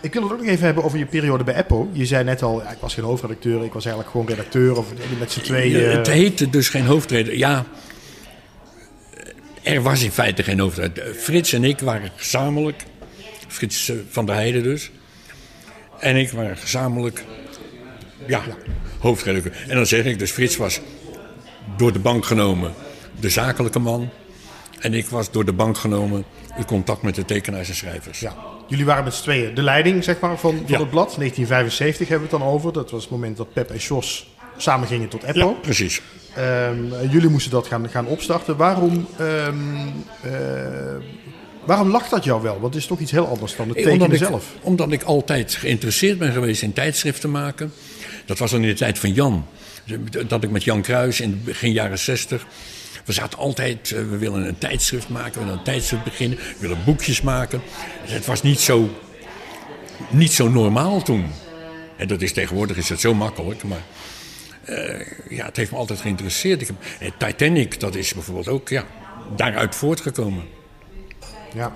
ik 0.00 0.12
wil 0.12 0.22
het 0.22 0.32
ook 0.32 0.38
nog 0.38 0.46
even 0.46 0.64
hebben 0.64 0.84
over 0.84 0.98
je 0.98 1.06
periode 1.06 1.44
bij 1.44 1.54
Apple. 1.54 1.86
Je 1.92 2.06
zei 2.06 2.24
net 2.24 2.42
al, 2.42 2.60
ik 2.60 2.78
was 2.80 2.94
geen 2.94 3.04
hoofdredacteur, 3.04 3.64
ik 3.64 3.72
was 3.72 3.84
eigenlijk 3.84 4.10
gewoon 4.10 4.28
redacteur 4.28 4.78
of 4.78 4.86
met 5.18 5.32
z'n 5.32 5.40
tweeën. 5.40 5.90
Het 5.90 6.06
heette 6.06 6.50
dus 6.50 6.68
geen 6.68 6.86
hoofdredacteur. 6.86 7.38
Ja, 7.38 7.64
er 9.62 9.82
was 9.82 10.02
in 10.02 10.10
feite 10.10 10.42
geen 10.42 10.58
hoofdredacteur. 10.58 11.14
Frits 11.14 11.52
en 11.52 11.64
ik 11.64 11.80
waren 11.80 12.10
gezamenlijk, 12.16 12.84
Frits 13.48 13.88
eh, 13.88 13.96
van 14.08 14.26
der 14.26 14.34
Heijden 14.34 14.62
dus, 14.62 14.90
en 15.98 16.16
ik 16.16 16.30
waren 16.30 16.56
gezamenlijk, 16.56 17.24
ja, 18.26 18.42
ja, 18.46 18.56
hoofdredacteur. 18.98 19.64
En 19.68 19.76
dan 19.76 19.86
zeg 19.86 20.04
ik 20.04 20.18
dus, 20.18 20.30
Frits 20.30 20.56
was 20.56 20.80
door 21.76 21.92
de 21.92 21.98
bank 21.98 22.24
genomen 22.24 22.72
de 23.20 23.28
zakelijke 23.28 23.78
man. 23.78 24.08
En 24.78 24.94
ik 24.94 25.06
was 25.06 25.30
door 25.30 25.44
de 25.44 25.52
bank 25.52 25.78
genomen 25.78 26.24
in 26.56 26.64
contact 26.64 27.02
met 27.02 27.14
de 27.14 27.24
tekenaars 27.24 27.68
en 27.68 27.74
schrijvers. 27.74 28.20
Ja. 28.20 28.36
Jullie 28.68 28.84
waren 28.84 29.04
met 29.04 29.14
z'n 29.14 29.22
tweeën 29.22 29.54
de 29.54 29.62
leiding 29.62 30.04
zeg 30.04 30.20
maar, 30.20 30.38
van, 30.38 30.54
van 30.66 30.80
het 30.80 30.90
blad. 30.90 31.14
1975 31.16 32.08
hebben 32.08 32.28
we 32.28 32.34
het 32.34 32.42
dan 32.42 32.52
over. 32.52 32.72
Dat 32.72 32.90
was 32.90 33.02
het 33.02 33.10
moment 33.10 33.36
dat 33.36 33.52
Pep 33.52 33.70
en 33.70 33.76
Jos 33.76 34.26
samen 34.56 34.88
gingen 34.88 35.08
tot 35.08 35.24
Apple. 35.24 35.44
Ja, 35.44 35.52
precies. 35.52 36.02
Um, 36.38 37.10
jullie 37.10 37.28
moesten 37.28 37.50
dat 37.50 37.66
gaan, 37.66 37.88
gaan 37.88 38.06
opstarten. 38.06 38.56
Waarom, 38.56 39.06
um, 39.20 39.86
uh, 40.26 40.32
waarom 41.64 41.88
lag 41.90 42.08
dat 42.08 42.24
jou 42.24 42.42
wel? 42.42 42.60
Want 42.60 42.74
het 42.74 42.82
is 42.82 42.88
toch 42.88 42.98
iets 42.98 43.10
heel 43.10 43.26
anders 43.26 43.56
dan 43.56 43.68
het 43.68 43.76
tekenen 43.76 44.00
omdat 44.00 44.18
zelf. 44.18 44.54
Ik, 44.54 44.64
omdat 44.64 44.92
ik 44.92 45.02
altijd 45.02 45.54
geïnteresseerd 45.54 46.18
ben 46.18 46.32
geweest 46.32 46.62
in 46.62 46.72
tijdschriften 46.72 47.30
maken. 47.30 47.72
Dat 48.26 48.38
was 48.38 48.50
dan 48.50 48.62
in 48.62 48.68
de 48.68 48.74
tijd 48.74 48.98
van 48.98 49.12
Jan. 49.12 49.46
Dat 50.26 50.42
ik 50.42 50.50
met 50.50 50.64
Jan 50.64 50.82
Kruis 50.82 51.20
in 51.20 51.40
begin 51.44 51.72
jaren 51.72 51.98
60 51.98 52.46
we 53.08 53.14
zaten 53.14 53.38
altijd, 53.38 53.90
uh, 53.90 53.98
we 53.98 54.18
willen 54.18 54.46
een 54.46 54.58
tijdschrift 54.58 55.08
maken, 55.08 55.32
we 55.32 55.38
willen 55.38 55.58
een 55.58 55.64
tijdschrift 55.64 56.04
beginnen, 56.04 56.38
we 56.38 56.56
willen 56.58 56.84
boekjes 56.84 57.20
maken. 57.20 57.60
Het 58.00 58.26
was 58.26 58.42
niet 58.42 58.60
zo, 58.60 58.88
niet 60.08 60.32
zo 60.32 60.48
normaal 60.48 61.02
toen. 61.02 61.30
En 61.96 62.08
dat 62.08 62.22
is 62.22 62.32
tegenwoordig 62.32 62.76
is 62.76 62.88
het 62.88 63.00
zo 63.00 63.14
makkelijk, 63.14 63.62
maar 63.62 63.82
uh, 64.68 65.06
ja, 65.28 65.44
het 65.44 65.56
heeft 65.56 65.70
me 65.70 65.76
altijd 65.76 66.00
geïnteresseerd. 66.00 66.60
Ik 66.60 66.66
heb, 66.66 66.76
eh, 66.98 67.10
Titanic, 67.28 67.80
dat 67.80 67.94
is 67.94 68.14
bijvoorbeeld 68.14 68.48
ook 68.48 68.68
ja, 68.68 68.84
daaruit 69.36 69.74
voortgekomen. 69.74 70.44
Ja. 71.54 71.72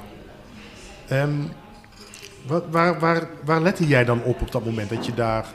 Wat, 2.47 2.65
waar, 2.71 2.99
waar, 2.99 3.29
waar 3.45 3.61
lette 3.61 3.87
jij 3.87 4.05
dan 4.05 4.23
op 4.23 4.41
op 4.41 4.53
dat 4.53 4.65
moment 4.65 4.91
dat 4.91 5.07
je 5.07 5.15
daar 5.15 5.47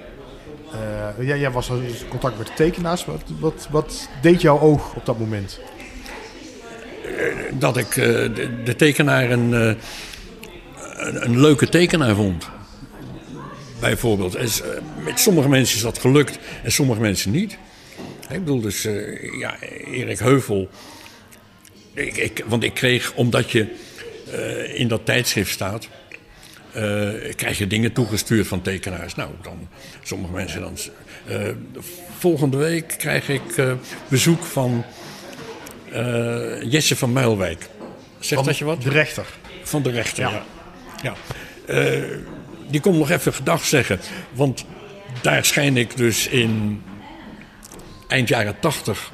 uh, 0.73 1.27
jij, 1.27 1.39
jij, 1.39 1.51
was 1.51 1.69
in 1.69 2.07
contact 2.09 2.37
met 2.37 2.47
de 2.47 2.53
tekenaars. 2.53 3.05
Wat, 3.05 3.21
wat, 3.39 3.67
wat, 3.71 4.09
deed 4.21 4.41
jouw 4.41 4.59
oog 4.59 4.95
op 4.95 5.05
dat 5.05 5.19
moment? 5.19 5.59
Dat 7.51 7.77
ik 7.77 7.95
uh, 7.95 8.05
de, 8.65 8.75
tekenaar 8.77 9.31
een, 9.31 9.51
een, 10.95 11.39
leuke 11.39 11.69
tekenaar 11.69 12.15
vond. 12.15 12.49
Bijvoorbeeld. 13.79 14.35
En, 14.35 14.49
met 15.03 15.19
sommige 15.19 15.49
mensen 15.49 15.75
is 15.75 15.81
dat 15.81 15.99
gelukt 15.99 16.39
en 16.63 16.71
sommige 16.71 16.99
mensen 16.99 17.31
niet. 17.31 17.57
Ik 18.29 18.39
bedoel 18.39 18.61
dus, 18.61 18.87
ja, 19.39 19.59
Erik 19.91 20.19
Heuvel. 20.19 20.69
Ik, 21.93 22.17
ik, 22.17 22.43
want 22.47 22.63
ik 22.63 22.73
kreeg, 22.73 23.13
omdat 23.13 23.51
je 23.51 23.67
in 24.73 24.87
dat 24.87 25.05
tijdschrift 25.05 25.51
staat 25.51 25.87
krijg 27.35 27.57
je 27.57 27.67
dingen 27.67 27.93
toegestuurd 27.93 28.47
van 28.47 28.61
tekenaars. 28.61 29.15
Nou, 29.15 29.29
dan 29.41 29.67
sommige 30.03 30.33
mensen 30.33 30.61
dan. 30.61 30.77
Uh, 31.29 31.49
volgende 32.17 32.57
week 32.57 32.95
krijg 32.97 33.29
ik 33.29 33.57
uh, 33.57 33.73
bezoek 34.07 34.43
van 34.43 34.85
Jesse 36.63 36.95
van 36.95 37.13
Muilwijk. 37.13 37.69
Zegt 38.19 38.35
van 38.35 38.43
dat 38.43 38.57
je 38.57 38.65
wat? 38.65 38.81
De 38.81 38.89
rechter. 38.89 39.25
Van 39.63 39.81
de 39.81 39.89
rechter, 39.89 40.23
ja. 40.23 40.43
ja. 41.01 41.15
ja. 41.67 42.03
die 42.69 42.81
komt 42.81 42.97
nog 42.97 43.09
even 43.09 43.33
gedag 43.33 43.65
zeggen. 43.65 43.99
Want 44.33 44.65
daar 45.21 45.45
schijn 45.45 45.77
ik 45.77 45.97
dus 45.97 46.27
in 46.27 46.81
eind 48.07 48.27
jaren 48.27 48.59
80 48.59 49.11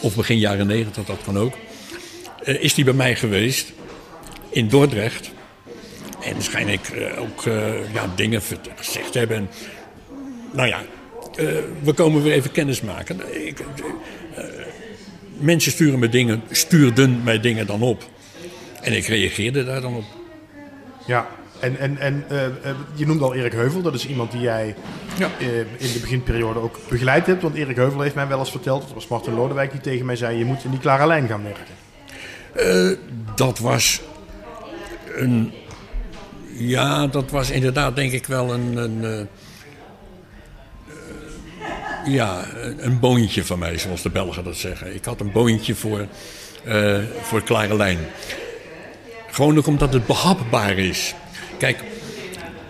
of 0.00 0.14
begin 0.14 0.38
jaren 0.38 0.66
90, 0.66 1.04
dat 1.04 1.18
kan 1.24 1.38
ook. 1.38 1.54
is 2.44 2.74
die 2.74 2.84
bij 2.84 2.94
mij 2.94 3.16
geweest 3.16 3.72
in 4.50 4.68
Dordrecht. 4.68 5.30
En 6.22 6.32
waarschijnlijk 6.32 6.88
uh, 6.94 7.20
ook 7.20 7.44
uh, 7.44 7.92
ja, 7.92 8.06
dingen 8.14 8.40
gezegd 8.76 9.14
hebben. 9.14 9.36
En, 9.36 9.48
nou 10.52 10.68
ja, 10.68 10.80
uh, 11.38 11.48
we 11.82 11.92
komen 11.92 12.22
weer 12.22 12.32
even 12.32 12.50
kennis 12.50 12.80
maken. 12.80 13.46
Ik, 13.46 13.64
mensen 15.38 15.72
sturen 15.72 15.98
me 15.98 16.08
dingen, 16.08 16.42
stuurden 16.50 17.22
mij 17.22 17.40
dingen 17.40 17.66
dan 17.66 17.82
op. 17.82 18.04
En 18.80 18.92
ik 18.92 19.06
reageerde 19.06 19.64
daar 19.64 19.80
dan 19.80 19.94
op. 19.94 20.04
Ja, 21.06 21.28
en, 21.60 21.78
en, 21.78 21.98
en 21.98 22.24
je 22.94 23.06
noemde 23.06 23.24
al 23.24 23.34
Erik 23.34 23.52
Heuvel. 23.52 23.82
Dat 23.82 23.94
is 23.94 24.06
iemand 24.06 24.30
die 24.30 24.40
jij 24.40 24.74
ja. 25.18 25.30
in 25.78 25.92
de 25.92 25.98
beginperiode 26.00 26.58
ook 26.58 26.78
begeleid 26.88 27.26
hebt. 27.26 27.42
Want 27.42 27.54
Erik 27.54 27.76
Heuvel 27.76 28.00
heeft 28.00 28.14
mij 28.14 28.28
wel 28.28 28.38
eens 28.38 28.50
verteld, 28.50 28.82
dat 28.82 28.94
was 28.94 29.08
Martin 29.08 29.34
Lodewijk 29.34 29.70
die 29.70 29.80
tegen 29.80 30.06
mij 30.06 30.16
zei... 30.16 30.38
je 30.38 30.44
moet 30.44 30.64
in 30.64 30.70
die 30.70 30.80
klare 30.80 31.06
lijn 31.06 31.28
gaan 31.28 31.42
werken. 31.42 31.74
dat 33.34 33.58
was 33.58 34.00
een 35.14 35.52
ja, 36.52 37.06
dat 37.06 37.30
was 37.30 37.50
inderdaad 37.50 37.96
denk 37.96 38.12
ik 38.12 38.26
wel 38.26 38.52
een, 38.52 38.76
een 38.76 39.02
uh, 39.02 39.26
ja, 42.14 42.44
een 42.78 43.00
boontje 43.00 43.44
van 43.44 43.58
mij, 43.58 43.78
zoals 43.78 44.02
de 44.02 44.10
Belgen 44.10 44.44
dat 44.44 44.56
zeggen. 44.56 44.94
Ik 44.94 45.04
had 45.04 45.20
een 45.20 45.32
boontje 45.32 45.74
voor, 45.74 46.06
uh, 46.66 46.98
voor 47.22 47.42
Klare 47.42 47.76
Lijn. 47.76 47.98
Gewoon 49.30 49.58
ook 49.58 49.66
omdat 49.66 49.92
het 49.92 50.06
behapbaar 50.06 50.78
is. 50.78 51.14
Kijk, 51.58 51.78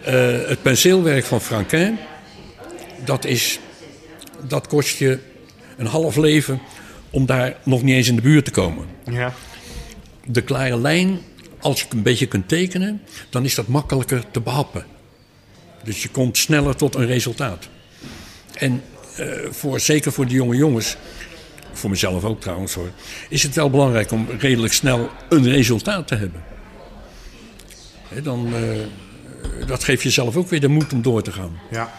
uh, 0.07 0.49
het 0.49 0.63
penseelwerk 0.63 1.25
van 1.25 1.41
Franquin, 1.41 1.99
dat, 3.05 3.25
is, 3.25 3.59
dat 4.49 4.67
kost 4.67 4.99
je 4.99 5.19
een 5.77 5.87
half 5.87 6.17
leven 6.17 6.61
om 7.11 7.27
daar 7.27 7.57
nog 7.65 7.83
niet 7.83 7.95
eens 7.95 8.09
in 8.09 8.17
de 8.17 8.23
buurt 8.23 8.45
te 8.45 8.51
komen. 8.51 8.87
Ja. 9.05 9.33
De 10.25 10.43
klare 10.43 10.79
lijn 10.79 11.21
als 11.63 11.81
je 11.81 11.87
een 11.91 12.03
beetje 12.03 12.27
kunt 12.27 12.49
tekenen, 12.49 13.03
dan 13.31 13.45
is 13.45 13.55
dat 13.55 13.67
makkelijker 13.67 14.25
te 14.31 14.41
behappen. 14.41 14.85
Dus 15.85 16.03
je 16.03 16.09
komt 16.09 16.39
sneller 16.39 16.77
tot 16.77 16.95
een 16.95 17.07
resultaat. 17.07 17.69
En 18.55 18.83
uh, 19.21 19.27
voor, 19.51 19.81
zeker 19.81 20.13
voor 20.13 20.27
de 20.27 20.35
jonge 20.35 20.57
jongens, 20.57 20.97
voor 21.73 21.91
mezelf 21.91 22.25
ook 22.25 22.41
trouwens 22.41 22.75
hoor, 22.75 22.91
is 23.29 23.43
het 23.43 23.55
wel 23.55 23.71
belangrijk 23.71 24.11
om 24.11 24.27
redelijk 24.39 24.73
snel 24.73 25.11
een 25.29 25.49
resultaat 25.49 26.07
te 26.07 26.15
hebben. 26.15 26.45
He, 28.09 28.23
dan, 28.23 28.53
uh, 28.55 29.67
dat 29.67 29.85
geeft 29.85 30.03
jezelf 30.03 30.37
ook 30.37 30.49
weer 30.49 30.61
de 30.61 30.69
moed 30.69 30.93
om 30.93 31.03
door 31.03 31.23
te 31.23 31.33
gaan. 31.33 31.61
Ja. 31.71 31.93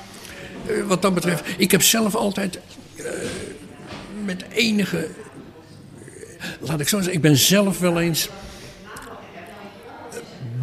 Uh, 0.67 0.88
wat 0.88 1.02
dat 1.02 1.13
betreft, 1.13 1.45
ik 1.58 1.71
heb 1.71 1.82
zelf 1.82 2.15
altijd 2.15 2.60
met 4.26 4.45
enige. 4.54 5.08
Laat 6.60 6.80
ik 6.80 6.88
zo 6.88 6.97
zeggen, 6.97 7.13
ik 7.13 7.21
ben 7.21 7.38
zelf 7.38 7.80
wel 7.80 7.99
eens 7.99 8.30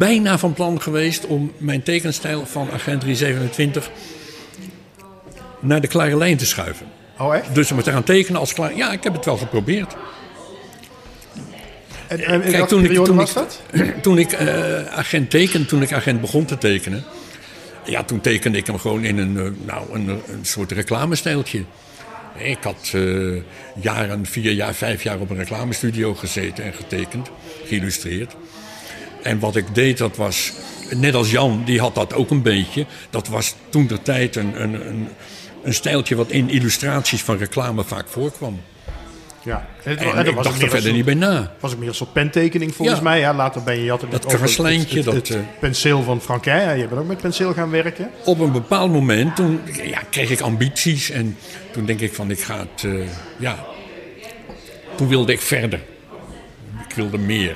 bijna 0.01 0.37
van 0.37 0.53
plan 0.53 0.81
geweest 0.81 1.25
om 1.25 1.51
mijn 1.57 1.83
tekenstijl 1.83 2.45
van 2.45 2.71
Agent 2.71 3.01
327 3.01 3.89
naar 5.59 5.81
de 5.81 5.87
klare 5.87 6.17
lijn 6.17 6.37
te 6.37 6.45
schuiven. 6.45 6.85
Oh 7.17 7.35
echt? 7.35 7.55
Dus 7.55 7.71
om 7.71 7.81
te 7.81 7.91
gaan 7.91 8.03
tekenen 8.03 8.39
als 8.39 8.53
klaar. 8.53 8.75
Ja, 8.75 8.91
ik 8.91 9.03
heb 9.03 9.13
het 9.13 9.25
wel 9.25 9.37
geprobeerd. 9.37 9.95
En, 12.07 12.19
en 12.19 12.41
Kijk, 12.41 12.67
toen 12.67 12.83
ik, 12.83 13.03
toen 13.03 13.15
was 13.15 13.33
dat? 13.33 13.61
toen 14.01 14.17
ik 14.17 14.41
uh, 14.41 14.85
agent 14.85 15.29
tekende, 15.29 15.65
toen 15.65 15.81
ik 15.81 15.93
agent 15.93 16.21
begon 16.21 16.45
te 16.45 16.57
tekenen, 16.57 17.03
ja, 17.85 18.03
toen 18.03 18.21
tekende 18.21 18.57
ik 18.57 18.67
hem 18.67 18.79
gewoon 18.79 19.03
in 19.03 19.17
een, 19.17 19.35
uh, 19.35 19.51
nou, 19.65 19.93
een, 19.93 20.07
een 20.07 20.45
soort 20.45 20.71
reclamestijltje. 20.71 21.63
Ik 22.37 22.57
had 22.61 22.91
uh, 22.95 23.41
jaren, 23.81 24.25
vier 24.25 24.51
jaar, 24.51 24.73
vijf 24.73 25.03
jaar 25.03 25.19
op 25.19 25.29
een 25.29 25.37
reclamestudio 25.37 26.13
gezeten 26.15 26.63
en 26.63 26.73
getekend, 26.73 27.29
geïllustreerd. 27.65 28.35
En 29.23 29.39
wat 29.39 29.55
ik 29.55 29.75
deed, 29.75 29.97
dat 29.97 30.15
was, 30.17 30.51
net 30.95 31.15
als 31.15 31.31
Jan, 31.31 31.61
die 31.65 31.79
had 31.79 31.95
dat 31.95 32.13
ook 32.13 32.29
een 32.29 32.41
beetje. 32.41 32.85
Dat 33.09 33.27
was 33.27 33.55
toen 33.69 33.87
de 33.87 34.01
tijd 34.01 34.35
een, 34.35 34.61
een, 34.61 34.87
een, 34.87 35.07
een 35.63 35.73
stijltje 35.73 36.15
wat 36.15 36.29
in 36.31 36.49
illustraties 36.49 37.21
van 37.21 37.37
reclame 37.37 37.83
vaak 37.83 38.07
voorkwam. 38.07 38.61
Ja, 39.43 39.67
en, 39.83 39.89
het- 39.91 39.99
En, 39.99 40.09
en 40.09 40.15
dat 40.15 40.27
ik 40.27 40.35
was 40.35 40.43
dacht 40.45 40.57
er 40.57 40.63
een 40.63 40.69
verder 40.69 40.93
niet 40.93 41.05
bij 41.05 41.13
na. 41.13 41.51
was 41.59 41.71
ook 41.73 41.79
meer 41.79 41.87
een 41.87 41.95
soort 41.95 42.13
pentekening 42.13 42.75
volgens 42.75 42.97
Ja. 42.97 43.03
mij. 43.03 43.19
Ja, 43.19 43.33
later 43.33 43.63
ben 43.63 43.79
je, 43.83 43.89
had 43.89 44.01
het 44.01 44.11
Dat 44.11 44.25
over 44.25 44.41
het- 44.41 44.57
het, 44.89 45.03
dat, 45.03 45.29
eh, 45.29 45.39
penseel 45.59 46.03
van 46.03 46.21
Frankrijk. 46.21 46.63
Ja, 46.63 46.71
je 46.71 46.87
bent 46.87 47.01
ook 47.01 47.07
met 47.07 47.21
penseel 47.21 47.53
gaan 47.53 47.69
werken. 47.69 48.09
Op 48.25 48.39
een 48.39 48.51
bepaald 48.51 48.91
moment 48.91 49.35
toen, 49.35 49.59
ja, 49.85 49.99
kreeg 50.09 50.29
ik 50.29 50.41
ambities 50.41 51.09
en 51.09 51.37
toen 51.71 51.85
denk 51.85 51.99
ik 51.99 52.13
van 52.13 52.31
ik 52.31 52.39
ga 52.41 52.57
het, 52.59 52.83
eh, 52.83 52.91
ja, 53.39 53.65
toen 54.95 55.07
wilde 55.07 55.31
ik 55.31 55.41
verder. 55.41 55.79
Ik 56.89 56.95
wilde 56.95 57.17
meer. 57.17 57.55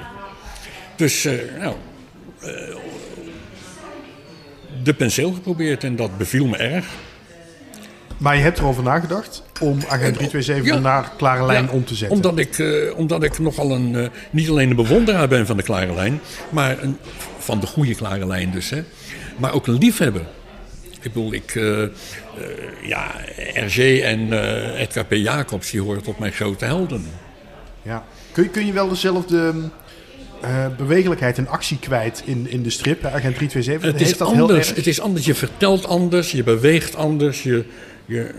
Dus, 0.96 1.26
eh, 1.26 1.34
nou, 1.60 1.76
eh, 2.42 2.76
de 4.84 4.94
penseel 4.94 5.32
geprobeerd 5.32 5.84
en 5.84 5.96
dat 5.96 6.18
beviel 6.18 6.46
me 6.46 6.58
erg. 6.58 6.86
Maar 8.18 8.36
je 8.36 8.42
hebt 8.42 8.58
erover 8.58 8.84
nagedacht 8.84 9.44
om 9.62 9.80
agent 9.88 10.16
327 10.16 10.74
Ja. 10.74 10.80
naar 10.80 11.12
klare 11.18 11.46
lijn 11.46 11.64
Ja, 11.66 11.72
om 11.72 11.86
te 11.86 11.96
zetten. 11.96 12.16
Omdat 12.16 12.40
ik, 12.40 12.60
eh, 12.60 12.98
omdat 12.98 13.24
ik 13.24 13.40
nogal 13.40 13.72
een, 13.72 14.10
niet 14.30 14.50
alleen 14.50 14.70
een 14.70 14.76
bewonderaar 14.76 15.28
ben 15.28 15.46
van 15.46 15.58
de 15.58 15.64
klare 15.64 15.94
lijn, 15.94 16.20
maar 16.50 16.84
een, 16.84 16.98
van 17.38 17.60
de 17.60 17.68
goede 17.68 17.96
klare 17.96 18.28
lijn 18.28 18.52
dus, 18.52 18.70
hè, 18.70 18.84
maar 19.38 19.54
ook 19.54 19.68
een 19.68 19.78
liefhebber. 19.78 20.26
Ik 21.02 21.14
bedoel, 21.14 21.34
ik, 21.34 21.54
ja, 22.82 23.12
RG 23.54 23.78
en 24.00 24.34
Edgar 24.78 25.06
P. 25.06 25.14
Jacobs, 25.14 25.72
die 25.72 25.82
horen 25.82 26.04
tot 26.04 26.20
mijn 26.20 26.32
grote 26.32 26.66
helden. 26.66 27.06
Ja. 27.82 28.06
Kun, 28.32 28.44
je, 28.44 28.50
kun 28.50 28.66
je 28.66 28.74
wel 28.74 28.90
dezelfde 28.90 29.54
eh, 30.46 30.76
bewegelijkheid 30.78 31.38
en 31.38 31.48
actie 31.48 31.80
kwijt 31.80 32.22
in, 32.26 32.50
in 32.50 32.64
de 32.64 32.70
strip, 32.70 33.06
agent 33.06 33.36
327? 33.36 33.92
Het 33.92 34.02
is, 34.02 34.08
Heeft 34.08 34.20
dat 34.20 34.32
heel 34.32 34.42
anders, 34.42 34.68
erg? 34.68 34.78
het 34.78 34.88
is 34.88 35.02
anders, 35.02 35.26
je 35.26 35.36
vertelt 35.36 35.88
anders, 35.88 36.32
je 36.32 36.44
beweegt 36.44 36.96
anders. 36.96 37.44
Je, 37.44 37.66
je... 38.06 38.34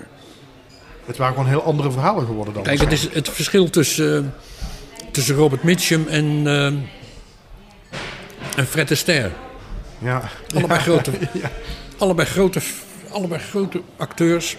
Het 1.05 1.17
waren 1.17 1.35
gewoon 1.35 1.49
heel 1.49 1.63
andere 1.63 1.91
verhalen 1.91 2.27
geworden 2.27 2.55
dan. 2.55 2.63
Kijk, 2.63 2.81
het 2.81 2.93
is 2.93 3.09
het 3.13 3.29
verschil 3.29 3.71
tussen, 3.71 4.35
eh, 4.97 5.05
tussen 5.11 5.35
Robert 5.35 5.63
Mitchum 5.63 6.07
en, 6.09 6.43
eh, 6.47 6.67
en 8.57 8.67
Fred 8.67 8.91
Astaire. 8.91 9.31
Ja. 9.99 10.23
Allebei, 10.55 10.81
grote, 10.81 11.11
allebei, 11.99 12.29
grote, 12.29 12.61
allebei 13.11 13.41
grote 13.41 13.83
acteurs. 13.97 14.57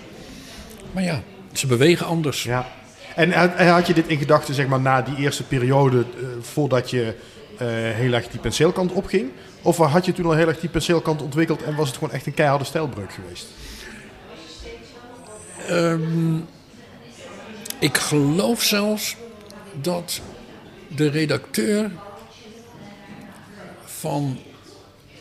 Maar 0.92 1.04
ja, 1.04 1.22
ze 1.52 1.68
bewegen 1.68 2.06
anders. 2.06 2.44
Ja. 2.44 2.68
En, 3.18 3.32
had 3.70 3.88
je 3.88 3.94
dit 3.94 4.08
in 4.08 4.18
gedachten, 4.18 4.54
zeg 4.54 4.68
maar, 4.68 4.80
na 4.80 5.02
die 5.02 5.16
eerste 5.16 5.44
periode, 5.44 6.00
eh, 6.00 6.26
voordat 6.42 6.90
je 6.90 7.14
eh, 7.58 7.68
heel 7.70 8.14
erg 8.14 8.28
die 8.28 8.40
penseelkant 8.40 8.92
opging? 8.92 9.32
Of 9.62 9.78
had 9.78 10.06
je 10.06 10.14
toen 10.14 10.26
al 10.26 10.34
heel 10.34 10.48
erg 10.48 10.60
die 10.60 10.70
penseelkant 10.70 11.22
ontwikkeld 11.22 11.64
en 11.64 11.76
was 11.76 11.88
het 11.88 11.98
gewoon 11.98 12.14
echt 12.14 12.26
een 12.26 12.34
keiharde 12.34 12.64
stijlbreuk 12.64 13.12
geweest? 13.14 13.48
Ehm, 15.68 16.36
ik 17.80 17.98
geloof 17.98 18.64
zelfs 18.64 19.16
dat 19.82 20.22
de 20.88 21.10
redacteur 21.10 21.92
van 23.86 24.38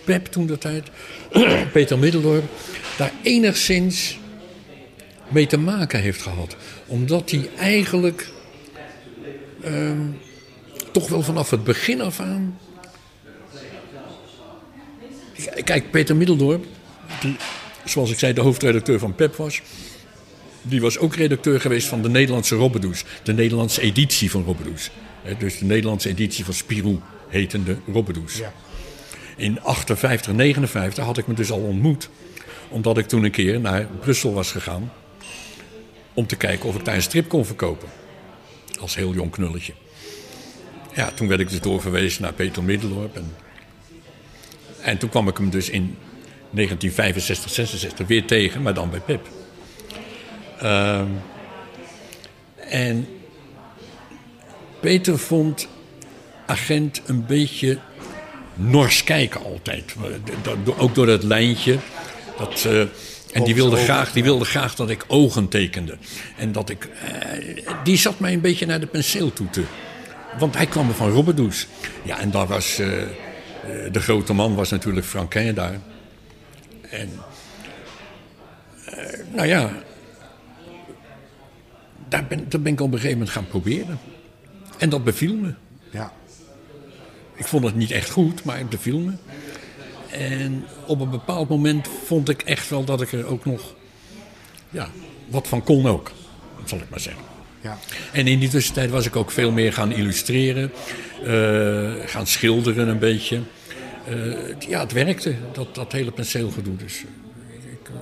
Pep 0.05 0.27
toen 0.27 0.47
de 0.47 0.59
tijd, 0.59 0.91
Peter 1.73 1.99
Middeldorp, 1.99 2.45
daar 2.97 3.13
enigszins 3.23 4.19
mee 5.29 5.47
te 5.47 5.59
maken 5.59 6.01
heeft 6.01 6.23
gehad. 6.23 6.57
Omdat 6.87 7.31
hij 7.31 7.49
eigenlijk 7.59 8.29
ehm, 9.63 10.01
toch 10.93 11.09
wel 11.09 11.23
vanaf 11.23 11.51
het 11.51 11.65
begin 11.65 12.01
af 12.01 12.21
aan. 12.21 12.59
Kijk, 15.65 15.91
Peter 15.91 16.17
Middeldorp, 16.17 16.65
die, 17.21 17.37
zoals 17.85 18.11
ik 18.11 18.19
zei, 18.19 18.33
de 18.33 18.41
hoofdredacteur 18.41 18.99
van 18.99 19.15
Pep 19.15 19.37
was. 19.37 19.63
Die 20.63 20.81
was 20.81 20.99
ook 20.99 21.15
redacteur 21.15 21.61
geweest 21.61 21.89
van 21.89 22.03
de 22.03 22.09
Nederlandse 22.09 22.55
Robbedoes. 22.55 23.05
De 23.23 23.33
Nederlandse 23.33 23.81
editie 23.81 24.31
van 24.31 24.45
Robbedoes. 24.45 24.91
Dus 25.39 25.59
de 25.59 25.65
Nederlandse 25.65 26.09
editie 26.09 26.45
van 26.45 26.55
Spirou 26.55 27.01
hetende 27.29 27.77
Robbedoes. 27.93 28.37
Ja. 28.37 28.53
In 29.37 29.61
58, 29.63 30.33
59 30.33 31.05
had 31.05 31.19
ik 31.19 31.27
me 31.27 31.35
dus 31.35 31.51
al 31.51 31.61
ontmoet. 31.61 32.09
Omdat 32.69 32.99
ik 32.99 33.07
toen 33.07 33.25
een 33.25 33.31
keer 33.31 33.61
naar 33.61 33.87
Brussel 34.01 34.33
was 34.33 34.53
gegaan. 34.53 34.93
Om 36.17 36.27
te 36.27 36.37
kijken 36.37 36.69
of 36.69 36.75
ik 36.75 36.85
daar 36.85 36.95
een 36.95 37.03
strip 37.03 37.29
kon 37.29 37.45
verkopen. 37.45 37.89
Als 38.81 38.95
heel 38.95 39.15
jong 39.15 39.31
knulletje. 39.31 39.73
Ja, 40.95 41.11
toen 41.11 41.29
werd 41.29 41.41
ik 41.41 41.51
dus 41.51 41.61
doorverwezen 41.61 42.23
naar 42.23 42.33
Peter 42.33 42.63
Middeldorp. 42.63 43.17
En, 43.17 43.37
en 44.81 44.99
toen 44.99 45.09
kwam 45.09 45.29
ik 45.29 45.37
hem 45.37 45.51
dus 45.51 45.71
in 45.71 45.97
1965, 46.51 47.51
66 47.51 48.07
weer 48.07 48.25
tegen, 48.25 48.63
maar 48.63 48.75
dan 48.75 48.91
bij 48.91 49.01
Pip. 49.01 49.29
Ehm, 50.59 51.07
en 52.57 53.09
Peter 54.81 55.19
vond 55.19 55.69
agent 56.47 57.03
een 57.07 57.27
beetje 57.27 57.79
nors 58.55 59.05
kijken 59.05 59.45
altijd. 59.45 59.95
Ook 60.77 60.95
door 60.95 61.07
dat 61.07 61.23
lijntje. 61.23 61.79
Dat, 62.39 62.65
eh, 62.65 62.83
en 63.37 63.45
die 63.45 63.55
wilde, 63.55 63.77
graag, 63.77 64.13
die 64.13 64.23
wilde 64.23 64.45
graag 64.45 64.75
dat 64.75 64.91
ik 64.91 65.05
ogen 65.07 65.49
tekende. 65.49 65.97
En 66.37 66.53
dat 66.53 66.71
ik. 66.71 66.85
eh, 66.85 67.65
die 67.85 67.97
zat 67.97 68.19
mij 68.19 68.33
een 68.33 68.41
beetje 68.41 68.67
naar 68.67 68.81
de 68.81 68.87
penseel 68.87 69.33
toe 69.33 69.51
te. 69.51 69.63
Want 70.39 70.57
hij 70.57 70.67
kwam 70.67 70.91
van 70.91 71.11
Robbedoes. 71.11 71.67
Ja, 72.03 72.19
en 72.21 72.31
daar 72.31 72.47
was. 72.47 72.79
eh, 72.79 73.03
eh, 73.03 73.09
de 73.93 74.01
grote 74.01 74.33
man 74.33 74.55
was 74.55 74.71
natuurlijk 74.71 75.07
Franquin 75.07 75.55
daar. 75.55 75.79
En. 76.91 77.11
nou 79.33 79.47
ja. 79.47 79.71
Daar 82.09 82.25
ben, 82.27 82.47
dat 82.49 82.63
ben 82.63 82.73
ik 82.73 82.81
op 82.81 82.87
een 82.87 82.93
gegeven 82.99 83.19
moment 83.19 83.35
gaan 83.37 83.47
proberen. 83.47 83.99
En 84.79 84.89
dat 84.89 85.05
beviel 85.05 85.35
me. 85.35 85.55
Ja. 85.91 86.13
Ik 87.35 87.47
vond 87.47 87.65
het 87.65 87.75
niet 87.75 87.91
echt 87.91 88.11
goed, 88.11 88.45
maar 88.45 88.59
het 88.59 88.69
beviel 88.69 88.99
me. 88.99 89.13
En 90.19 90.65
op 90.87 91.01
een 91.01 91.11
bepaald 91.11 91.49
moment 91.49 91.89
vond 92.05 92.29
ik 92.29 92.43
echt 92.43 92.69
wel 92.69 92.85
dat 92.85 93.01
ik 93.01 93.13
er 93.13 93.27
ook 93.27 93.45
nog 93.45 93.75
ja, 94.71 94.89
wat 95.29 95.49
van 95.49 95.63
kon 95.65 95.87
ook. 95.87 96.11
Zal 96.65 96.79
ik 96.79 96.91
maar 96.91 97.01
zeggen. 97.01 97.23
Ja. 97.61 97.79
En 98.13 98.27
in 98.27 98.39
die 98.39 98.49
tussentijd 98.49 98.91
was 98.91 99.07
ik 99.07 99.17
ook 99.17 99.31
veel 99.31 99.51
meer 99.51 99.73
gaan 99.73 99.93
illustreren. 99.93 100.73
eh, 101.25 101.93
gaan 102.07 102.27
schilderen 102.27 102.89
een 102.89 102.99
beetje. 102.99 103.41
Eh, 104.09 104.15
ja, 104.69 104.81
het 104.81 104.93
werkte, 104.93 105.35
dat, 105.53 105.75
dat 105.75 105.93
hele 105.93 106.11
penseelgedoe. 106.11 106.77
Dus 106.77 106.95
eh, 106.99 107.73
ik, 107.73 107.89
eh, 107.89 107.95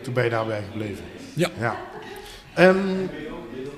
Toen 0.00 0.14
ben 0.14 0.24
je 0.24 0.30
daarbij 0.30 0.62
gebleven. 0.72 1.04
ja. 1.34 1.50
Ja. 1.60 1.76
Ehm, 2.54 2.76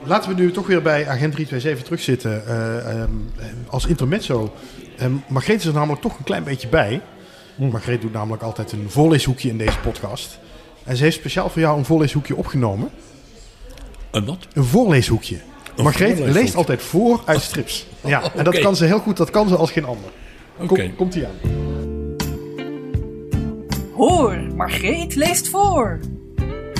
laten 0.05 0.37
we 0.37 0.43
nu 0.43 0.51
toch 0.53 0.67
weer 0.67 0.83
bij 0.83 1.09
Agent 1.09 1.33
327 1.33 1.85
terugzitten. 1.85 2.47
eh, 2.47 3.01
ehm, 3.03 3.11
als 3.67 3.87
intermezzo. 3.87 4.55
Ehm 4.99 5.13
Margreet 5.27 5.59
is 5.59 5.67
er 5.67 5.73
namelijk 5.73 6.01
toch 6.01 6.19
een 6.19 6.25
klein 6.25 6.45
beetje 6.45 6.69
bij. 6.69 7.01
Margreet 7.57 8.01
doet 8.01 8.13
namelijk 8.13 8.43
altijd 8.43 8.73
een 8.73 8.91
voorleeshoekje 8.91 9.49
in 9.49 9.59
deze 9.59 9.79
podcast. 9.79 10.39
En 10.85 10.97
ze 10.97 11.03
heeft 11.03 11.17
speciaal 11.17 11.49
voor 11.49 11.61
jou 11.61 11.79
een 11.79 11.85
voorleeshoekje 11.85 12.37
opgenomen. 12.37 12.91
En 14.11 14.25
wat? 14.25 14.47
Een 14.53 14.65
voorleeshoekje. 14.65 15.37
Margreet 15.77 16.09
voorleeshoekje. 16.09 16.41
leest 16.41 16.55
altijd 16.55 16.83
voor 16.83 17.21
uit 17.25 17.43
strips. 17.43 17.87
Ja, 18.05 18.35
en 18.35 18.45
dat 18.45 18.59
kan 18.59 18.77
ze 18.77 18.85
heel 18.85 18.99
goed. 18.99 19.17
Dat 19.17 19.31
kan 19.31 19.49
ze 19.49 19.57
als 19.57 19.71
geen 19.71 19.85
ander. 19.85 20.11
Oké. 20.59 20.67
Kom, 20.67 20.97
komt 20.97 21.15
ie 21.15 21.27
aan. 21.27 21.57
Hoor, 23.95 24.39
Margreet 24.57 25.15
leest 25.15 25.49
voor. 25.49 26.01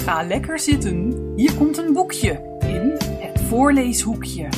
Ga 0.05 0.23
lekker 0.23 0.59
zitten. 0.59 1.33
Hier 1.37 1.55
komt 1.55 1.79
een 1.79 1.93
boekje 1.93 2.59
in 2.61 2.97
het 3.21 3.41
voorleeshoekje. 3.49 4.49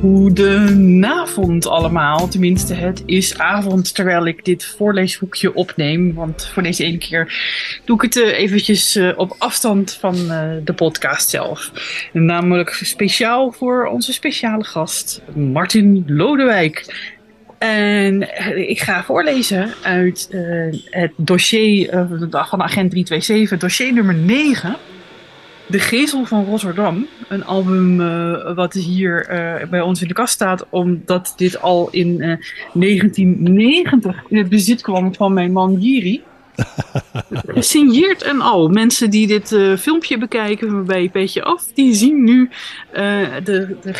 Goedenavond 0.00 1.66
allemaal. 1.66 2.28
Tenminste, 2.28 2.74
het 2.74 3.02
is 3.06 3.38
avond 3.38 3.94
terwijl 3.94 4.26
ik 4.26 4.44
dit 4.44 4.64
voorleeshoekje 4.64 5.54
opneem. 5.54 6.14
Want 6.14 6.46
voor 6.46 6.62
deze 6.62 6.84
ene 6.84 6.98
keer 6.98 7.32
doe 7.84 7.96
ik 7.96 8.02
het 8.02 8.16
eh, 8.16 8.38
eventjes 8.38 8.96
eh, 8.96 9.12
op 9.16 9.34
afstand 9.38 9.92
van 9.92 10.30
eh, 10.30 10.50
de 10.64 10.72
podcast 10.72 11.28
zelf. 11.28 11.70
Namelijk 12.12 12.70
speciaal 12.70 13.52
voor 13.52 13.86
onze 13.86 14.12
speciale 14.12 14.64
gast, 14.64 15.22
Martin 15.34 16.04
Lodewijk. 16.06 17.06
En 17.58 18.22
ik 18.68 18.80
ga 18.80 19.04
voorlezen 19.04 19.74
uit 19.82 20.28
het 20.90 21.12
dossier 21.16 21.88
van 22.30 22.62
agent 22.62 22.90
327, 22.90 23.58
dossier 23.58 23.92
nummer 23.92 24.14
9. 24.14 24.76
De 25.68 25.78
Gezel 25.78 26.24
van 26.24 26.44
Rotterdam. 26.44 27.06
Een 27.28 27.44
album 27.44 28.00
eh, 28.00 28.54
wat 28.54 28.72
hier 28.72 29.26
eh, 29.26 29.68
bij 29.68 29.80
ons 29.80 30.02
in 30.02 30.08
de 30.08 30.14
kast 30.14 30.34
staat, 30.34 30.66
omdat 30.70 31.32
dit 31.36 31.60
al 31.60 31.88
in 31.90 32.20
eh, 32.20 32.36
1990 32.72 34.24
in 34.28 34.36
het 34.36 34.48
bezit 34.48 34.82
kwam 34.82 35.14
van 35.14 35.32
mijn 35.32 35.52
man 35.52 35.80
Jiri. 35.80 36.22
Gesigneerd 37.46 38.22
en 38.22 38.40
al. 38.40 38.68
Mensen 38.68 39.10
die 39.10 39.26
dit 39.26 39.52
eh, 39.52 39.76
filmpje 39.76 40.18
bekijken 40.18 40.84
bij 40.84 41.08
Petje 41.08 41.42
Af, 41.42 41.64
die 41.74 41.94
zien 41.94 42.24
nu 42.24 42.50
eh, 42.92 43.02
de, 43.44 43.76
de, 43.82 43.92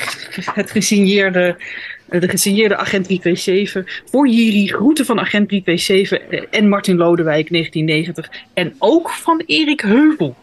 het 0.54 0.70
gesigneerde, 0.70 1.56
eh, 2.08 2.20
de 2.20 2.28
gesigneerde 2.28 2.76
Agent 2.76 3.04
327. 3.04 4.02
Voor 4.10 4.28
Jiri, 4.28 4.68
groeten 4.68 5.04
van 5.04 5.20
Agent 5.20 5.48
327 5.48 6.50
en 6.50 6.68
Martin 6.68 6.96
Lodewijk 6.96 7.50
1990. 7.50 8.30
En 8.54 8.74
ook 8.78 9.10
van 9.10 9.42
Erik 9.46 9.80
Heuvel. 9.80 10.36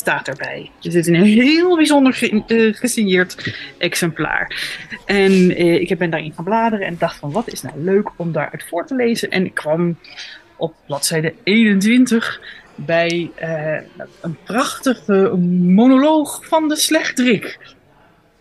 Staat 0.00 0.28
erbij. 0.28 0.70
Dus 0.80 0.94
het 0.94 1.06
is 1.08 1.16
een 1.16 1.22
heel 1.24 1.76
bijzonder 1.76 2.12
ge- 2.12 2.42
eh, 2.46 2.74
gesigneerd 2.74 3.54
exemplaar. 3.78 4.56
En 5.06 5.32
eh, 5.56 5.80
ik 5.80 5.98
ben 5.98 6.10
daarin 6.10 6.32
gaan 6.32 6.44
bladeren 6.44 6.86
en 6.86 6.96
dacht 6.98 7.16
van 7.18 7.32
wat 7.32 7.52
is 7.52 7.62
nou 7.62 7.74
leuk 7.82 8.08
om 8.16 8.32
daaruit 8.32 8.64
voor 8.68 8.86
te 8.86 8.94
lezen. 8.94 9.30
En 9.30 9.44
ik 9.44 9.54
kwam 9.54 9.98
op 10.56 10.74
bladzijde 10.86 11.34
21 11.44 12.40
bij 12.74 13.30
eh, 13.34 13.76
een 14.20 14.36
prachtige 14.44 15.36
monoloog 15.64 16.46
van 16.46 16.68
de 16.68 16.76
slechterik. 16.76 17.58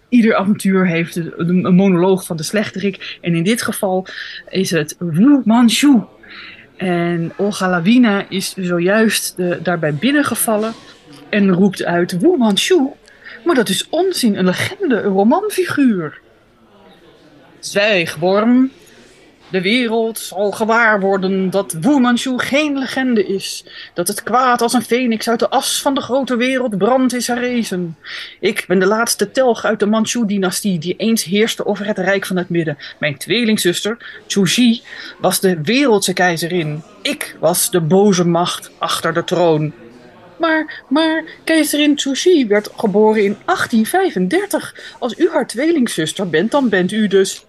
Ieder 0.10 0.36
avontuur 0.36 0.88
heeft 0.88 1.16
een, 1.16 1.66
een 1.66 1.76
monoloog 1.76 2.26
van 2.26 2.38
de 2.38 2.44
slechterik. 2.44 3.18
En 3.22 3.36
in 3.36 3.44
dit 3.44 3.62
geval 3.62 4.08
is 4.50 4.72
het 4.72 4.96
Wu 5.00 5.42
Manchu. 5.46 6.02
En 6.78 7.32
Olga 7.38 7.70
Lawina 7.70 8.26
is 8.30 8.54
zojuist 8.58 9.36
de, 9.36 9.60
daarbij 9.64 9.94
binnengevallen 9.94 10.74
en 11.30 11.54
roept 11.54 11.84
uit 11.84 12.20
Wu 12.20 12.38
Manchu. 12.38 12.88
Maar 13.46 13.56
dat 13.56 13.70
is 13.70 13.90
onzin, 13.90 14.36
een 14.36 14.46
legende, 14.46 15.02
een 15.02 15.12
romanfiguur. 15.12 16.20
Zwijg, 17.60 18.16
worm. 18.16 18.72
De 19.52 19.62
wereld 19.62 20.20
zal 20.20 20.52
gewaar 20.52 21.00
worden 21.00 21.50
dat 21.50 21.76
Wu 21.82 22.00
Manchu 22.00 22.38
geen 22.38 22.78
legende 22.78 23.26
is. 23.26 23.66
Dat 23.94 24.08
het 24.08 24.24
kwaad 24.24 24.62
als 24.62 24.74
een 24.74 24.82
feniks 24.82 25.30
uit 25.30 25.40
de 25.40 25.50
as 25.50 25.82
van 25.82 25.94
de 25.94 26.02
grote 26.02 26.36
wereld 26.36 26.78
brandt 26.78 27.14
is 27.14 27.28
herrezen. 27.28 27.98
Ik 28.40 28.66
ben 28.68 28.80
de 28.80 28.86
laatste 28.86 29.32
telg 29.32 29.66
uit 29.66 29.80
de 29.80 29.86
Manchu-dynastie 29.86 30.80
die 30.80 30.96
eens 30.96 31.24
heerste 31.24 31.66
over 31.66 31.86
het 31.86 31.98
Rijk 31.98 32.26
van 32.26 32.38
het 32.38 32.50
Midden. 32.50 32.78
Mijn 33.00 33.18
tweelingzuster, 33.18 34.22
Chuji, 34.28 34.82
was 35.20 35.40
de 35.40 35.62
wereldse 35.62 36.14
keizerin. 36.14 36.84
Ik 37.02 37.36
was 37.40 37.72
de 37.72 37.82
boze 37.82 38.28
macht 38.28 38.72
achter 38.78 39.14
de 39.14 39.24
troon. 39.24 39.74
Maar, 40.40 40.84
maar, 40.88 41.24
keizerin 41.44 42.00
Chuji 42.00 42.48
werd 42.48 42.70
geboren 42.78 43.24
in 43.24 43.38
1835. 43.46 44.96
Als 45.00 45.18
u 45.18 45.30
haar 45.30 45.48
tweelingzuster 45.48 46.30
bent, 46.30 46.52
dan 46.52 46.70
bent 46.70 46.92
u 46.92 47.08
dus 47.08 47.46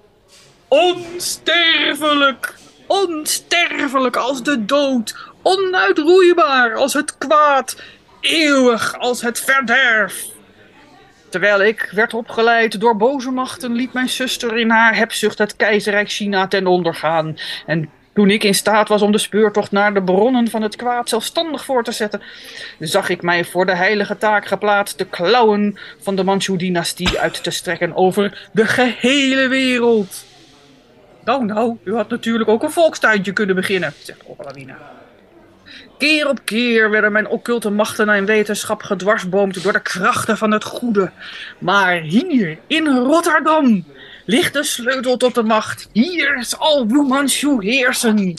onsterfelijk. 0.68 2.54
Onsterfelijk 2.86 4.16
als 4.16 4.42
de 4.42 4.64
dood. 4.64 5.14
Onuitroeibaar 5.42 6.74
als 6.74 6.92
het 6.92 7.18
kwaad. 7.18 7.82
Eeuwig 8.20 8.98
als 8.98 9.22
het 9.22 9.40
verderf. 9.40 10.26
Terwijl 11.28 11.62
ik 11.62 11.88
werd 11.92 12.14
opgeleid 12.14 12.80
door 12.80 12.96
boze 12.96 13.30
machten, 13.30 13.72
liet 13.72 13.92
mijn 13.92 14.08
zuster 14.08 14.56
in 14.58 14.70
haar 14.70 14.96
hebzucht 14.96 15.38
het 15.38 15.56
keizerrijk 15.56 16.10
China 16.10 16.48
ten 16.48 16.66
onder 16.66 16.94
gaan. 16.94 17.38
En 17.66 17.90
toen 18.20 18.30
ik 18.30 18.44
in 18.44 18.54
staat 18.54 18.88
was 18.88 19.02
om 19.02 19.12
de 19.12 19.18
speurtocht 19.18 19.70
naar 19.70 19.94
de 19.94 20.02
bronnen 20.02 20.48
van 20.48 20.62
het 20.62 20.76
kwaad 20.76 21.08
zelfstandig 21.08 21.64
voor 21.64 21.84
te 21.84 21.92
zetten, 21.92 22.22
zag 22.78 23.08
ik 23.08 23.22
mij 23.22 23.44
voor 23.44 23.66
de 23.66 23.74
heilige 23.74 24.18
taak 24.18 24.46
geplaatst 24.46 24.98
de 24.98 25.04
klauwen 25.04 25.78
van 26.00 26.16
de 26.16 26.24
Manchu-dynastie 26.24 27.18
uit 27.18 27.42
te 27.42 27.50
strekken 27.50 27.96
over 27.96 28.48
de 28.52 28.66
gehele 28.66 29.48
wereld. 29.48 30.24
Nou, 31.24 31.44
nou, 31.44 31.76
u 31.84 31.94
had 31.94 32.08
natuurlijk 32.08 32.48
ook 32.48 32.62
een 32.62 32.70
volkstuintje 32.70 33.32
kunnen 33.32 33.54
beginnen, 33.54 33.92
zegt 34.02 34.20
Ogalawina. 34.26 34.99
Keer 36.00 36.28
op 36.28 36.40
keer 36.44 36.90
werden 36.90 37.12
mijn 37.12 37.28
occulte 37.28 37.70
machten 37.70 38.08
en 38.08 38.24
wetenschap 38.24 38.82
gedwarsboomd 38.82 39.62
door 39.62 39.72
de 39.72 39.82
krachten 39.82 40.38
van 40.38 40.50
het 40.50 40.64
goede. 40.64 41.10
Maar 41.58 42.00
hier, 42.00 42.58
in 42.66 42.86
Rotterdam, 42.86 43.84
ligt 44.24 44.52
de 44.52 44.64
sleutel 44.64 45.16
tot 45.16 45.34
de 45.34 45.42
macht. 45.42 45.88
Hier 45.92 46.44
zal 46.44 46.86
Wu 46.86 47.02
Manchu 47.02 47.56
heersen. 47.60 48.38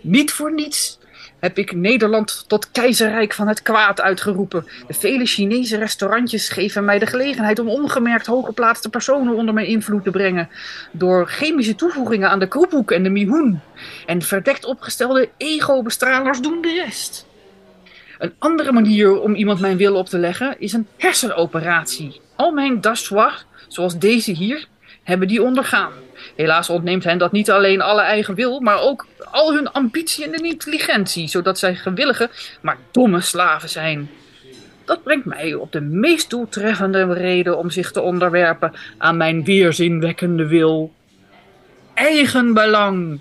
Niet 0.00 0.32
voor 0.32 0.52
niets 0.52 0.95
heb 1.40 1.58
ik 1.58 1.74
Nederland 1.74 2.44
tot 2.46 2.70
keizerrijk 2.70 3.32
van 3.32 3.48
het 3.48 3.62
kwaad 3.62 4.00
uitgeroepen. 4.00 4.66
De 4.86 4.94
vele 4.94 5.26
Chinese 5.26 5.78
restaurantjes 5.78 6.48
geven 6.48 6.84
mij 6.84 6.98
de 6.98 7.06
gelegenheid 7.06 7.58
om 7.58 7.68
ongemerkt 7.68 8.26
hooggeplaatste 8.26 8.88
personen 8.88 9.34
onder 9.34 9.54
mijn 9.54 9.66
invloed 9.66 10.04
te 10.04 10.10
brengen. 10.10 10.48
Door 10.92 11.26
chemische 11.28 11.74
toevoegingen 11.74 12.30
aan 12.30 12.38
de 12.38 12.48
kroephoek 12.48 12.90
en 12.90 13.02
de 13.02 13.10
mihoen. 13.10 13.60
En 14.06 14.22
verdekt 14.22 14.64
opgestelde 14.64 15.28
ego-bestralers 15.36 16.40
doen 16.40 16.62
de 16.62 16.82
rest. 16.84 17.26
Een 18.18 18.34
andere 18.38 18.72
manier 18.72 19.20
om 19.20 19.34
iemand 19.34 19.60
mijn 19.60 19.76
wil 19.76 19.94
op 19.94 20.06
te 20.06 20.18
leggen 20.18 20.56
is 20.58 20.72
een 20.72 20.86
hersenoperatie. 20.96 22.20
Al 22.36 22.52
mijn 22.52 22.80
dassoir, 22.80 23.44
zoals 23.68 23.98
deze 23.98 24.32
hier, 24.32 24.66
hebben 25.02 25.28
die 25.28 25.42
ondergaan. 25.42 25.92
Helaas 26.36 26.70
ontneemt 26.70 27.04
hen 27.04 27.18
dat 27.18 27.32
niet 27.32 27.50
alleen 27.50 27.80
alle 27.80 28.00
eigen 28.00 28.34
wil, 28.34 28.60
maar 28.60 28.80
ook 28.80 29.06
al 29.30 29.54
hun 29.54 29.72
ambitie 29.72 30.24
en 30.24 30.44
intelligentie, 30.44 31.28
zodat 31.28 31.58
zij 31.58 31.74
gewillige, 31.74 32.30
maar 32.60 32.76
domme 32.90 33.20
slaven 33.20 33.68
zijn. 33.68 34.10
Dat 34.84 35.02
brengt 35.02 35.24
mij 35.24 35.54
op 35.54 35.72
de 35.72 35.80
meest 35.80 36.30
doeltreffende 36.30 37.12
reden 37.12 37.58
om 37.58 37.70
zich 37.70 37.90
te 37.90 38.00
onderwerpen 38.00 38.72
aan 38.98 39.16
mijn 39.16 39.44
weerzinwekkende 39.44 40.46
wil. 40.46 40.92
Eigenbelang. 41.94 43.20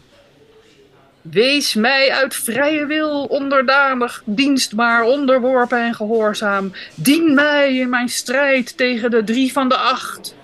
Wees 1.22 1.74
mij 1.74 2.11
uit 2.11 2.36
vrije 2.36 2.86
wil 2.86 3.24
onderdanig, 3.24 4.22
dienstbaar, 4.26 5.03
onderworpen 5.03 5.86
en 5.86 5.93
gehoorzaam. 5.93 6.72
Dien 6.95 7.34
mij 7.34 7.76
in 7.76 7.89
mijn 7.89 8.09
strijd 8.09 8.78
tegen 8.78 9.11
de 9.11 9.24
drie 9.24 9.51
van 9.51 9.70
de 9.70 9.78
acht. 9.78 10.36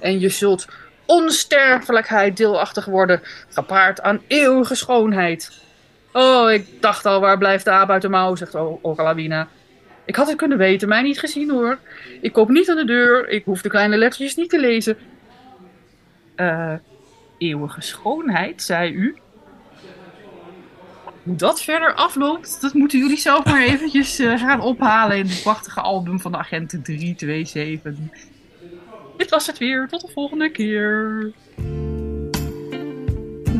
En 0.00 0.20
je 0.20 0.28
zult 0.28 0.66
onsterfelijkheid 1.06 2.36
deelachtig 2.36 2.84
worden, 2.84 3.22
gepaard 3.48 4.02
aan 4.02 4.22
eeuwige 4.26 4.74
schoonheid. 4.74 5.62
Oh, 6.12 6.50
ik 6.50 6.82
dacht 6.82 7.06
al, 7.06 7.20
waar 7.20 7.38
blijft 7.38 7.64
de 7.64 7.70
aap 7.70 7.90
uit 7.90 8.02
de 8.02 8.08
mouw, 8.08 8.34
zegt 8.34 8.54
Okalawina. 8.54 9.48
Ik 10.04 10.16
had 10.16 10.28
het 10.28 10.36
kunnen 10.36 10.58
weten, 10.58 10.88
mij 10.88 11.02
niet 11.02 11.18
gezien 11.18 11.50
hoor. 11.50 11.78
Ik 12.20 12.32
koop 12.32 12.48
niet 12.48 12.70
aan 12.70 12.76
de 12.76 12.84
deur, 12.84 13.28
ik 13.28 13.44
hoef 13.44 13.62
de 13.62 13.68
kleine 13.68 13.96
lettertjes 13.96 14.34
niet 14.34 14.50
te 14.50 14.60
lezen. 14.60 14.96
Eh, 16.34 16.72
eeuwige 17.38 17.80
schoonheid, 17.80 18.62
zei 18.62 18.92
u? 18.92 19.16
Hoe 21.22 21.36
dat 21.36 21.62
verder 21.62 21.94
afloopt, 21.94 22.60
dat 22.60 22.74
moeten 22.74 22.98
jullie 22.98 23.16
zelf 23.16 23.44
maar 23.44 23.62
eventjes 23.62 24.20
uh, 24.20 24.38
gaan 24.38 24.60
ophalen 24.60 25.16
in 25.16 25.26
het 25.26 25.42
prachtige 25.42 25.80
album 25.80 26.20
van 26.20 26.32
de 26.32 26.38
Agenten 26.38 26.82
327. 26.82 27.94
Dit 29.24 29.32
was 29.32 29.46
het 29.46 29.58
weer. 29.58 29.88
Tot 29.88 30.00
de 30.00 30.08
volgende 30.12 30.50
keer. 30.50 31.32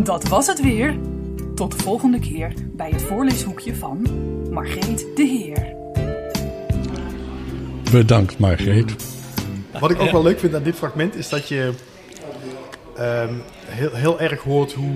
Dat 0.05 0.29
was 0.29 0.47
het 0.47 0.61
weer. 0.61 0.97
Tot 1.55 1.73
de 1.73 1.79
volgende 1.79 2.19
keer 2.19 2.53
bij 2.73 2.91
het 2.91 3.03
voorleeshoekje 3.03 3.75
van 3.75 4.07
Margreet 4.51 5.07
de 5.15 5.23
Heer. 5.23 5.75
Bedankt, 7.91 8.39
Margreet. 8.39 8.95
Wat 9.81 9.91
ik 9.91 10.01
ook 10.01 10.11
wel 10.11 10.23
leuk 10.23 10.39
vind 10.39 10.55
aan 10.55 10.63
dit 10.63 10.75
fragment 10.75 11.15
is 11.15 11.29
dat 11.29 11.49
je 11.49 11.73
um, 12.99 13.43
heel, 13.67 13.93
heel 13.93 14.21
erg 14.21 14.43
hoort 14.43 14.73
hoe. 14.73 14.95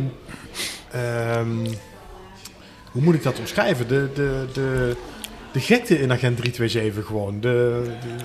Um, 1.37 1.66
hoe 2.93 3.03
moet 3.03 3.14
ik 3.14 3.23
dat 3.23 3.39
omschrijven? 3.39 3.89
De, 3.89 4.09
de, 4.14 4.47
de, 4.53 4.97
de 5.53 5.61
gekte 5.61 6.01
in 6.01 6.12
Agent 6.12 6.37
327 6.37 7.07
gewoon. 7.07 7.41
De, 7.41 7.83
de, 8.01 8.25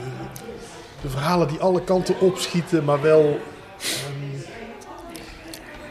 de 1.04 1.10
verhalen 1.10 1.47
die 1.47 1.60
alle 1.60 1.84
kanten 1.84 2.20
opschieten, 2.20 2.84
maar 2.84 3.01
wel. 3.01 3.39
Um, 4.10 4.24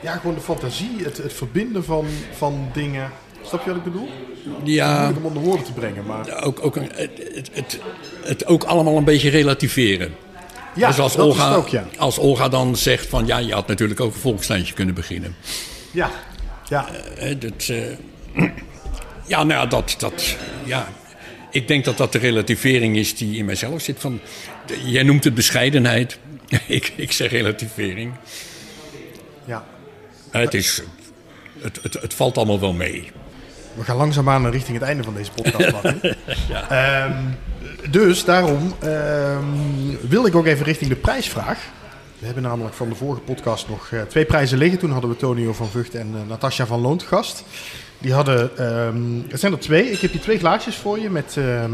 ja, 0.01 0.13
gewoon 0.13 0.35
de 0.35 0.41
fantasie, 0.41 0.97
het, 1.03 1.17
het 1.17 1.33
verbinden 1.33 1.85
van, 1.85 2.07
van 2.37 2.71
dingen. 2.73 3.11
Snap 3.43 3.65
je 3.65 3.69
wat 3.69 3.79
ik 3.79 3.85
bedoel? 3.85 4.09
Ja. 4.65 5.13
Om 5.17 5.25
onder 5.25 5.43
woorden 5.43 5.65
te 5.65 5.73
brengen, 5.73 6.07
maar... 6.07 6.43
Ook, 6.45 6.65
ook, 6.65 6.77
een, 6.77 6.91
het, 6.95 7.51
het, 7.53 7.81
het 8.23 8.47
ook 8.47 8.65
allemaal 8.65 8.97
een 8.97 9.05
beetje 9.05 9.31
relativeren. 9.31 10.15
Ja, 10.75 10.89
dus 10.89 10.99
als 10.99 11.17
dat 11.17 11.27
Olga, 11.27 11.55
ook, 11.55 11.69
ja. 11.69 11.85
Als 11.99 12.19
Olga 12.19 12.49
dan 12.49 12.77
zegt 12.77 13.07
van... 13.09 13.27
ja, 13.27 13.39
je 13.39 13.53
had 13.53 13.67
natuurlijk 13.67 14.01
ook 14.01 14.15
een 14.15 14.21
volkslijntje 14.21 14.75
kunnen 14.75 14.95
beginnen. 14.95 15.37
Ja, 15.91 16.11
ja. 16.69 16.87
Uh, 17.23 17.41
dat, 17.41 17.69
uh, 17.71 17.87
ja, 19.33 19.45
nou 19.45 19.61
ja, 19.61 19.67
dat, 19.67 19.95
dat... 19.99 20.37
Ja, 20.65 20.89
ik 21.53 21.69
denk 21.69 21.85
dat 21.85 21.97
dat 21.97 22.13
de 22.13 22.19
relativering 22.19 22.97
is 22.97 23.17
die 23.17 23.37
in 23.37 23.45
mijzelf 23.45 23.83
zit. 23.83 24.01
Van, 24.01 24.21
jij 24.85 25.03
noemt 25.03 25.25
het 25.25 25.35
bescheidenheid. 25.35 26.19
ik, 26.67 26.93
ik 26.97 27.13
zeg 27.13 27.31
relativering. 27.31 28.13
Ja. 29.45 29.65
Het, 30.31 30.55
is, 30.55 30.83
het, 31.61 31.79
het, 31.83 31.95
het 31.95 32.15
valt 32.15 32.37
allemaal 32.37 32.61
wel 32.61 32.73
mee. 32.73 33.11
We 33.75 33.85
gaan 33.85 33.97
langzaamaan 33.97 34.51
richting 34.51 34.79
het 34.79 34.87
einde 34.87 35.03
van 35.03 35.15
deze 35.15 35.31
podcast. 35.31 35.83
ja. 36.49 37.05
um, 37.05 37.37
dus 37.91 38.25
daarom 38.25 38.75
um, 38.85 39.99
wil 40.09 40.27
ik 40.27 40.35
ook 40.35 40.47
even 40.47 40.65
richting 40.65 40.91
de 40.91 40.97
prijsvraag. 40.97 41.59
We 42.19 42.27
hebben 42.27 42.45
namelijk 42.45 42.75
van 42.75 42.89
de 42.89 42.95
vorige 42.95 43.21
podcast 43.21 43.69
nog 43.69 43.91
uh, 43.91 44.03
twee 44.03 44.25
prijzen 44.25 44.59
liggen. 44.59 44.79
Toen 44.79 44.91
hadden 44.91 45.11
we 45.11 45.17
Tonio 45.17 45.53
van 45.53 45.69
Vught 45.69 45.95
en 45.95 46.15
uh, 46.15 46.29
Natasja 46.29 46.67
van 46.67 46.81
Loon 46.81 46.99
te 46.99 47.07
gast. 47.07 47.45
Die 48.03 48.13
hadden, 48.13 48.67
um, 48.87 49.25
het 49.29 49.41
zijn 49.41 49.53
er 49.53 49.59
twee. 49.59 49.91
Ik 49.91 49.99
heb 50.01 50.13
hier 50.13 50.21
twee 50.21 50.39
glaasjes 50.39 50.77
voor 50.77 50.99
je 50.99 51.11
met 51.11 51.37
uh, 51.39 51.65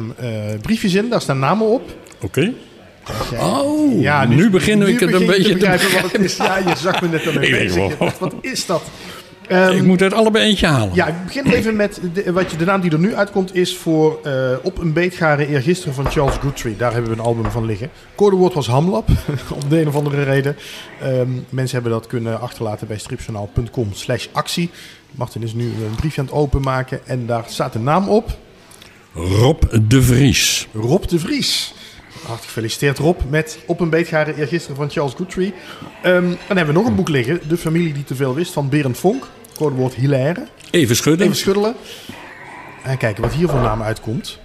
briefjes 0.62 0.94
in. 0.94 1.08
Daar 1.08 1.20
staan 1.20 1.38
namen 1.38 1.66
op. 1.66 1.82
Oké. 2.20 2.24
Okay. 2.24 2.54
Oh, 3.40 4.00
ja, 4.00 4.24
nu, 4.24 4.34
nu 4.34 4.50
begin 4.50 4.82
ik 4.82 5.00
het 5.00 5.12
een 5.12 5.26
beetje 5.26 5.56
te 5.56 5.68
begrijpen 5.68 6.02
wat 6.02 6.12
het 6.12 6.20
is. 6.20 6.36
Ja, 6.36 6.58
je 6.58 6.76
zag 6.76 7.00
me 7.00 7.08
net 7.08 7.26
aan 7.26 7.34
mijn 7.34 7.72
denk, 7.74 8.18
wat, 8.18 8.34
is 8.40 8.66
dat? 8.66 8.82
Ehm, 9.48 9.76
ik 9.76 9.82
moet 9.82 10.00
het 10.00 10.12
allebei 10.12 10.44
eentje 10.44 10.66
halen. 10.66 10.94
Ja, 10.94 11.06
ik 11.06 11.24
begin 11.24 11.52
even 11.52 11.76
met 11.76 12.00
de, 12.12 12.32
wat 12.32 12.50
je, 12.50 12.56
de 12.56 12.64
naam 12.64 12.80
die 12.80 12.90
er 12.90 12.98
nu 12.98 13.14
uitkomt 13.14 13.54
is 13.54 13.76
voor 13.76 14.18
eh, 14.22 14.32
Op 14.62 14.78
een 14.78 14.92
beetgaren 14.92 15.48
eergisteren 15.48 15.94
van 15.94 16.10
Charles 16.10 16.36
Guthrie. 16.36 16.76
Daar 16.76 16.92
hebben 16.92 17.10
we 17.10 17.16
een 17.16 17.24
album 17.24 17.50
van 17.50 17.64
liggen. 17.64 17.90
Codewoord 18.14 18.54
was 18.54 18.66
Hamlab, 18.66 19.08
om 19.62 19.68
de 19.68 19.80
een 19.80 19.88
of 19.88 19.96
andere 19.96 20.22
reden. 20.22 20.56
Ehm, 21.00 21.28
mensen 21.48 21.74
hebben 21.74 21.92
dat 21.92 22.06
kunnen 22.06 22.40
achterlaten 22.40 22.86
bij 22.86 22.98
stripjournaal.com 22.98 23.88
slash 23.92 24.26
actie. 24.32 24.70
Martin 25.10 25.42
is 25.42 25.52
nu 25.52 25.64
een 25.64 25.94
briefje 25.96 26.20
aan 26.20 26.26
het 26.26 26.34
openmaken 26.34 27.06
en 27.06 27.26
daar 27.26 27.44
staat 27.46 27.74
een 27.74 27.82
naam 27.82 28.08
op. 28.08 28.38
Rob 29.14 29.62
de 29.88 30.02
Vries. 30.02 30.68
Rob 30.72 31.04
de 31.04 31.18
Vries. 31.18 31.74
Hartelijk 32.12 32.44
gefeliciteerd 32.44 32.98
Rob 32.98 33.20
met 33.28 33.58
Op 33.66 33.80
een 33.80 33.90
beetgaren 33.90 34.36
eergisteren 34.36 34.76
van 34.76 34.90
Charles 34.90 35.14
Guthrie. 35.14 35.54
Ehm, 36.02 36.28
dan 36.46 36.56
hebben 36.56 36.74
we 36.74 36.80
nog 36.80 36.86
een 36.86 36.94
boek 36.94 37.08
liggen, 37.08 37.40
De 37.48 37.56
familie 37.56 37.92
die 37.92 38.04
te 38.04 38.14
veel 38.14 38.34
wist 38.34 38.52
van 38.52 38.68
Berend 38.68 38.98
Vonk. 38.98 39.28
Codewoord 39.54 39.94
Hilaire. 39.94 40.46
Even 40.70 40.96
schudden. 40.96 41.26
Even 41.26 41.38
schuddelen. 41.38 41.74
En 42.82 42.96
kijken 42.96 43.22
wat 43.22 43.32
hier 43.32 43.48
voor 43.48 43.60
naam 43.60 43.82
uitkomt. 43.82 44.38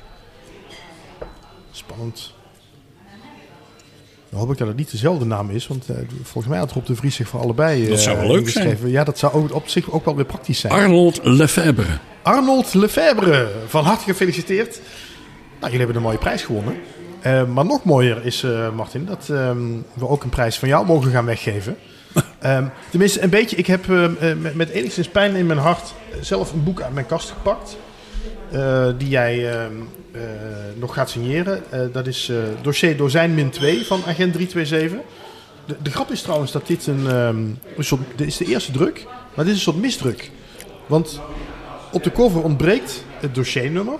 Spannend. 1.72 2.34
Dan 4.34 4.42
hoop 4.42 4.52
ik 4.52 4.58
dat 4.58 4.68
het 4.68 4.78
niet 4.78 4.92
dezelfde 4.92 5.26
naam 5.26 5.50
is, 5.50 5.68
want 5.68 5.90
eh, 5.90 5.96
volgens 6.22 6.48
mij 6.48 6.58
had 6.58 6.72
Rob 6.72 6.86
de 6.86 6.96
Vries 6.96 7.16
zich 7.16 7.28
voor 7.28 7.40
allebei 7.40 7.88
Dat 7.88 8.00
zou 8.00 8.16
eh, 8.16 8.22
wel 8.22 8.32
leuk 8.32 8.40
ingeschreven. 8.40 8.90
Ja, 8.90 9.04
dat 9.04 9.20
zou 9.20 9.34
ook, 9.34 9.54
op 9.54 9.68
zich 9.68 9.92
ook 9.92 10.06
wel 10.06 10.16
weer 10.16 10.26
praktisch 10.26 10.60
zijn. 10.60 10.74
Arnold 10.74 11.20
Lefebvre. 11.24 11.98
Arnold 12.22 12.74
Lefebvre, 12.74 13.52
van 13.68 13.84
harte 13.84 14.04
gefeliciteerd. 14.04 14.80
Nou, 15.60 15.72
jullie 15.72 15.78
hebben 15.78 15.96
een 15.96 16.02
mooie 16.02 16.18
prijs 16.18 16.42
gewonnen. 16.42 16.76
Eh, 17.22 17.46
maar 17.46 17.66
nog 17.66 17.84
mooier 17.84 18.26
is, 18.26 18.44
eh, 18.44 18.70
Martin, 18.76 19.06
dat 19.06 19.30
ehm, 19.30 19.68
we 19.94 20.08
ook 20.08 20.24
een 20.24 20.30
prijs 20.30 20.60
van 20.60 20.68
jou 20.68 20.86
mogen 20.86 21.12
gaan 21.12 21.26
weggeven. 21.26 21.78
Ehm, 22.40 22.66
tenminste, 22.90 23.22
een 23.22 23.30
beetje. 23.30 23.56
Ik 23.56 23.68
heb 23.68 23.90
eh, 23.90 24.04
eh, 24.32 24.38
met, 24.38 24.56
met 24.56 24.70
enigszins 24.70 25.08
pijn 25.08 25.36
in 25.36 25.46
mijn 25.46 25.60
hart 25.60 25.94
zelf 26.22 26.54
een 26.54 26.64
boek 26.64 26.82
uit 26.82 26.94
mijn 26.94 27.06
kast 27.06 27.30
gepakt. 27.30 27.78
Eh, 28.52 28.88
die 28.98 29.10
jij 29.10 29.52
ehm, 29.52 29.72
eh, 30.12 30.22
nog 30.76 30.94
gaat 30.94 31.10
signeren. 31.10 31.72
Eh, 31.72 31.82
dat 31.92 32.08
is 32.08 32.32
dossier 32.62 32.98
Dozijn 32.98 33.34
min 33.34 33.50
2 33.50 33.86
van 33.86 34.00
Agent 34.00 34.34
327. 34.34 35.00
De, 35.66 35.76
de 35.82 35.92
grap 35.92 36.12
is 36.12 36.22
trouwens 36.22 36.52
dat 36.52 36.68
dit 36.68 36.88
een, 36.88 37.06
een 37.06 37.60
soort... 37.80 38.02
Dit 38.16 38.28
is 38.28 38.38
de 38.38 38.46
eerste 38.46 38.72
druk, 38.72 39.06
maar 39.36 39.46
dit 39.46 39.54
is 39.54 39.54
een 39.54 39.72
soort 39.72 39.82
misdruk. 39.82 40.32
Want 40.86 41.22
op 41.92 42.04
de 42.04 42.12
cover 42.12 42.44
ontbreekt 42.44 43.04
het 43.20 43.36
dossiernummer. 43.36 44.00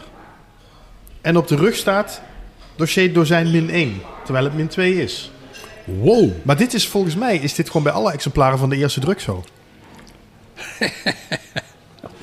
En 1.22 1.38
op 1.38 1.48
de 1.48 1.56
rug 1.56 1.76
staat 1.76 2.22
dossier 2.76 3.14
dozijn 3.14 3.52
min 3.52 3.70
1, 3.70 4.02
terwijl 4.24 4.46
het 4.46 4.56
min 4.56 4.68
2 4.68 5.02
is. 5.02 5.32
Wow. 5.86 6.32
Maar 6.44 6.58
dit 6.58 6.74
is 6.74 6.88
volgens 6.88 7.16
mij 7.16 7.38
is 7.38 7.54
dit 7.54 7.68
gewoon 7.68 7.84
bij 7.84 7.92
alle 7.92 8.12
exemplaren 8.12 8.58
van 8.58 8.70
de 8.70 8.76
eerste 8.76 9.00
druk 9.00 9.20
zo. 9.20 9.44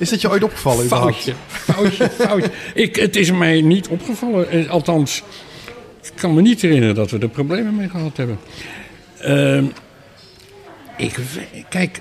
is 0.01 0.09
dat 0.09 0.21
je 0.21 0.29
ooit 0.29 0.43
opgevallen? 0.43 0.85
überhaupt? 0.85 1.15
Foutje, 1.15 1.33
foutje, 1.47 2.09
foutje. 2.09 2.51
Ik, 2.73 2.95
het 2.95 3.15
is 3.15 3.31
mij 3.31 3.61
niet 3.61 3.87
opgevallen. 3.87 4.49
Eh, 4.49 4.69
Althans, 4.69 5.23
ik 6.03 6.11
kan 6.15 6.33
me 6.33 6.41
niet 6.41 6.61
herinneren 6.61 6.95
dat 6.95 7.11
we 7.11 7.19
er 7.19 7.29
problemen 7.29 7.75
mee 7.75 7.89
gehad 7.89 8.17
hebben. 8.17 8.39
Ehm, 9.17 9.65
ik, 10.97 11.17
kijk, 11.69 11.99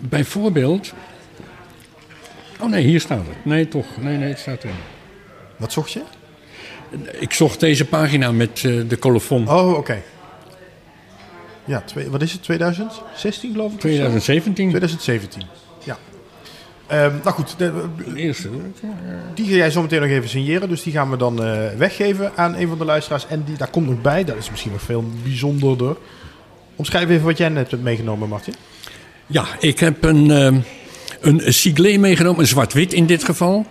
bijvoorbeeld... 0.00 0.92
Oh 2.60 2.68
nee, 2.70 2.84
hier 2.84 3.00
staat 3.00 3.26
het. 3.26 3.44
Nee, 3.44 3.68
toch. 3.68 3.86
Nee, 4.00 4.16
nee, 4.16 4.28
het 4.28 4.38
staat 4.38 4.64
erin. 4.64 4.76
Wat 5.56 5.72
zocht 5.72 5.92
je? 5.92 6.00
Ik 7.12 7.32
zocht 7.32 7.60
deze 7.60 7.84
pagina 7.84 8.32
met 8.32 8.62
eh, 8.64 8.80
de 8.88 8.98
colofon. 8.98 9.48
Oh, 9.48 9.72
oké. 9.76 10.02
Ja, 11.64 11.80
twee, 11.80 12.08
wat 12.10 12.22
is 12.22 12.32
het? 12.32 12.42
2016 12.42 13.52
geloof 13.52 13.72
ik? 13.72 13.76
of 13.76 13.80
zo? 13.80 13.88
2017. 13.88 14.68
2017. 14.68 15.42
Ja. 15.84 15.98
Ehm, 16.88 17.12
nou 17.22 17.34
goed, 17.34 17.54
de- 17.58 17.72
De 18.14 18.20
eerste. 18.20 18.48
die 19.34 19.46
ga 19.46 19.54
jij 19.54 19.70
zo 19.70 19.82
meteen 19.82 20.00
nog 20.00 20.10
even 20.10 20.28
signeren. 20.28 20.68
Dus 20.68 20.82
die 20.82 20.92
gaan 20.92 21.10
we 21.10 21.16
dan 21.16 21.42
eh, 21.44 21.58
weggeven 21.76 22.32
aan 22.36 22.54
een 22.56 22.68
van 22.68 22.78
de 22.78 22.84
luisteraars. 22.84 23.26
En 23.26 23.42
die, 23.46 23.56
daar 23.56 23.70
komt 23.70 23.88
nog 23.88 24.00
bij, 24.00 24.24
dat 24.24 24.36
is 24.36 24.50
misschien 24.50 24.72
nog 24.72 24.82
veel 24.82 25.04
bijzonderder. 25.22 25.96
Omschrijf 26.76 27.08
even 27.08 27.24
wat 27.24 27.38
jij 27.38 27.48
net 27.48 27.70
hebt 27.70 27.82
meegenomen, 27.82 28.28
Martin. 28.28 28.54
Ja, 29.26 29.44
ik 29.60 29.78
heb 29.78 30.04
een, 30.04 30.30
ehm, 30.30 30.58
een 31.20 32.00
meegenomen, 32.00 32.40
een 32.40 32.46
zwart-wit 32.46 32.92
in 32.92 33.06
dit 33.06 33.24
geval. 33.24 33.66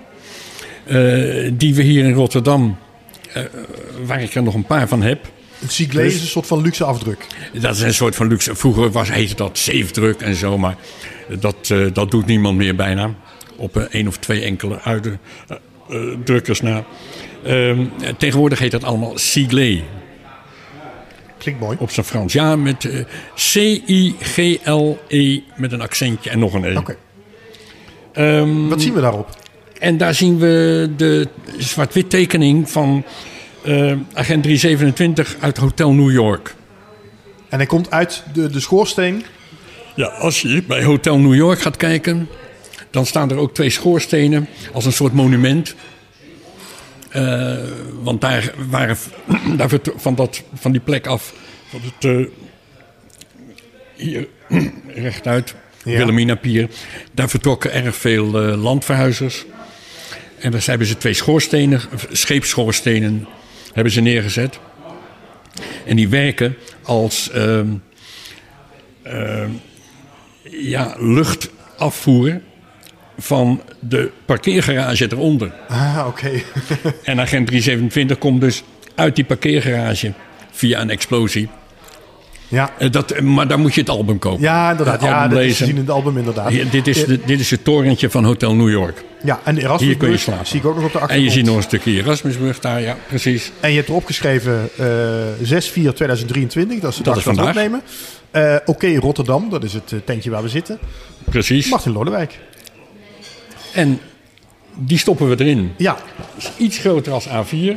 Eh, 0.86 1.52
die 1.54 1.76
we 1.76 1.82
hier 1.82 2.04
in 2.06 2.14
Rotterdam, 2.14 2.78
eh, 3.34 3.44
waar 4.06 4.22
ik 4.22 4.36
er 4.36 4.44
nog 4.44 4.54
een 4.54 4.66
paar 4.66 4.88
van 4.88 5.02
heb. 5.02 5.32
Een 5.62 5.68
Dus- 5.90 6.14
is 6.16 6.22
een 6.22 6.28
soort 6.28 6.48
van 6.48 6.62
luxe 6.62 6.84
afdruk. 6.84 7.28
Dat 7.54 7.76
is 7.76 7.82
een 7.82 7.94
soort 7.94 8.16
van 8.16 8.28
luxe. 8.28 8.56
Vroeger 8.56 8.92
was, 8.92 9.12
heette 9.12 9.36
dat 9.36 9.58
zeefdruk 9.58 10.22
en 10.22 10.36
zo, 10.36 10.58
maar 10.58 10.76
dat, 11.40 11.56
eh, 11.70 11.86
dat 11.94 12.12
doet 12.12 12.26
niemand 12.26 12.58
meer 12.58 12.76
bijna. 12.76 13.14
Op 13.56 13.76
een 13.76 13.90
één 13.90 14.08
of 14.08 14.18
twee 14.18 14.42
enkele 14.42 14.80
uit 14.82 15.10
drukkers 16.24 16.62
na. 16.62 16.84
Ehm, 17.44 17.86
tegenwoordig 18.18 18.60
heet 18.60 18.72
dat 18.72 18.84
allemaal 18.84 19.18
siglet 19.18 19.80
Klinkt 21.38 21.60
mooi. 21.62 21.78
op 21.80 21.92
zijn 21.92 22.06
Frans. 22.06 22.34
Ja, 22.34 22.56
met 22.56 22.86
eh, 22.86 23.00
C-I-G-L-E 23.36 25.40
met 25.56 25.72
een 25.72 25.82
accentje 25.82 26.30
en 26.30 26.40
nog 26.40 26.54
een 26.54 26.64
E. 26.64 26.76
Oké. 26.78 26.98
Ehm, 28.14 28.68
Wat 28.68 28.82
zien 28.82 28.94
we 28.94 29.02
daarop? 29.02 29.30
En 29.80 29.98
daar 29.98 30.14
zien 30.14 30.38
we 30.40 30.90
de 30.98 31.28
zwart-wit 31.58 32.10
tekening 32.10 32.70
van 32.70 33.04
eh, 33.06 33.12
agent 34.14 34.44
327 34.44 35.36
uit 35.40 35.58
Hotel 35.58 35.94
New 35.94 36.12
York. 36.12 36.56
En 37.50 37.58
hij 37.58 37.66
komt 37.66 37.92
uit 37.92 38.24
de, 38.34 38.50
de 38.50 38.60
schoorsteen. 38.60 39.24
Ja, 39.96 40.06
als 40.06 40.42
je 40.42 40.64
bij 40.64 40.84
Hotel 40.84 41.20
New 41.20 41.36
York 41.36 41.62
gaat 41.62 41.78
kijken, 41.78 42.30
dan 42.92 43.06
staan 43.06 43.30
er 43.32 43.38
ook 43.38 43.54
twee 43.54 43.70
schoorstenen 43.70 44.48
als 44.74 44.86
een 44.86 44.94
soort 44.94 45.14
monument. 45.14 45.76
Eh, 47.10 47.58
want 48.02 48.22
daar 48.22 48.54
waren 48.70 48.98
daar 49.58 49.70
van, 49.96 50.16
dat, 50.16 50.44
van 50.54 50.72
die 50.72 50.82
plek 50.82 51.08
af, 51.08 51.34
van 51.70 51.82
het, 51.84 52.06
eh, 52.06 52.26
hier 53.96 54.28
rechtuit, 55.08 55.56
Ja. 55.84 55.98
Wilhelmina 55.98 56.36
Pier, 56.36 56.70
daar 57.12 57.30
vertrokken 57.30 57.74
erg 57.74 57.96
veel 57.96 58.42
eh, 58.42 58.62
landverhuizers. 58.62 59.46
En 60.40 60.52
daar 60.52 60.64
hebben 60.66 60.88
ze 60.88 60.98
twee 60.98 61.14
schoorstenen, 61.14 61.82
scheepschoorstenen, 62.12 63.28
hebben 63.78 63.94
ze 63.94 64.02
neergezet. 64.02 64.60
En 65.86 65.96
die 65.96 66.10
werken 66.10 66.56
als 66.84 67.30
ehm, 67.32 67.68
ja, 70.52 70.96
lucht 71.00 71.50
afvoeren 71.78 72.44
van 73.18 73.62
de 73.80 74.12
parkeergarage 74.26 75.08
eronder. 75.12 75.52
Ah, 75.68 76.04
oké. 76.08 76.30
En 77.04 77.20
agent 77.20 77.48
327 77.48 78.18
komt 78.18 78.42
dus 78.42 78.64
uit 78.96 79.16
die 79.16 79.26
parkeergarage 79.26 80.14
via 80.52 80.82
een 80.82 80.90
explosie. 80.90 81.50
ja. 82.48 82.74
Eh, 82.80 82.92
Dat, 82.92 83.20
maar 83.22 83.48
daar 83.48 83.60
moet 83.60 83.74
je 83.74 83.80
het 83.82 83.90
album 83.90 84.20
kopen. 84.20 84.42
ja, 84.42 84.72
inderdaad. 84.72 85.02
Het 85.02 85.10
Ja, 85.10 85.16
album 85.22 85.30
dat 85.30 85.40
is 85.40 85.44
te 85.44 85.48
lezen. 85.50 85.66
zien 85.66 85.76
in 85.76 85.82
het 85.82 85.90
album 85.90 86.18
inderdaad. 86.18 86.72
Dit, 86.72 86.88
is 86.88 87.06
de, 87.06 87.20
dit 87.26 87.40
is 87.40 87.52
het 87.52 87.64
torentje 87.64 88.10
van 88.10 88.24
Hotel 88.24 88.56
New 88.56 88.70
York. 88.70 89.04
Ja, 89.24 89.40
en 89.44 89.54
de 89.56 89.60
Hier 89.62 89.70
Erasmusbrug 89.70 89.98
kun 89.98 90.12
je 90.12 90.18
slapen. 90.18 90.48
zie 90.48 90.60
ik 90.60 90.66
ook 90.66 90.76
nog 90.76 90.84
op 90.86 90.92
de 90.92 90.98
En 90.98 91.04
achtergrond. 91.04 91.34
je 91.34 91.40
ziet 91.40 91.48
nog 91.48 91.56
een 91.58 91.64
stukje 91.64 91.92
Erasmusbrug 91.92 92.60
daar, 92.60 92.82
ja, 92.82 92.98
precies. 93.08 93.52
En 93.60 93.70
je 93.70 93.76
hebt 93.76 93.90
erop 93.90 94.06
geschreven 94.06 94.70
eh 94.78 94.86
6-4-2023, 95.42 96.80
dat 96.82 96.92
is 96.92 96.98
de 96.98 97.04
dag 97.04 97.24
van 97.24 97.48
opnemen. 97.48 97.82
Eh, 98.32 98.56
Oké, 98.66 98.96
Rotterdam, 98.96 99.50
dat 99.50 99.64
is 99.64 99.74
het 99.74 99.92
eh, 99.92 100.00
tentje 100.06 100.30
waar 100.30 100.42
we 100.44 100.50
zitten. 100.50 100.80
Precies. 101.24 101.70
Martin 101.70 101.92
Lodewijk. 101.92 102.40
En 103.74 104.00
die 104.76 104.98
stoppen 104.98 105.30
we 105.30 105.44
erin. 105.44 105.72
Ja, 105.78 105.98
is 106.38 106.52
iets 106.58 106.78
groter 106.78 107.14
als 107.14 107.28
A4. 107.28 107.76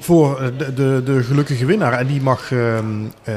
voor 0.00 0.40
eh, 0.40 0.46
de, 0.58 0.74
de, 0.74 1.02
de 1.04 1.22
gelukkige 1.22 1.64
winnaar. 1.64 1.92
En 1.98 2.06
die 2.06 2.20
mag 2.20 2.52
ehm, 2.52 2.84
eh, 3.22 3.34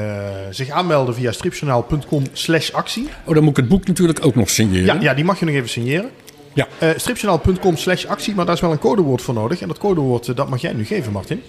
zich 0.50 0.70
aanmelden 0.70 1.14
via 1.14 1.32
stripjournaal.com 1.32 2.22
slash 2.32 2.70
actie. 2.70 3.08
Oh, 3.24 3.34
dan 3.34 3.42
moet 3.42 3.50
ik 3.50 3.56
het 3.56 3.68
boek 3.68 3.86
natuurlijk 3.86 4.24
ook 4.26 4.34
nog 4.34 4.50
signeren. 4.50 4.84
Ja, 4.84 4.96
ja, 5.00 5.14
die 5.14 5.24
mag 5.24 5.38
je 5.38 5.44
nog 5.44 5.54
even 5.54 5.68
signeren. 5.68 6.10
Ja. 6.56 6.68
Eh 6.78 6.90
stripjournaal.com 6.96 7.76
slash 7.76 8.04
actie, 8.04 8.34
maar 8.34 8.44
daar 8.44 8.54
is 8.54 8.60
wel 8.60 8.72
een 8.72 8.78
codewoord 8.78 9.22
voor 9.22 9.34
nodig. 9.34 9.60
En 9.60 9.68
dat 9.68 9.78
codewoord, 9.78 10.28
eh, 10.28 10.34
dat 10.34 10.48
mag 10.48 10.60
jij 10.60 10.72
nu 10.72 10.84
geven, 10.84 11.12
Martin. 11.12 11.42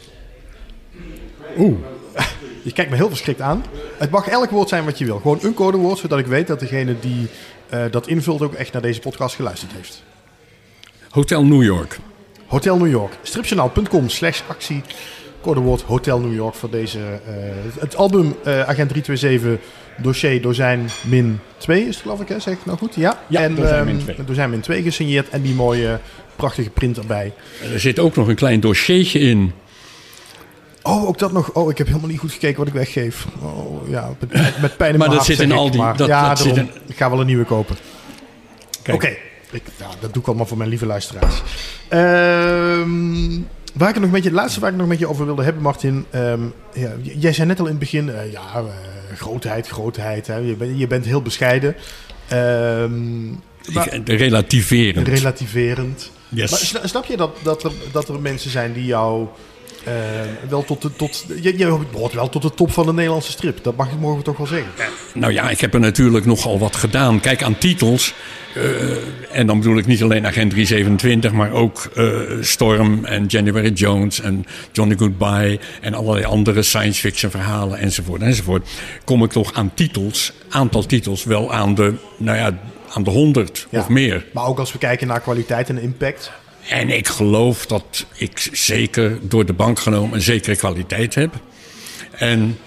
Oeh. 1.57 1.77
Je 2.63 2.71
kijkt 2.71 2.91
me 2.91 2.97
heel 2.97 3.09
verschrikt 3.09 3.41
aan. 3.41 3.63
Het 3.97 4.09
mag 4.09 4.27
elk 4.27 4.49
woord 4.49 4.69
zijn 4.69 4.85
wat 4.85 4.97
je 4.97 5.05
wil. 5.05 5.19
Gewoon 5.19 5.39
een 5.41 5.53
codewoord, 5.53 5.97
zodat 5.97 6.19
ik 6.19 6.25
weet 6.25 6.47
dat 6.47 6.59
degene 6.59 6.99
die 6.99 7.27
eh, 7.69 7.83
dat 7.91 8.07
invult 8.07 8.41
ook 8.41 8.53
echt 8.53 8.73
naar 8.73 8.81
deze 8.81 8.99
podcast 8.99 9.35
geluisterd 9.35 9.71
heeft. 9.71 10.03
Hotel 11.09 11.45
New 11.45 11.63
York. 11.63 11.99
Hotel 12.45 12.77
New 12.77 12.91
York. 12.91 13.13
Stripjournaal.com 13.21 14.09
slash 14.09 14.41
actie. 14.47 14.81
Codewoord 15.41 15.81
Hotel 15.81 16.19
New 16.19 16.33
York 16.33 16.55
voor 16.55 16.69
deze... 16.69 16.99
het 17.79 17.95
album 17.95 18.35
Agent 18.43 18.89
327 18.89 19.59
Dossier 20.01 20.41
Dozijn 20.41 20.89
Min 21.03 21.39
2 21.57 21.81
is 21.81 21.87
het 21.87 21.97
geloof 21.97 22.21
ik, 22.21 22.27
hè? 22.27 22.39
zeg 22.39 22.53
ik 22.53 22.65
nou 22.65 22.77
goed? 22.77 22.95
Ja, 22.95 23.19
Ja, 23.27 23.41
en, 23.41 23.55
Dozijn 23.55 23.75
ehm, 23.75 23.85
Min 23.85 23.99
2. 23.99 24.15
Dozijn 24.25 24.49
Min 24.49 24.61
2 24.61 24.81
gesigneerd 24.81 25.29
en 25.29 25.41
die 25.41 25.53
mooie 25.53 25.99
prachtige 26.35 26.69
print 26.69 26.97
erbij. 26.97 27.33
En 27.63 27.71
er 27.73 27.79
zit 27.79 27.99
ook 27.99 28.15
nog 28.15 28.27
een 28.27 28.35
klein 28.35 28.59
dossiertje 28.59 29.19
in. 29.19 29.51
Oh, 30.81 31.07
ook 31.07 31.19
dat 31.19 31.31
nog. 31.31 31.51
Oh, 31.51 31.69
ik 31.71 31.77
heb 31.77 31.87
helemaal 31.87 32.09
niet 32.09 32.19
goed 32.19 32.31
gekeken 32.31 32.57
wat 32.57 32.67
ik 32.67 32.73
weggeef. 32.73 33.27
Oh, 33.41 33.89
ja, 33.89 34.09
met, 34.19 34.61
met 34.61 34.77
pijn 34.77 34.93
in 34.93 34.97
Maar 34.99 35.07
mijn 35.07 35.09
dat 35.09 35.11
hart, 35.11 35.25
zit 35.25 35.39
in 35.39 35.51
Aldi. 35.51 35.77
maar 35.77 35.97
Dat- 35.97 36.07
ja, 36.07 36.27
dat 36.29 36.39
zit 36.39 36.55
daarom. 36.55 36.73
Ik 36.87 36.97
ga 36.97 37.09
wel 37.09 37.19
een 37.19 37.25
nieuwe 37.25 37.43
kopen. 37.45 37.75
Oké, 38.91 39.07
Ik- 39.51 39.63
nou, 39.79 39.91
dat 39.99 40.13
doe 40.13 40.21
ik 40.21 40.27
allemaal 40.27 40.45
voor 40.45 40.57
mijn 40.57 40.69
lieve 40.69 40.85
luisteraars. 40.85 41.41
Ehm, 41.89 43.39
waar 43.73 43.87
ik 43.89 43.93
het 43.95 44.03
nog 44.03 44.11
met 44.11 44.23
je, 44.23 44.29
het 44.29 44.37
laatste 44.37 44.59
waar 44.59 44.71
ik 44.71 44.77
nog 44.77 44.87
met 44.87 44.99
je 44.99 45.07
over 45.09 45.25
wilde 45.25 45.43
hebben, 45.43 45.61
Martin. 45.63 46.05
ehm, 46.09 46.41
ja, 46.73 46.91
jij 47.01 47.33
zei 47.33 47.47
net 47.47 47.59
al 47.59 47.65
in 47.65 47.71
het 47.71 47.79
begin, 47.79 48.09
eh, 48.09 48.31
ja, 48.31 48.41
eh, 48.55 48.63
grootheid, 49.15 49.67
grootheid. 49.67 50.27
Hè, 50.27 50.35
je, 50.35 50.55
bent, 50.55 50.79
je 50.79 50.87
bent 50.87 51.05
heel 51.05 51.21
bescheiden. 51.21 51.75
Maar- 53.73 53.93
Ik- 53.93 54.07
relativerend. 54.09 55.07
relativerend. 55.07 56.11
Yes. 56.29 56.51
Maar 56.51 56.59
sna- 56.59 56.87
snap 56.87 57.05
je 57.05 57.17
dat, 57.17 57.31
dat, 57.43 57.63
er, 57.63 57.71
dat 57.91 58.09
er 58.09 58.19
mensen 58.21 58.51
zijn 58.51 58.73
die 58.73 58.85
jou 58.85 59.27
eh, 59.87 60.49
wel 60.49 60.63
tot 60.63 60.81
de, 60.81 60.95
tot, 60.95 61.25
je, 61.41 61.57
je 61.57 61.65
hoort 61.91 62.13
wel 62.13 62.29
tot 62.29 62.41
de 62.41 62.53
top 62.53 62.71
van 62.71 62.85
de 62.85 62.93
Nederlandse 62.93 63.31
strip. 63.31 63.63
Dat 63.63 63.75
mag, 63.75 63.87
mogen 63.99 64.17
we 64.17 64.23
toch 64.23 64.37
wel 64.37 64.47
zeggen. 64.47 64.69
Nou 65.13 65.33
ja, 65.33 65.49
ik 65.49 65.59
heb 65.61 65.73
er 65.73 65.79
natuurlijk 65.79 66.25
nogal 66.25 66.59
wat 66.59 66.75
gedaan. 66.75 67.19
Kijk, 67.19 67.43
aan 67.43 67.57
titels. 67.57 68.13
eh, 68.55 68.63
en 69.31 69.47
dan 69.47 69.57
bedoel 69.59 69.77
ik 69.77 69.85
niet 69.85 70.03
alleen 70.03 70.25
Agent 70.27 70.49
327, 70.51 71.31
maar 71.31 71.51
ook 71.51 71.89
eh, 71.95 72.09
Storm 72.41 73.05
en 73.05 73.25
January 73.25 73.69
Jones 73.71 74.19
en 74.21 74.45
Johnny 74.71 74.95
Goodbye 74.97 75.59
en 75.81 75.93
allerlei 75.93 76.25
andere 76.25 76.61
science 76.61 76.99
fiction 76.99 77.31
verhalen 77.31 77.77
enzovoort 77.79 78.21
enzovoort. 78.21 78.67
Kom 79.03 79.23
ik 79.23 79.31
toch 79.31 79.53
aan 79.53 79.71
titels, 79.73 80.33
aantal 80.49 80.85
titels, 80.85 81.23
wel 81.23 81.53
aan 81.53 81.75
de, 81.75 81.93
nou 82.17 82.37
ja, 82.37 82.57
aan 82.93 83.03
de 83.03 83.09
100 83.09 83.67
Ja. 83.69 83.79
of 83.79 83.89
meer. 83.89 84.25
Maar 84.33 84.45
ook 84.45 84.59
als 84.59 84.71
we 84.71 84.77
kijken 84.77 85.07
naar 85.07 85.19
kwaliteit 85.21 85.69
en 85.69 85.81
impact. 85.81 86.31
En 86.67 86.89
ik 86.89 87.07
geloof 87.07 87.65
dat 87.65 88.05
ik 88.15 88.49
zeker 88.51 89.17
door 89.21 89.45
de 89.45 89.53
bank 89.53 89.79
genomen 89.79 90.15
een 90.15 90.21
zekere 90.21 90.55
kwaliteit 90.55 91.15
heb. 91.15 91.33
En 92.11 92.57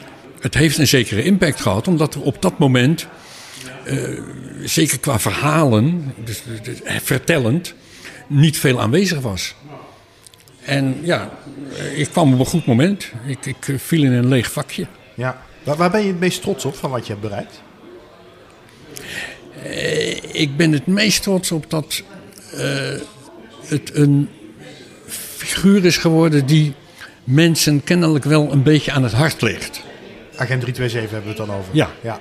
het 0.40 0.54
heeft 0.54 0.78
een 0.78 0.86
zekere 0.86 1.22
impact 1.22 1.60
gehad, 1.60 1.88
omdat 1.88 2.14
er 2.14 2.22
op 2.22 2.42
dat 2.42 2.58
moment, 2.58 3.06
eh, 3.84 3.98
zeker 4.64 4.98
qua 4.98 5.18
verhalen, 5.18 6.14
dus, 6.24 6.42
dus, 6.62 6.82
eh, 6.82 6.96
vertellend, 7.02 7.74
niet 8.26 8.58
veel 8.58 8.80
aanwezig 8.80 9.20
was. 9.20 9.54
En 10.64 10.96
ja, 11.02 11.30
eh, 11.76 11.98
ik 11.98 12.08
kwam 12.08 12.32
op 12.32 12.38
een 12.38 12.46
goed 12.46 12.66
moment. 12.66 13.10
Ik, 13.26 13.46
ik 13.46 13.80
viel 13.80 14.02
in 14.04 14.12
een 14.12 14.28
leeg 14.28 14.52
vakje. 14.52 14.86
Ja. 15.14 15.42
Waar, 15.62 15.76
waar 15.76 15.90
ben 15.90 16.00
je 16.00 16.06
het 16.06 16.20
meest 16.20 16.42
trots 16.42 16.64
op 16.64 16.76
van 16.76 16.90
wat 16.90 17.06
je 17.06 17.12
hebt 17.12 17.28
bereikt? 17.28 17.62
Ik 20.32 20.56
ben 20.56 20.72
het 20.72 20.86
meest 20.86 21.22
trots 21.22 21.52
op 21.52 21.70
dat 21.70 22.02
het 23.70 23.94
een 23.94 24.28
figuur 25.36 25.84
is 25.84 25.96
geworden 25.96 26.46
die 26.46 26.74
mensen 27.24 27.84
kennelijk 27.84 28.24
wel 28.24 28.52
een 28.52 28.62
beetje 28.62 28.92
aan 28.92 29.02
het 29.02 29.12
hart 29.12 29.42
ligt. 29.42 29.82
Agent 30.36 30.60
327 30.60 31.10
hebben 31.10 31.22
we 31.22 31.28
het 31.28 31.46
dan 31.46 31.56
over. 31.56 31.70
Ja. 31.74 31.90
ja. 32.00 32.18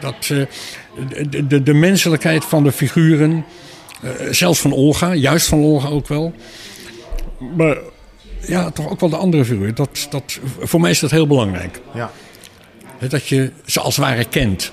Dat, 0.00 0.14
eh, 0.20 0.46
de, 1.30 1.46
de, 1.46 1.62
de 1.62 1.74
menselijkheid 1.74 2.44
van 2.44 2.64
de 2.64 2.72
figuren, 2.72 3.44
eh, 4.02 4.10
zelfs 4.30 4.60
van 4.60 4.72
Olga, 4.72 5.14
juist 5.14 5.46
van 5.46 5.58
Olga 5.58 5.88
ook 5.88 6.08
wel. 6.08 6.34
Maar 7.56 7.76
ja, 8.40 8.70
toch 8.70 8.90
ook 8.90 9.00
wel 9.00 9.08
de 9.08 9.16
andere 9.16 9.44
figuur. 9.44 9.74
Dat, 9.74 10.06
dat, 10.10 10.38
voor 10.60 10.80
mij 10.80 10.90
is 10.90 11.00
dat 11.00 11.10
heel 11.10 11.26
belangrijk. 11.26 11.80
ja. 11.94 12.10
Dat 13.08 13.26
je 13.28 13.50
ze 13.64 13.80
als 13.80 13.96
het 13.96 14.04
ware 14.04 14.24
kent. 14.24 14.72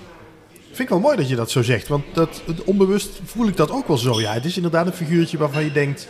Vind 0.74 0.80
ik 0.80 0.90
wel 0.90 1.00
mooi 1.00 1.18
dat 1.18 1.30
je 1.30 1.36
dat 1.36 1.52
zo 1.52 1.62
zegt. 1.64 1.88
Want 1.88 2.04
dat, 2.14 2.42
het 2.46 2.64
onbewust 2.64 3.10
voel 3.26 3.48
ik 3.48 3.58
dat 3.58 3.72
ook 3.72 3.88
wel 3.88 3.98
zo. 3.98 4.22
Ja, 4.22 4.34
het 4.34 4.46
is 4.46 4.56
inderdaad 4.56 4.86
een 4.88 4.94
figuurtje 4.94 5.38
waarvan 5.38 5.64
je 5.64 5.72
denkt... 5.72 6.08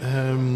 ehm, 0.00 0.54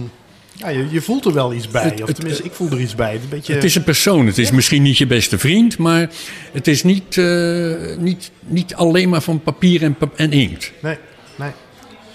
ja, 0.52 0.68
je, 0.68 0.86
je 0.90 1.00
voelt 1.00 1.24
er 1.24 1.32
wel 1.32 1.52
iets 1.52 1.68
bij. 1.68 1.82
Het- 1.82 2.00
of 2.02 2.06
het- 2.06 2.16
tenminste, 2.16 2.42
ik 2.42 2.52
voel 2.52 2.70
er 2.70 2.80
iets 2.80 2.94
bij. 2.94 3.12
Het, 3.12 3.16
is 3.18 3.22
een 3.24 3.28
beetje, 3.30 3.52
Het 3.54 3.64
is 3.64 3.74
een 3.74 3.84
persoon. 3.84 4.26
Het 4.26 4.38
is 4.38 4.50
misschien 4.50 4.82
niet 4.82 4.98
je 4.98 5.06
beste 5.06 5.38
vriend, 5.38 5.78
maar 5.78 6.10
het 6.52 6.66
is 6.68 6.82
niet, 6.82 7.18
eh, 7.18 7.96
niet, 7.98 8.30
niet 8.40 8.74
alleen 8.74 9.08
maar 9.08 9.22
van 9.22 9.40
papier 9.42 9.82
en, 9.82 9.94
pap- 9.96 10.16
en 10.18 10.32
inkt. 10.32 10.72
Nee, 10.82 10.96
nee. 11.36 11.50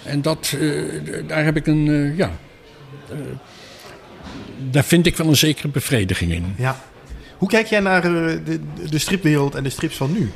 En 0.04 0.22
dat, 0.22 0.56
eh, 0.60 0.82
daar 1.26 1.44
heb 1.44 1.56
ik 1.56 1.66
een, 1.66 1.88
eh, 1.88 2.16
ja, 2.16 2.32
daar 4.70 4.84
vind 4.84 5.06
ik 5.06 5.16
wel 5.16 5.26
een 5.26 5.36
zekere 5.36 5.68
bevrediging 5.68 6.32
in. 6.32 6.54
Ja. 6.58 6.84
Hoe 7.38 7.48
kijk 7.48 7.66
jij 7.66 7.80
naar 7.80 8.02
de, 8.02 8.60
de 8.90 8.98
stripwereld 8.98 9.54
en 9.54 9.62
de 9.62 9.70
strips 9.70 9.96
van 9.96 10.12
nu? 10.12 10.30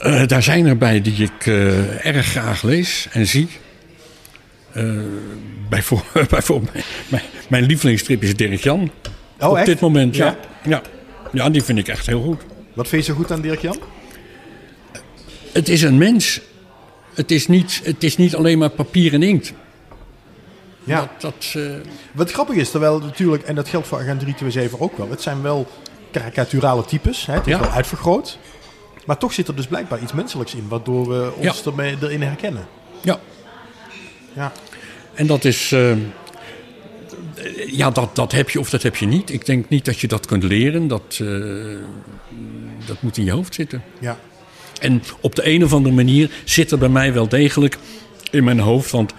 Eh, 0.00 0.26
daar 0.26 0.42
zijn 0.42 0.66
er 0.66 0.76
bij 0.76 1.00
die 1.02 1.22
ik 1.22 1.46
eh, 1.46 2.06
erg 2.06 2.26
graag 2.26 2.62
lees 2.62 3.08
en 3.12 3.26
zie. 3.26 3.48
Eh, 4.72 4.84
bijvoorbeeld, 5.68 6.28
bijvoorbeeld 6.36 6.72
mijn, 6.72 6.84
mijn, 7.08 7.22
mijn 7.48 7.64
lievelingsstrip 7.64 8.22
is 8.22 8.36
Dirk 8.36 8.62
Jan. 8.62 8.90
Oh, 9.40 9.48
Op 9.50 9.56
echt? 9.56 9.66
dit 9.66 9.80
moment, 9.80 10.16
ja. 10.16 10.26
Ja? 10.26 10.36
ja. 10.70 10.82
Ja, 11.32 11.50
die 11.50 11.62
vind 11.62 11.78
ik 11.78 11.88
echt 11.88 12.06
heel 12.06 12.22
goed. 12.22 12.40
Wat 12.74 12.88
vind 12.88 13.06
je 13.06 13.12
zo 13.12 13.18
goed 13.18 13.30
aan 13.32 13.40
Dirk-Jan? 13.40 13.78
Het 15.52 15.68
is 15.68 15.82
een 15.82 15.98
mens. 15.98 16.40
Het 17.14 17.30
is 17.30 17.46
niet, 17.46 17.80
het 17.84 18.04
is 18.04 18.16
niet 18.16 18.34
alleen 18.36 18.58
maar 18.58 18.70
papier 18.70 19.12
en 19.12 19.22
inkt. 19.22 19.52
Ja. 20.84 21.10
Dat, 21.18 21.42
dat, 21.52 21.62
Wat 22.12 22.32
grappig 22.32 22.56
is, 22.56 22.70
terwijl 22.70 22.98
natuurlijk, 22.98 23.42
en 23.42 23.54
dat 23.54 23.68
geldt 23.68 23.86
voor 23.86 23.98
Agent 23.98 24.20
327 24.20 24.80
ook 24.80 24.96
wel, 24.98 25.10
het 25.10 25.22
zijn 25.22 25.42
wel 25.42 25.66
karikaturale 26.10 26.84
types. 26.84 27.26
Hè? 27.26 27.34
Het 27.34 27.46
is 27.46 27.52
Ja. 27.52 27.60
wel 27.60 27.70
uitvergroot. 27.70 28.38
Maar 29.06 29.18
toch 29.18 29.32
zit 29.32 29.48
er 29.48 29.56
dus 29.56 29.66
blijkbaar 29.66 30.02
iets 30.02 30.12
menselijks 30.12 30.54
in, 30.54 30.68
waardoor 30.68 31.08
we 31.08 31.32
ons 31.36 31.44
Ja. 31.64 31.70
ermee, 31.70 31.96
erin 32.02 32.22
herkennen. 32.22 32.66
ja. 33.00 33.20
Ja. 34.34 34.52
En 35.14 35.26
dat 35.26 35.44
is. 35.44 35.72
eh, 35.72 35.92
ja, 37.66 37.90
dat, 37.90 38.16
dat 38.16 38.32
heb 38.32 38.50
je 38.50 38.60
of 38.60 38.70
dat 38.70 38.82
heb 38.82 38.96
je 38.96 39.06
niet. 39.06 39.30
Ik 39.32 39.46
denk 39.46 39.68
niet 39.68 39.84
dat 39.84 39.98
je 39.98 40.08
dat 40.08 40.26
kunt 40.26 40.42
leren. 40.42 40.88
Dat, 40.88 41.18
eh, 41.22 41.28
dat 42.86 42.96
moet 43.02 43.16
in 43.16 43.24
je 43.24 43.30
hoofd 43.30 43.54
zitten. 43.54 43.82
Ja. 43.98 44.18
En 44.80 45.02
op 45.20 45.34
de 45.34 45.46
een 45.48 45.64
of 45.64 45.72
andere 45.72 45.94
manier 45.94 46.30
zit 46.44 46.70
er 46.70 46.78
bij 46.78 46.88
mij 46.88 47.12
wel 47.12 47.28
degelijk 47.28 47.78
in 48.30 48.44
mijn 48.44 48.58
hoofd. 48.60 48.90
Want 48.90 49.12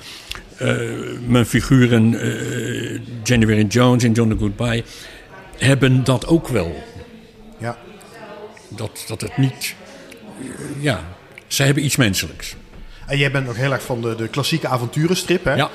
eh, 0.57 0.77
mijn 1.27 1.45
figuren, 1.45 2.09
January 3.23 3.63
Jones 3.65 4.03
en 4.03 4.11
John 4.11 4.29
the 4.29 4.37
Goodbye, 4.37 4.83
hebben 5.57 6.03
dat 6.03 6.27
ook 6.27 6.47
wel. 6.47 6.83
Dat, 8.69 9.03
dat 9.07 9.21
het 9.21 9.37
niet. 9.37 9.75
eh, 10.41 10.83
ja, 10.83 11.03
zij 11.47 11.65
hebben 11.65 11.85
iets 11.85 11.95
menselijks. 11.95 12.55
En 13.07 13.17
jij 13.17 13.31
bent 13.31 13.45
nog 13.45 13.55
heel 13.55 13.71
erg 13.71 13.83
van 13.83 14.01
de, 14.01 14.15
de 14.15 14.27
klassieke 14.27 14.67
avonturenstrip, 14.67 15.43
hè? 15.43 15.53
Ja, 15.53 15.69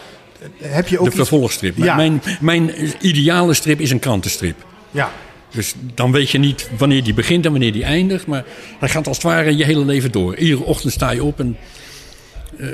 Heb 0.62 0.88
je 0.88 0.98
ook 0.98 1.04
de 1.10 1.16
vervolgstrip. 1.16 1.76
Ja. 1.76 1.94
Mijn, 1.96 2.22
mijn 2.40 2.70
ideale 3.06 3.54
strip 3.54 3.80
is 3.80 3.90
een 3.90 3.98
krantenstrip. 3.98 4.64
Ja. 4.90 5.12
Dus 5.50 5.74
dan 5.94 6.12
weet 6.12 6.30
je 6.30 6.38
niet 6.38 6.70
wanneer 6.78 7.04
die 7.04 7.14
begint 7.14 7.44
en 7.44 7.50
wanneer 7.50 7.72
die 7.72 7.84
eindigt. 7.84 8.26
Maar 8.26 8.44
hij 8.78 8.88
gaat 8.88 9.06
als 9.06 9.16
het 9.16 9.26
ware 9.26 9.56
je 9.56 9.64
hele 9.64 9.84
leven 9.84 10.12
door. 10.12 10.36
Iedere 10.36 10.62
ochtend 10.62 10.92
sta 10.92 11.10
je 11.10 11.24
op 11.24 11.40
en 11.40 11.56
eh, 12.58 12.68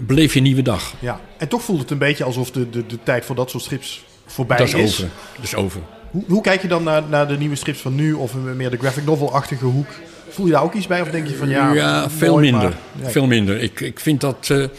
beleef 0.00 0.32
je 0.32 0.38
een 0.38 0.44
nieuwe 0.44 0.62
dag. 0.62 0.94
ja. 0.98 1.20
En 1.38 1.48
toch 1.48 1.62
voelt 1.62 1.80
het 1.80 1.90
een 1.90 1.98
beetje 1.98 2.24
alsof 2.24 2.50
de, 2.50 2.70
de, 2.70 2.86
de 2.86 2.98
tijd 3.02 3.24
voor 3.24 3.34
dat 3.36 3.50
soort 3.50 3.62
strips 3.62 4.04
voorbij 4.26 4.56
dat 4.56 4.66
is 4.68 4.74
over. 4.74 5.08
Dat 5.36 5.44
is 5.44 5.54
over. 5.54 5.80
Hoe, 6.10 6.24
hoe 6.28 6.42
kijk 6.42 6.62
je 6.62 6.68
dan 6.68 6.82
naar, 6.82 7.02
naar 7.08 7.28
de 7.28 7.36
nieuwe 7.38 7.56
strips 7.56 7.78
van 7.80 7.94
nu, 7.94 8.12
of 8.12 8.34
meer 8.56 8.70
de 8.70 8.76
graphic 8.76 9.04
novel-achtige 9.04 9.64
hoek? 9.64 9.88
Voel 10.28 10.46
je 10.46 10.52
daar 10.52 10.62
ook 10.62 10.74
iets 10.74 10.86
bij, 10.86 11.00
of 11.00 11.10
denk 11.10 11.26
je 11.28 11.34
van 11.36 11.48
ja... 11.48 11.72
Ja, 11.72 12.10
veel 12.10 12.32
mooi, 12.32 12.50
minder. 12.50 12.74
maar-. 13.00 13.10
Veel 13.10 13.26
minder. 13.26 13.60
Ik, 13.62 13.80
ik 13.80 14.00
vind 14.00 14.20
dat 14.20 14.48
eh, 14.50 14.62
eh, 14.62 14.70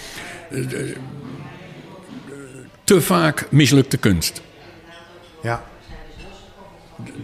te 2.84 3.02
vaak 3.02 3.48
mislukte 3.52 3.98
kunst. 3.98 4.42
Ja. 5.44 5.64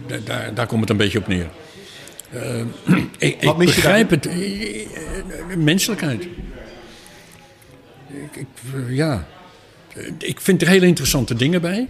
Da- 0.06 0.16
Daar, 0.24 0.54
daar 0.54 0.66
komt 0.66 0.80
het 0.80 0.90
een 0.90 0.96
beetje 0.96 1.18
op 1.18 1.26
neer. 1.26 1.46
Eh, 2.30 2.58
ik 2.58 2.66
ik 3.40 3.42
Wat 3.42 3.56
begrijp 3.58 4.10
het. 4.10 4.28
menselijkheid. 5.56 6.22
Ik, 8.08 8.36
ik, 8.36 8.46
ja. 8.88 9.26
Ik 10.18 10.40
vind 10.40 10.62
er 10.62 10.68
hele 10.68 10.86
interessante 10.86 11.34
dingen 11.34 11.60
bij. 11.60 11.88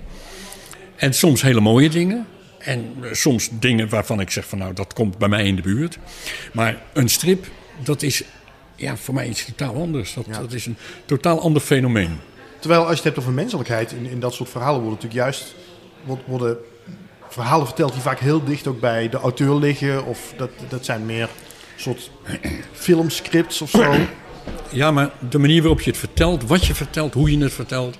En 0.98 1.14
soms 1.14 1.42
hele 1.42 1.60
mooie 1.60 1.88
dingen. 1.88 2.26
En 2.58 2.94
eh, 3.02 3.12
soms 3.12 3.48
dingen 3.52 3.88
waarvan 3.88 4.20
ik 4.20 4.30
zeg 4.30 4.46
van 4.46 4.58
nou, 4.58 4.74
dat 4.74 4.92
komt 4.92 5.18
bij 5.18 5.28
mij 5.28 5.44
in 5.44 5.56
de 5.56 5.62
buurt. 5.62 5.98
Maar 6.52 6.82
een 6.92 7.08
strip, 7.08 7.46
dat 7.82 8.02
is 8.02 8.22
ja, 8.76 8.96
voor 8.96 9.14
mij 9.14 9.28
iets 9.28 9.44
totaal 9.44 9.74
anders. 9.74 10.14
Dat, 10.14 10.26
Ja. 10.26 10.40
dat 10.40 10.52
is 10.52 10.66
een 10.66 10.76
totaal 11.04 11.40
ander 11.40 11.62
fenomeen. 11.62 12.20
Terwijl 12.60 12.80
als 12.80 12.90
je 12.90 12.94
het 12.94 13.04
hebt 13.04 13.18
over 13.18 13.32
menselijkheid, 13.32 13.92
in, 13.92 14.06
in 14.06 14.20
dat 14.20 14.34
soort 14.34 14.48
verhalen 14.48 14.80
worden 14.80 14.98
natuurlijk 15.02 15.20
juist 15.20 15.54
worden 16.26 16.56
verhalen 17.28 17.66
verteld 17.66 17.92
die 17.92 18.02
vaak 18.02 18.18
heel 18.18 18.44
dicht 18.44 18.66
ook 18.66 18.80
bij 18.80 19.08
de 19.08 19.16
auteur 19.16 19.54
liggen. 19.54 20.04
Of 20.04 20.34
dat, 20.36 20.50
dat 20.68 20.84
zijn 20.84 21.06
meer 21.06 21.28
soort 21.76 22.10
filmscripts 22.72 23.62
of 23.62 23.70
zo. 23.70 23.94
Ja, 24.70 24.90
maar 24.90 25.10
de 25.30 25.38
manier 25.38 25.60
waarop 25.60 25.80
je 25.80 25.90
het 25.90 25.98
vertelt, 25.98 26.46
wat 26.46 26.66
je 26.66 26.74
vertelt, 26.74 27.14
hoe 27.14 27.30
je 27.30 27.38
het 27.38 27.52
vertelt, 27.52 27.96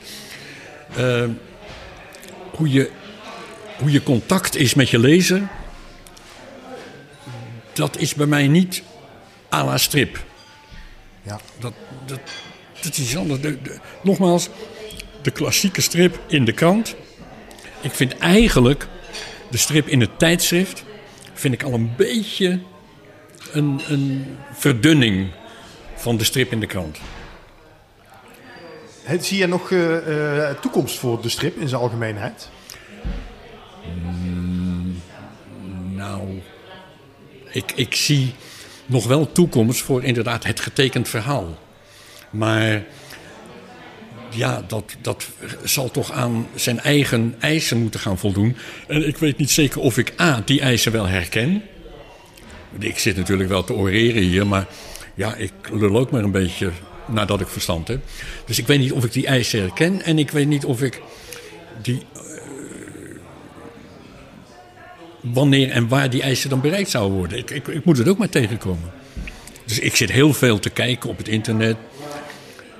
eh, 0.97 1.25
hoe, 2.59 2.71
je, 2.71 2.91
hoe 3.79 3.91
je 3.91 4.03
contact 4.03 4.57
is 4.57 4.75
met 4.75 4.91
je 4.91 4.99
lezer, 4.99 5.49
dat 7.73 7.97
is 7.99 8.15
bij 8.15 8.27
mij 8.27 8.49
niet 8.49 8.83
à 9.53 9.65
la 9.65 9.79
strip. 9.79 10.25
Ja. 11.23 11.41
Dat, 11.59 11.73
dat, 12.07 12.21
dat 12.81 12.93
is 12.93 12.99
iets 12.99 13.17
anders. 13.17 13.41
De- 13.41 13.63
de- 13.63 13.79
nogmaals, 14.03 14.49
de 15.23 15.31
klassieke 15.31 15.81
strip 15.81 16.21
in 16.27 16.45
de 16.45 16.53
krant. 16.53 16.95
Ik 17.81 17.93
vind 17.93 18.19
eigenlijk 18.19 18.87
de 19.51 19.57
strip 19.57 19.87
in 19.89 20.01
het 20.01 20.19
tijdschrift, 20.19 20.85
vind 21.35 21.55
ik 21.55 21.63
al 21.63 21.73
een 21.73 21.93
beetje 21.97 22.61
een, 23.53 23.81
een 23.89 24.37
verdunning 24.53 25.31
van 25.95 26.17
de 26.17 26.25
strip 26.25 26.53
in 26.53 26.61
de 26.61 26.67
krant. 26.67 26.99
Zie 29.17 29.39
je 29.39 29.47
nog 29.47 29.71
eh, 29.71 30.49
eh, 30.51 30.57
toekomst 30.59 30.99
voor 30.99 31.23
de 31.23 31.29
strip 31.29 31.57
in 31.57 31.69
zijn 31.69 31.81
algemeenheid? 31.81 32.49
Nou, 35.95 36.41
ik, 37.51 37.73
ik 37.75 37.95
zie 37.95 38.35
nog 38.87 39.07
wel 39.07 39.33
toekomst 39.33 39.83
voor 39.83 40.05
inderdaad 40.05 40.45
het 40.45 40.61
getekend 40.61 41.09
verhaal. 41.09 41.59
Maar 42.31 42.85
ja, 44.31 44.65
dat, 44.67 44.97
dat 45.03 45.29
zal 45.65 45.91
toch 45.91 46.13
aan 46.13 46.47
zijn 46.55 46.81
eigen 46.81 47.35
eisen 47.39 47.79
moeten 47.79 48.01
gaan 48.01 48.19
voldoen. 48.19 48.57
En 48.87 49.07
ik 49.07 49.17
weet 49.17 49.39
niet 49.39 49.51
zeker 49.51 49.81
of 49.81 49.99
ik 49.99 50.21
A, 50.21 50.43
die 50.45 50.61
eisen 50.61 50.93
wel 50.93 51.07
herken. 51.07 51.63
Ik 52.79 52.99
zit 52.99 53.17
natuurlijk 53.17 53.49
wel 53.49 53.65
te 53.65 53.73
oreren 53.75 54.23
hier, 54.23 54.47
maar 54.47 54.67
ja, 55.15 55.35
ik 55.35 55.53
lul 55.71 55.99
ook 55.99 56.11
maar 56.11 56.23
een 56.23 56.31
beetje 56.31 56.71
nadat 57.09 57.41
ik 57.41 57.49
verstand 57.49 57.89
heb. 57.89 58.01
Dus 58.47 58.59
ik 58.59 58.67
weet 58.67 58.79
niet 58.79 58.93
of 58.93 59.05
ik 59.05 59.13
die 59.13 59.27
eisen 59.27 59.61
herken 59.61 60.03
en 60.03 60.19
ik 60.19 60.31
weet 60.31 60.47
niet 60.47 60.65
of 60.65 60.83
ik 60.83 61.01
die 61.83 62.03
wanneer 65.21 65.71
en 65.71 65.89
waar 65.89 66.11
die 66.11 66.23
eisen 66.23 66.51
dan 66.51 66.61
bereikt 66.61 66.91
zouden 66.91 67.19
worden. 67.19 67.39
Ik, 67.39 67.51
ik, 67.51 67.69
ik 67.69 67.85
moet 67.85 67.99
het 67.99 68.09
ook 68.09 68.19
maar 68.19 68.29
tegenkomen. 68.29 68.91
Dus 69.65 69.79
ik 69.79 69.97
zit 69.97 70.13
heel 70.13 70.33
veel 70.33 70.59
te 70.59 70.71
kijken 70.71 71.11
op 71.11 71.19
het 71.19 71.29
internet. 71.29 71.77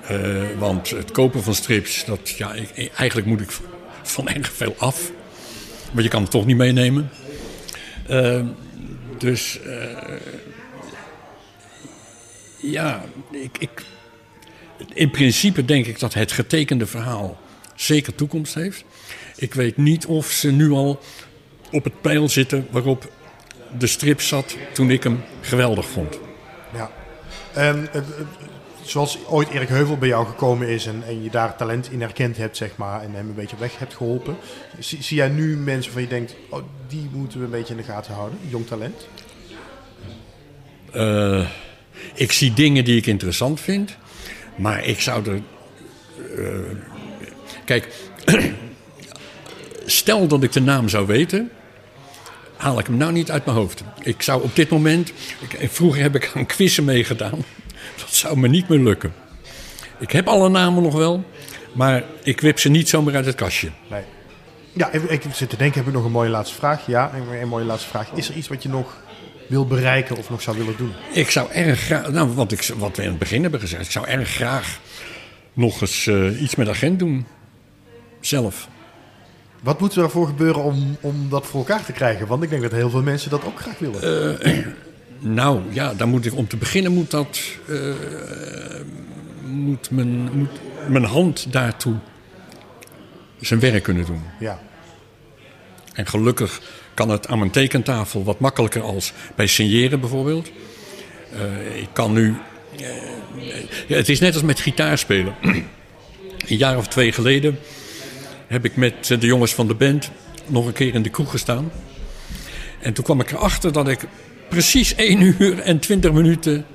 Eh, 0.07 0.17
want 0.57 0.89
het 0.89 1.11
kopen 1.11 1.43
van 1.43 1.53
strips, 1.55 2.05
dat, 2.05 2.29
ja, 2.29 2.55
eigenlijk 2.95 3.27
moet 3.27 3.41
ik 3.41 3.51
van 4.03 4.29
erg 4.29 4.51
veel 4.51 4.75
af. 4.77 5.11
Maar 5.91 6.03
je 6.03 6.09
kan 6.09 6.21
het 6.21 6.31
toch 6.31 6.45
niet 6.45 6.57
meenemen. 6.57 7.09
Eh, 8.07 8.41
dus 9.17 9.59
eh, 9.61 10.17
ja, 12.57 13.03
ik, 13.31 13.57
ik, 13.57 13.85
in 14.93 15.09
principe 15.09 15.65
denk 15.65 15.85
ik 15.85 15.99
dat 15.99 16.13
het 16.13 16.31
getekende 16.31 16.85
verhaal 16.85 17.37
zeker 17.75 18.15
toekomst 18.15 18.53
heeft. 18.53 18.83
Ik 19.35 19.53
weet 19.53 19.77
niet 19.77 20.05
of 20.05 20.25
ze 20.25 20.51
nu 20.51 20.71
al 20.71 20.99
op 21.71 21.83
het 21.83 22.01
pijl 22.01 22.29
zitten 22.29 22.67
waarop 22.69 23.11
de 23.77 23.87
strip 23.87 24.21
zat 24.21 24.57
toen 24.73 24.91
ik 24.91 25.03
hem 25.03 25.23
geweldig 25.41 25.85
vond. 25.85 26.19
Ja. 26.73 26.91
En 27.53 27.93
eh, 27.93 27.97
eh, 27.97 28.05
zoals 28.81 29.17
ooit 29.27 29.49
Erik 29.49 29.67
Heuvel 29.67 29.97
bij 29.97 30.07
jou 30.07 30.25
gekomen 30.25 30.67
is 30.67 30.85
en, 30.85 31.03
en 31.07 31.23
je 31.23 31.29
daar 31.29 31.55
talent 31.55 31.91
in 31.91 32.01
herkend 32.01 32.37
hebt, 32.37 32.57
zeg 32.57 32.75
maar, 32.75 33.01
en 33.01 33.13
hem 33.13 33.27
een 33.27 33.35
beetje 33.35 33.57
weg 33.57 33.79
hebt 33.79 33.95
geholpen. 33.95 34.35
Zie, 34.79 35.03
zie 35.03 35.17
jij 35.17 35.29
nu 35.29 35.57
mensen 35.57 35.93
waarvan 35.93 36.01
je 36.01 36.07
denkt, 36.07 36.35
oh, 36.49 36.63
die 36.87 37.09
moeten 37.11 37.39
we 37.39 37.45
een 37.45 37.51
beetje 37.51 37.73
in 37.73 37.79
de 37.79 37.85
gaten 37.85 38.13
houden, 38.13 38.39
jong 38.47 38.67
talent? 38.67 39.07
Eh, 40.91 41.47
ik 42.13 42.31
zie 42.31 42.53
dingen 42.53 42.85
die 42.85 42.97
ik 42.97 43.05
interessant 43.05 43.59
vind, 43.59 43.97
maar 44.59 44.85
ik 44.85 45.01
zou 45.01 45.25
er. 45.29 45.41
eh, 46.37 46.59
kijk, 47.65 47.87
stel 49.85 50.27
dat 50.27 50.43
ik 50.43 50.51
de 50.51 50.61
naam 50.61 50.89
zou 50.89 51.07
weten, 51.07 51.51
haal 52.57 52.79
ik 52.79 52.85
hem 52.85 52.97
nou 52.97 53.11
niet 53.11 53.31
uit 53.31 53.45
mijn 53.45 53.57
hoofd. 53.57 53.83
Ik 54.01 54.21
zou 54.21 54.43
op 54.43 54.55
dit 54.55 54.69
moment. 54.69 55.11
Ik, 55.59 55.69
vroeger 55.71 56.01
heb 56.01 56.15
ik 56.15 56.31
aan 56.35 56.45
quizzen 56.45 56.83
meegedaan. 56.83 57.43
Dat 57.99 58.13
zou 58.15 58.37
me 58.37 58.47
niet 58.47 58.67
meer 58.69 58.79
lukken. 58.79 59.13
Ik 59.99 60.11
heb 60.11 60.27
alle 60.27 60.49
namen 60.49 60.83
nog 60.83 60.93
wel, 60.93 61.23
maar 61.73 62.03
ik 62.23 62.41
wip 62.41 62.59
ze 62.59 62.69
niet 62.69 62.89
zomaar 62.89 63.15
uit 63.15 63.25
het 63.25 63.35
kastje. 63.35 63.69
Nee. 63.89 64.01
Ja, 64.73 64.91
ik, 64.91 65.03
ik 65.03 65.23
zit 65.33 65.49
te 65.49 65.57
denken, 65.57 65.77
heb 65.79 65.87
ik 65.87 65.93
nog 65.93 66.05
een 66.05 66.11
mooie 66.11 66.29
laatste 66.29 66.55
vraag? 66.55 66.87
Ja, 66.87 67.11
een, 67.13 67.41
een 67.41 67.47
mooie 67.47 67.65
laatste 67.65 67.89
vraag. 67.89 68.11
Is 68.13 68.29
er 68.29 68.35
iets 68.35 68.47
wat 68.47 68.63
je 68.63 68.69
nog 68.69 68.97
wil 69.49 69.65
bereiken 69.67 70.17
of 70.17 70.29
nog 70.29 70.41
zou 70.41 70.57
willen 70.57 70.77
doen? 70.77 70.91
Ik 71.13 71.31
zou 71.31 71.51
erg 71.51 71.79
graag, 71.79 72.11
nou, 72.11 72.29
wat, 72.33 72.51
ik, 72.51 72.71
wat 72.77 72.95
we 72.97 73.03
in 73.03 73.09
het 73.09 73.19
begin 73.19 73.41
hebben 73.41 73.59
gezegd, 73.59 73.85
ik 73.85 73.91
zou 73.91 74.07
erg 74.07 74.29
graag 74.29 74.79
nog 75.53 75.81
eens 75.81 76.07
eh, 76.07 76.41
iets 76.41 76.55
met 76.55 76.69
agent 76.69 76.99
doen. 76.99 77.25
Zelf. 78.19 78.67
Wat 79.61 79.79
moet 79.79 79.95
er 79.95 79.99
daarvoor 79.99 80.27
gebeuren 80.27 80.63
om, 80.63 80.97
om 81.01 81.29
dat 81.29 81.45
voor 81.47 81.59
elkaar 81.59 81.85
te 81.85 81.91
krijgen? 81.91 82.27
Want 82.27 82.43
ik 82.43 82.49
denk 82.49 82.61
dat 82.61 82.71
heel 82.71 82.89
veel 82.89 83.03
mensen 83.03 83.29
dat 83.29 83.45
ook 83.45 83.59
graag 83.59 83.79
willen. 83.79 84.37
Nou 85.21 85.61
ja, 85.69 85.93
dan 85.93 86.09
moet 86.09 86.25
ik, 86.25 86.35
om 86.35 86.47
te 86.47 86.57
beginnen 86.57 86.91
moet 86.93 87.11
dat. 87.11 87.41
eh, 87.67 87.93
moet, 89.45 89.91
mijn, 89.91 90.37
moet 90.37 90.49
mijn 90.87 91.03
hand 91.03 91.53
daartoe 91.53 91.95
zijn 93.39 93.59
werk 93.59 93.83
kunnen 93.83 94.05
doen. 94.05 94.21
ja. 94.39 94.59
En 95.93 96.07
gelukkig 96.07 96.61
kan 96.99 97.09
het 97.09 97.27
aan 97.27 97.39
mijn 97.39 97.51
tekentafel 97.51 98.23
wat 98.23 98.39
makkelijker 98.39 98.81
als 98.81 99.13
bij 99.35 99.47
signeren 99.47 99.99
bijvoorbeeld. 99.99 100.51
Eh, 101.33 101.81
ik 101.81 101.89
kan 101.93 102.13
nu. 102.13 102.35
eh, 103.87 103.97
het 103.97 104.09
is 104.09 104.19
net 104.19 104.33
als 104.33 104.43
met 104.43 104.59
gitaarspelen. 104.59 105.35
Een 106.47 106.57
jaar 106.57 106.77
of 106.77 106.87
twee 106.87 107.11
geleden 107.11 107.59
heb 108.47 108.65
ik 108.65 108.75
met 108.75 109.05
de 109.07 109.27
jongens 109.27 109.53
van 109.53 109.67
de 109.67 109.73
band 109.73 110.11
nog 110.45 110.65
een 110.65 110.73
keer 110.73 110.93
in 110.93 111.01
de 111.01 111.09
kroeg 111.09 111.31
gestaan. 111.31 111.71
En 112.79 112.93
toen 112.93 113.03
kwam 113.03 113.19
ik 113.19 113.31
erachter 113.31 113.71
dat 113.71 113.87
ik 113.87 113.99
precies 114.49 114.95
1 114.95 115.21
uur 115.21 115.59
en 115.59 115.79
20 115.79 116.11
minuten 116.11 116.65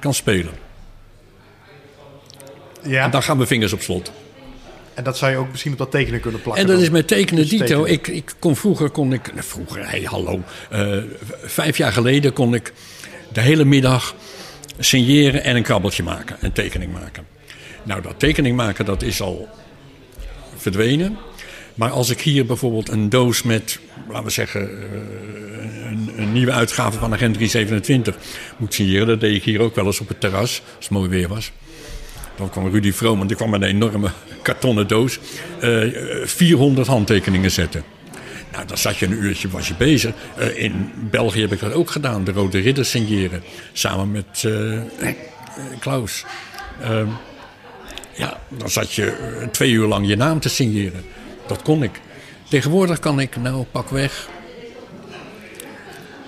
kan 0.00 0.14
spelen. 0.14 0.52
ja. 2.82 3.04
En 3.04 3.10
dan 3.10 3.22
gaan 3.22 3.36
mijn 3.36 3.48
vingers 3.48 3.72
op 3.72 3.80
slot. 3.80 4.12
En 5.00 5.06
dat 5.06 5.18
zou 5.18 5.30
je 5.30 5.36
ook 5.36 5.50
misschien 5.50 5.72
op 5.72 5.78
dat 5.78 5.90
tekenen 5.90 6.20
kunnen 6.20 6.42
plakken. 6.42 6.62
En 6.62 6.68
dat 6.68 6.76
dan. 6.76 6.86
is 6.86 6.92
met 6.92 7.06
tekenen 7.06 7.42
Dus 7.42 7.50
dito. 7.50 7.64
tekenen. 7.64 7.92
Ik, 7.92 8.08
ik 8.08 8.34
kon 8.38 8.56
vroeger, 8.56 8.90
kon 8.90 9.12
ik, 9.12 9.32
nou, 9.34 9.46
vroeger, 9.46 9.88
hey, 9.88 10.02
hallo. 10.02 10.42
Eh, 10.70 10.96
vijf 11.42 11.76
jaar 11.76 11.92
geleden 11.92 12.32
kon 12.32 12.54
ik 12.54 12.72
de 13.32 13.40
hele 13.40 13.64
middag 13.64 14.14
signeren 14.78 15.44
en 15.44 15.56
een 15.56 15.62
krabbeltje 15.62 16.02
maken. 16.02 16.36
Een 16.40 16.52
tekening 16.52 16.92
maken. 16.92 17.26
Nou, 17.82 18.02
dat 18.02 18.14
tekening 18.18 18.56
maken, 18.56 18.84
dat 18.84 19.02
is 19.02 19.20
al 19.20 19.48
verdwenen. 20.56 21.16
Maar 21.74 21.90
als 21.90 22.10
ik 22.10 22.20
hier 22.20 22.46
bijvoorbeeld 22.46 22.88
een 22.88 23.08
doos 23.08 23.42
met, 23.42 23.78
laten 24.08 24.24
we 24.24 24.30
zeggen, 24.30 24.60
eh, 24.60 25.90
een, 25.90 26.10
een 26.16 26.32
nieuwe 26.32 26.52
uitgave 26.52 26.98
van 26.98 27.12
Agent 27.12 27.34
327 27.34 28.16
moet 28.56 28.74
signeren. 28.74 29.06
Dat 29.06 29.20
deed 29.20 29.34
ik 29.34 29.44
hier 29.44 29.60
ook 29.60 29.74
wel 29.74 29.86
eens 29.86 30.00
op 30.00 30.08
het 30.08 30.20
terras, 30.20 30.62
als 30.76 30.84
het 30.84 30.90
mooi 30.90 31.08
weer 31.08 31.28
was. 31.28 31.52
Dan 32.36 32.50
kwam 32.50 32.70
Rudy 32.70 32.92
Vroom 32.92 33.20
en 33.20 33.26
die 33.26 33.36
kwam 33.36 33.50
met 33.50 33.62
een 33.62 33.68
enorme 33.68 34.10
kartonnen 34.42 34.86
doos. 34.86 35.18
eh 35.60 35.82
400 36.24 36.86
handtekeningen 36.86 37.50
zetten. 37.50 37.84
Nou, 38.52 38.66
dan 38.66 38.78
zat 38.78 38.96
je 38.96 39.06
een 39.06 39.22
uurtje, 39.22 39.48
was 39.48 39.68
je 39.68 39.74
bezig. 39.74 40.12
Eh, 40.36 40.62
in 40.62 40.92
België 41.10 41.40
heb 41.40 41.52
ik 41.52 41.60
dat 41.60 41.72
ook 41.72 41.90
gedaan, 41.90 42.24
de 42.24 42.32
Rode 42.32 42.58
Ridder 42.58 42.84
signeren. 42.84 43.42
Samen 43.72 44.10
met 44.10 44.42
eh, 44.44 44.76
eh, 44.76 45.14
Klaus. 45.78 46.24
Ehm, 46.82 47.08
ja, 48.12 48.40
dan 48.48 48.70
zat 48.70 48.92
je 48.92 49.06
eh, 49.06 49.48
twee 49.48 49.70
uur 49.70 49.86
lang 49.86 50.08
je 50.08 50.16
naam 50.16 50.40
te 50.40 50.48
signeren. 50.48 51.04
Dat 51.46 51.62
kon 51.62 51.82
ik. 51.82 52.00
Tegenwoordig 52.48 52.98
kan 52.98 53.20
ik 53.20 53.36
nou 53.36 53.64
pakweg 53.70 54.28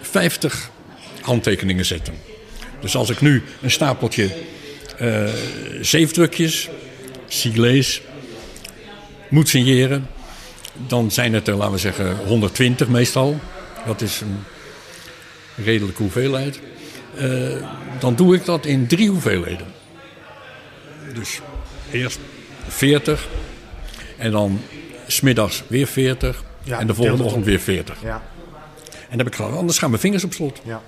50 0.00 0.70
handtekeningen 1.20 1.84
zetten. 1.84 2.14
Dus 2.80 2.96
als 2.96 3.10
ik 3.10 3.20
nu 3.20 3.42
een 3.60 3.70
stapeltje 3.70 4.30
eh 4.98 5.24
zeefdrukjes, 5.80 6.68
siglees, 7.32 8.02
moet 9.28 9.48
signeren, 9.48 10.06
dan 10.86 11.10
zijn 11.10 11.32
het 11.32 11.48
er, 11.48 11.54
laten 11.54 11.72
we 11.72 11.78
zeggen, 11.78 12.16
120 12.16 12.88
meestal. 12.88 13.40
Dat 13.86 14.00
is 14.00 14.20
een 14.20 14.44
redelijke 15.64 16.02
hoeveelheid. 16.02 16.60
Eh, 17.16 17.68
dan 17.98 18.14
doe 18.14 18.34
ik 18.34 18.44
dat 18.44 18.66
in 18.66 18.86
drie 18.86 19.08
hoeveelheden. 19.08 19.66
Dus 21.14 21.40
eerst 21.90 22.18
40 22.68 23.28
en 24.16 24.30
dan 24.30 24.60
smiddags 25.06 25.62
weer 25.66 25.86
40 25.86 26.44
Ja, 26.62 26.78
en 26.78 26.86
de 26.86 26.94
volgende 26.94 27.22
ochtend 27.22 27.44
weer 27.44 27.60
40. 27.60 28.02
Ja, 28.02 28.22
En 28.92 29.08
dan 29.08 29.18
heb 29.18 29.26
ik 29.26 29.34
gedaan, 29.34 29.56
anders 29.56 29.78
gaan 29.78 29.90
mijn 29.90 30.02
vingers 30.02 30.24
op 30.24 30.32
slot. 30.32 30.60
ja. 30.64 30.82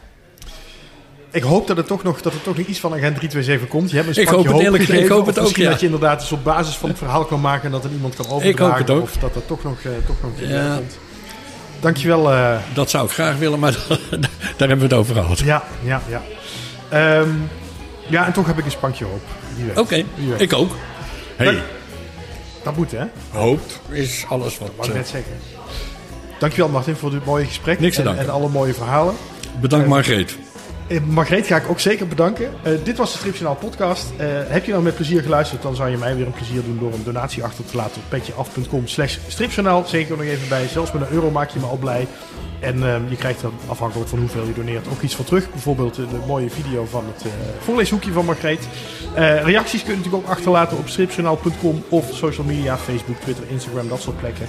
Ik 1.34 1.42
hoop 1.42 1.66
dat 1.66 1.76
er 1.78 1.84
toch 1.84 2.02
nog, 2.02 2.20
dat 2.22 2.32
er 2.32 2.42
toch 2.42 2.56
nog 2.56 2.66
iets 2.66 2.78
van 2.80 2.92
agent 2.92 3.16
327 3.16 3.68
komt. 3.68 3.90
Je 3.90 3.96
hebt 3.96 4.16
een 4.16 4.22
Ik 4.22 4.28
hoop 4.28 4.46
het 4.46 4.58
eerlijk- 4.60 4.88
ik 4.88 5.08
hoop 5.08 5.26
het 5.26 5.38
ook, 5.38 5.56
ja. 5.56 5.70
dat 5.70 5.80
je 5.80 5.86
inderdaad 5.86 6.20
eens 6.20 6.32
op 6.32 6.44
basis 6.44 6.74
van 6.76 6.88
het 6.88 6.98
verhaal 6.98 7.24
kan 7.24 7.40
maken 7.40 7.64
en 7.64 7.70
dat 7.70 7.84
er 7.84 7.90
iemand 7.90 8.14
kan 8.16 8.24
overdragen. 8.24 8.50
Ik 8.50 8.58
hoop 8.58 8.78
het 8.78 8.90
ook. 8.90 9.02
Of 9.02 9.12
dat 9.16 9.34
er 9.34 9.46
toch 9.46 9.62
nog, 9.62 9.76
eh, 9.82 9.90
toch 10.06 10.16
nog 10.22 10.30
iets 10.40 10.50
Ja. 10.50 10.74
komt. 10.76 10.98
Dankjewel. 11.80 12.32
eh 12.32 12.56
Dat 12.74 12.90
zou 12.90 13.04
ik 13.06 13.10
graag 13.12 13.36
willen, 13.36 13.58
maar 13.58 13.72
daar 14.56 14.68
hebben 14.68 14.78
we 14.78 14.82
het 14.82 14.92
over 14.92 15.14
gehad. 15.14 15.38
ja, 15.38 15.62
ja, 15.82 16.00
ja. 16.08 16.22
Ehm, 16.88 17.28
ja, 18.08 18.26
en 18.26 18.32
toch 18.32 18.46
heb 18.46 18.58
ik 18.58 18.64
een 18.64 18.70
spankje 18.70 19.04
hoop. 19.04 19.22
Oké, 19.78 20.04
ik 20.36 20.52
ook. 20.52 20.70
Hey, 21.36 21.62
Dat 22.62 22.76
moet, 22.76 22.90
hè? 22.90 23.04
hoop 23.30 23.60
is 23.90 24.24
alles 24.28 24.58
wat... 24.58 24.70
Wou 24.76 24.88
ik 24.88 24.94
eh, 24.94 25.00
net 25.00 25.08
zeggen. 25.08 25.32
Dankjewel, 26.38 26.68
Martin, 26.68 26.96
voor 26.96 27.10
dit 27.10 27.24
mooie 27.24 27.44
gesprek. 27.44 27.80
Niks 27.80 27.96
te 27.96 28.02
en, 28.02 28.18
en 28.18 28.30
alle 28.30 28.48
mooie 28.48 28.74
verhalen. 28.74 29.14
bedankt 29.60 29.88
Margreet. 29.88 30.36
Eh, 30.86 31.00
Margreet 31.00 31.46
ga 31.46 31.56
ik 31.56 31.68
ook 31.68 31.80
zeker 31.80 32.08
bedanken. 32.08 32.52
Eh, 32.62 32.72
dit 32.82 32.96
was 32.96 33.12
de 33.12 33.18
Stripjournaal 33.18 33.54
podcast. 33.54 34.12
Eh, 34.16 34.26
heb 34.28 34.64
je 34.64 34.70
nou 34.70 34.84
met 34.84 34.94
plezier 34.94 35.22
geluisterd, 35.22 35.62
dan 35.62 35.74
zou 35.74 35.90
je 35.90 35.96
mij 35.96 36.16
weer 36.16 36.26
een 36.26 36.32
plezier 36.32 36.62
doen 36.64 36.78
door 36.78 36.92
een 36.92 37.04
donatie 37.04 37.44
achter 37.44 37.64
te 37.64 37.76
laten 37.76 37.96
op 37.96 38.08
petjeaf.com 38.08 38.86
slash 38.86 39.18
stripjournaal. 39.28 39.84
Zeg 39.86 40.00
ik 40.00 40.10
er 40.10 40.16
nog 40.16 40.26
even 40.26 40.48
bij. 40.48 40.68
Zelfs 40.68 40.92
met 40.92 41.02
een 41.02 41.12
euro 41.12 41.30
maak 41.30 41.50
je 41.50 41.58
me 41.58 41.66
al 41.66 41.76
blij. 41.76 42.06
En 42.60 42.82
ehm, 42.82 43.02
je 43.08 43.16
krijgt 43.16 43.42
er 43.42 43.50
afhankelijk 43.66 44.08
van 44.08 44.18
hoeveel 44.18 44.44
je 44.44 44.52
doneert 44.52 44.88
ook 44.88 45.00
iets 45.00 45.14
voor 45.14 45.24
terug. 45.24 45.50
Bijvoorbeeld 45.50 45.94
de 45.94 46.04
mooie 46.26 46.50
video 46.50 46.84
van 46.84 47.04
het 47.14 47.32
voorleeshoekje 47.60 48.12
van 48.12 48.24
Margreet. 48.24 48.68
Reacties 49.44 49.82
kun 49.82 49.90
je 49.90 49.96
natuurlijk 49.96 50.24
ook 50.24 50.30
achterlaten 50.30 50.78
op 50.78 50.88
stripjournaal.com 50.88 51.84
of 51.88 52.10
social 52.12 52.46
media, 52.46 52.76
Facebook, 52.76 53.16
Twitter, 53.16 53.44
Instagram, 53.48 53.88
dat 53.88 54.00
soort 54.00 54.18
plekken. 54.18 54.46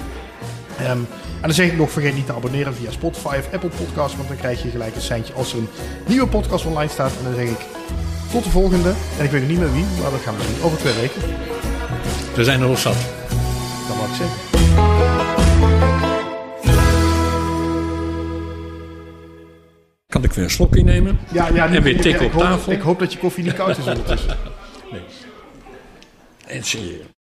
Ehm, 0.79 0.89
en 0.89 1.41
dan 1.41 1.53
zeg 1.53 1.67
ik 1.67 1.77
nog, 1.77 1.91
vergeet 1.91 2.15
niet 2.15 2.25
te 2.25 2.33
abonneren 2.33 2.75
via 2.75 2.91
Spotify 2.91 3.35
of 3.39 3.53
Apple 3.53 3.69
Podcasts, 3.69 4.15
want 4.15 4.27
dan 4.27 4.37
krijg 4.37 4.63
je 4.63 4.69
gelijk 4.69 4.95
een 4.95 5.01
seintje 5.01 5.33
als 5.33 5.51
er 5.51 5.57
een 5.57 5.69
nieuwe 6.07 6.27
podcast 6.27 6.65
online 6.65 6.91
staat. 6.91 7.11
En 7.17 7.23
dan 7.23 7.35
zeg 7.35 7.47
ik 7.47 7.65
tot 8.31 8.43
de 8.43 8.49
volgende. 8.49 8.93
En 9.17 9.25
ik 9.25 9.31
weet 9.31 9.41
nog 9.41 9.49
niet 9.49 9.59
meer 9.59 9.73
wie, 9.73 9.85
maar 10.01 10.11
dat 10.11 10.21
gaan 10.21 10.35
we 10.37 10.43
zien 10.43 10.63
over 10.63 10.77
twee 10.77 10.93
weken. 10.93 11.21
Er 12.37 12.43
zijn 12.43 12.61
er 12.61 12.67
nog 12.67 12.79
zat. 12.79 12.97
Dat 13.87 13.97
mag 13.97 14.09
ik 14.09 14.15
zeggen. 14.15 15.45
Kan 20.07 20.23
ik 20.23 20.31
weer 20.31 20.43
een 20.43 20.49
slokje 20.49 20.83
nemen? 20.83 21.19
Ja, 21.31 21.47
ja, 21.53 21.67
En 21.67 21.83
weer 21.83 22.01
tikken 22.01 22.25
ik 22.25 22.33
op 22.33 22.39
tafel. 22.39 22.71
Ik 22.71 22.81
hoop 22.81 22.99
dat 22.99 23.13
je 23.13 23.19
koffie 23.19 23.43
niet 23.43 23.53
koud 23.53 23.77
is 23.77 23.85
ondertussen. 23.87 24.37
En 26.47 26.63
zie 26.63 26.81
je. 26.81 27.14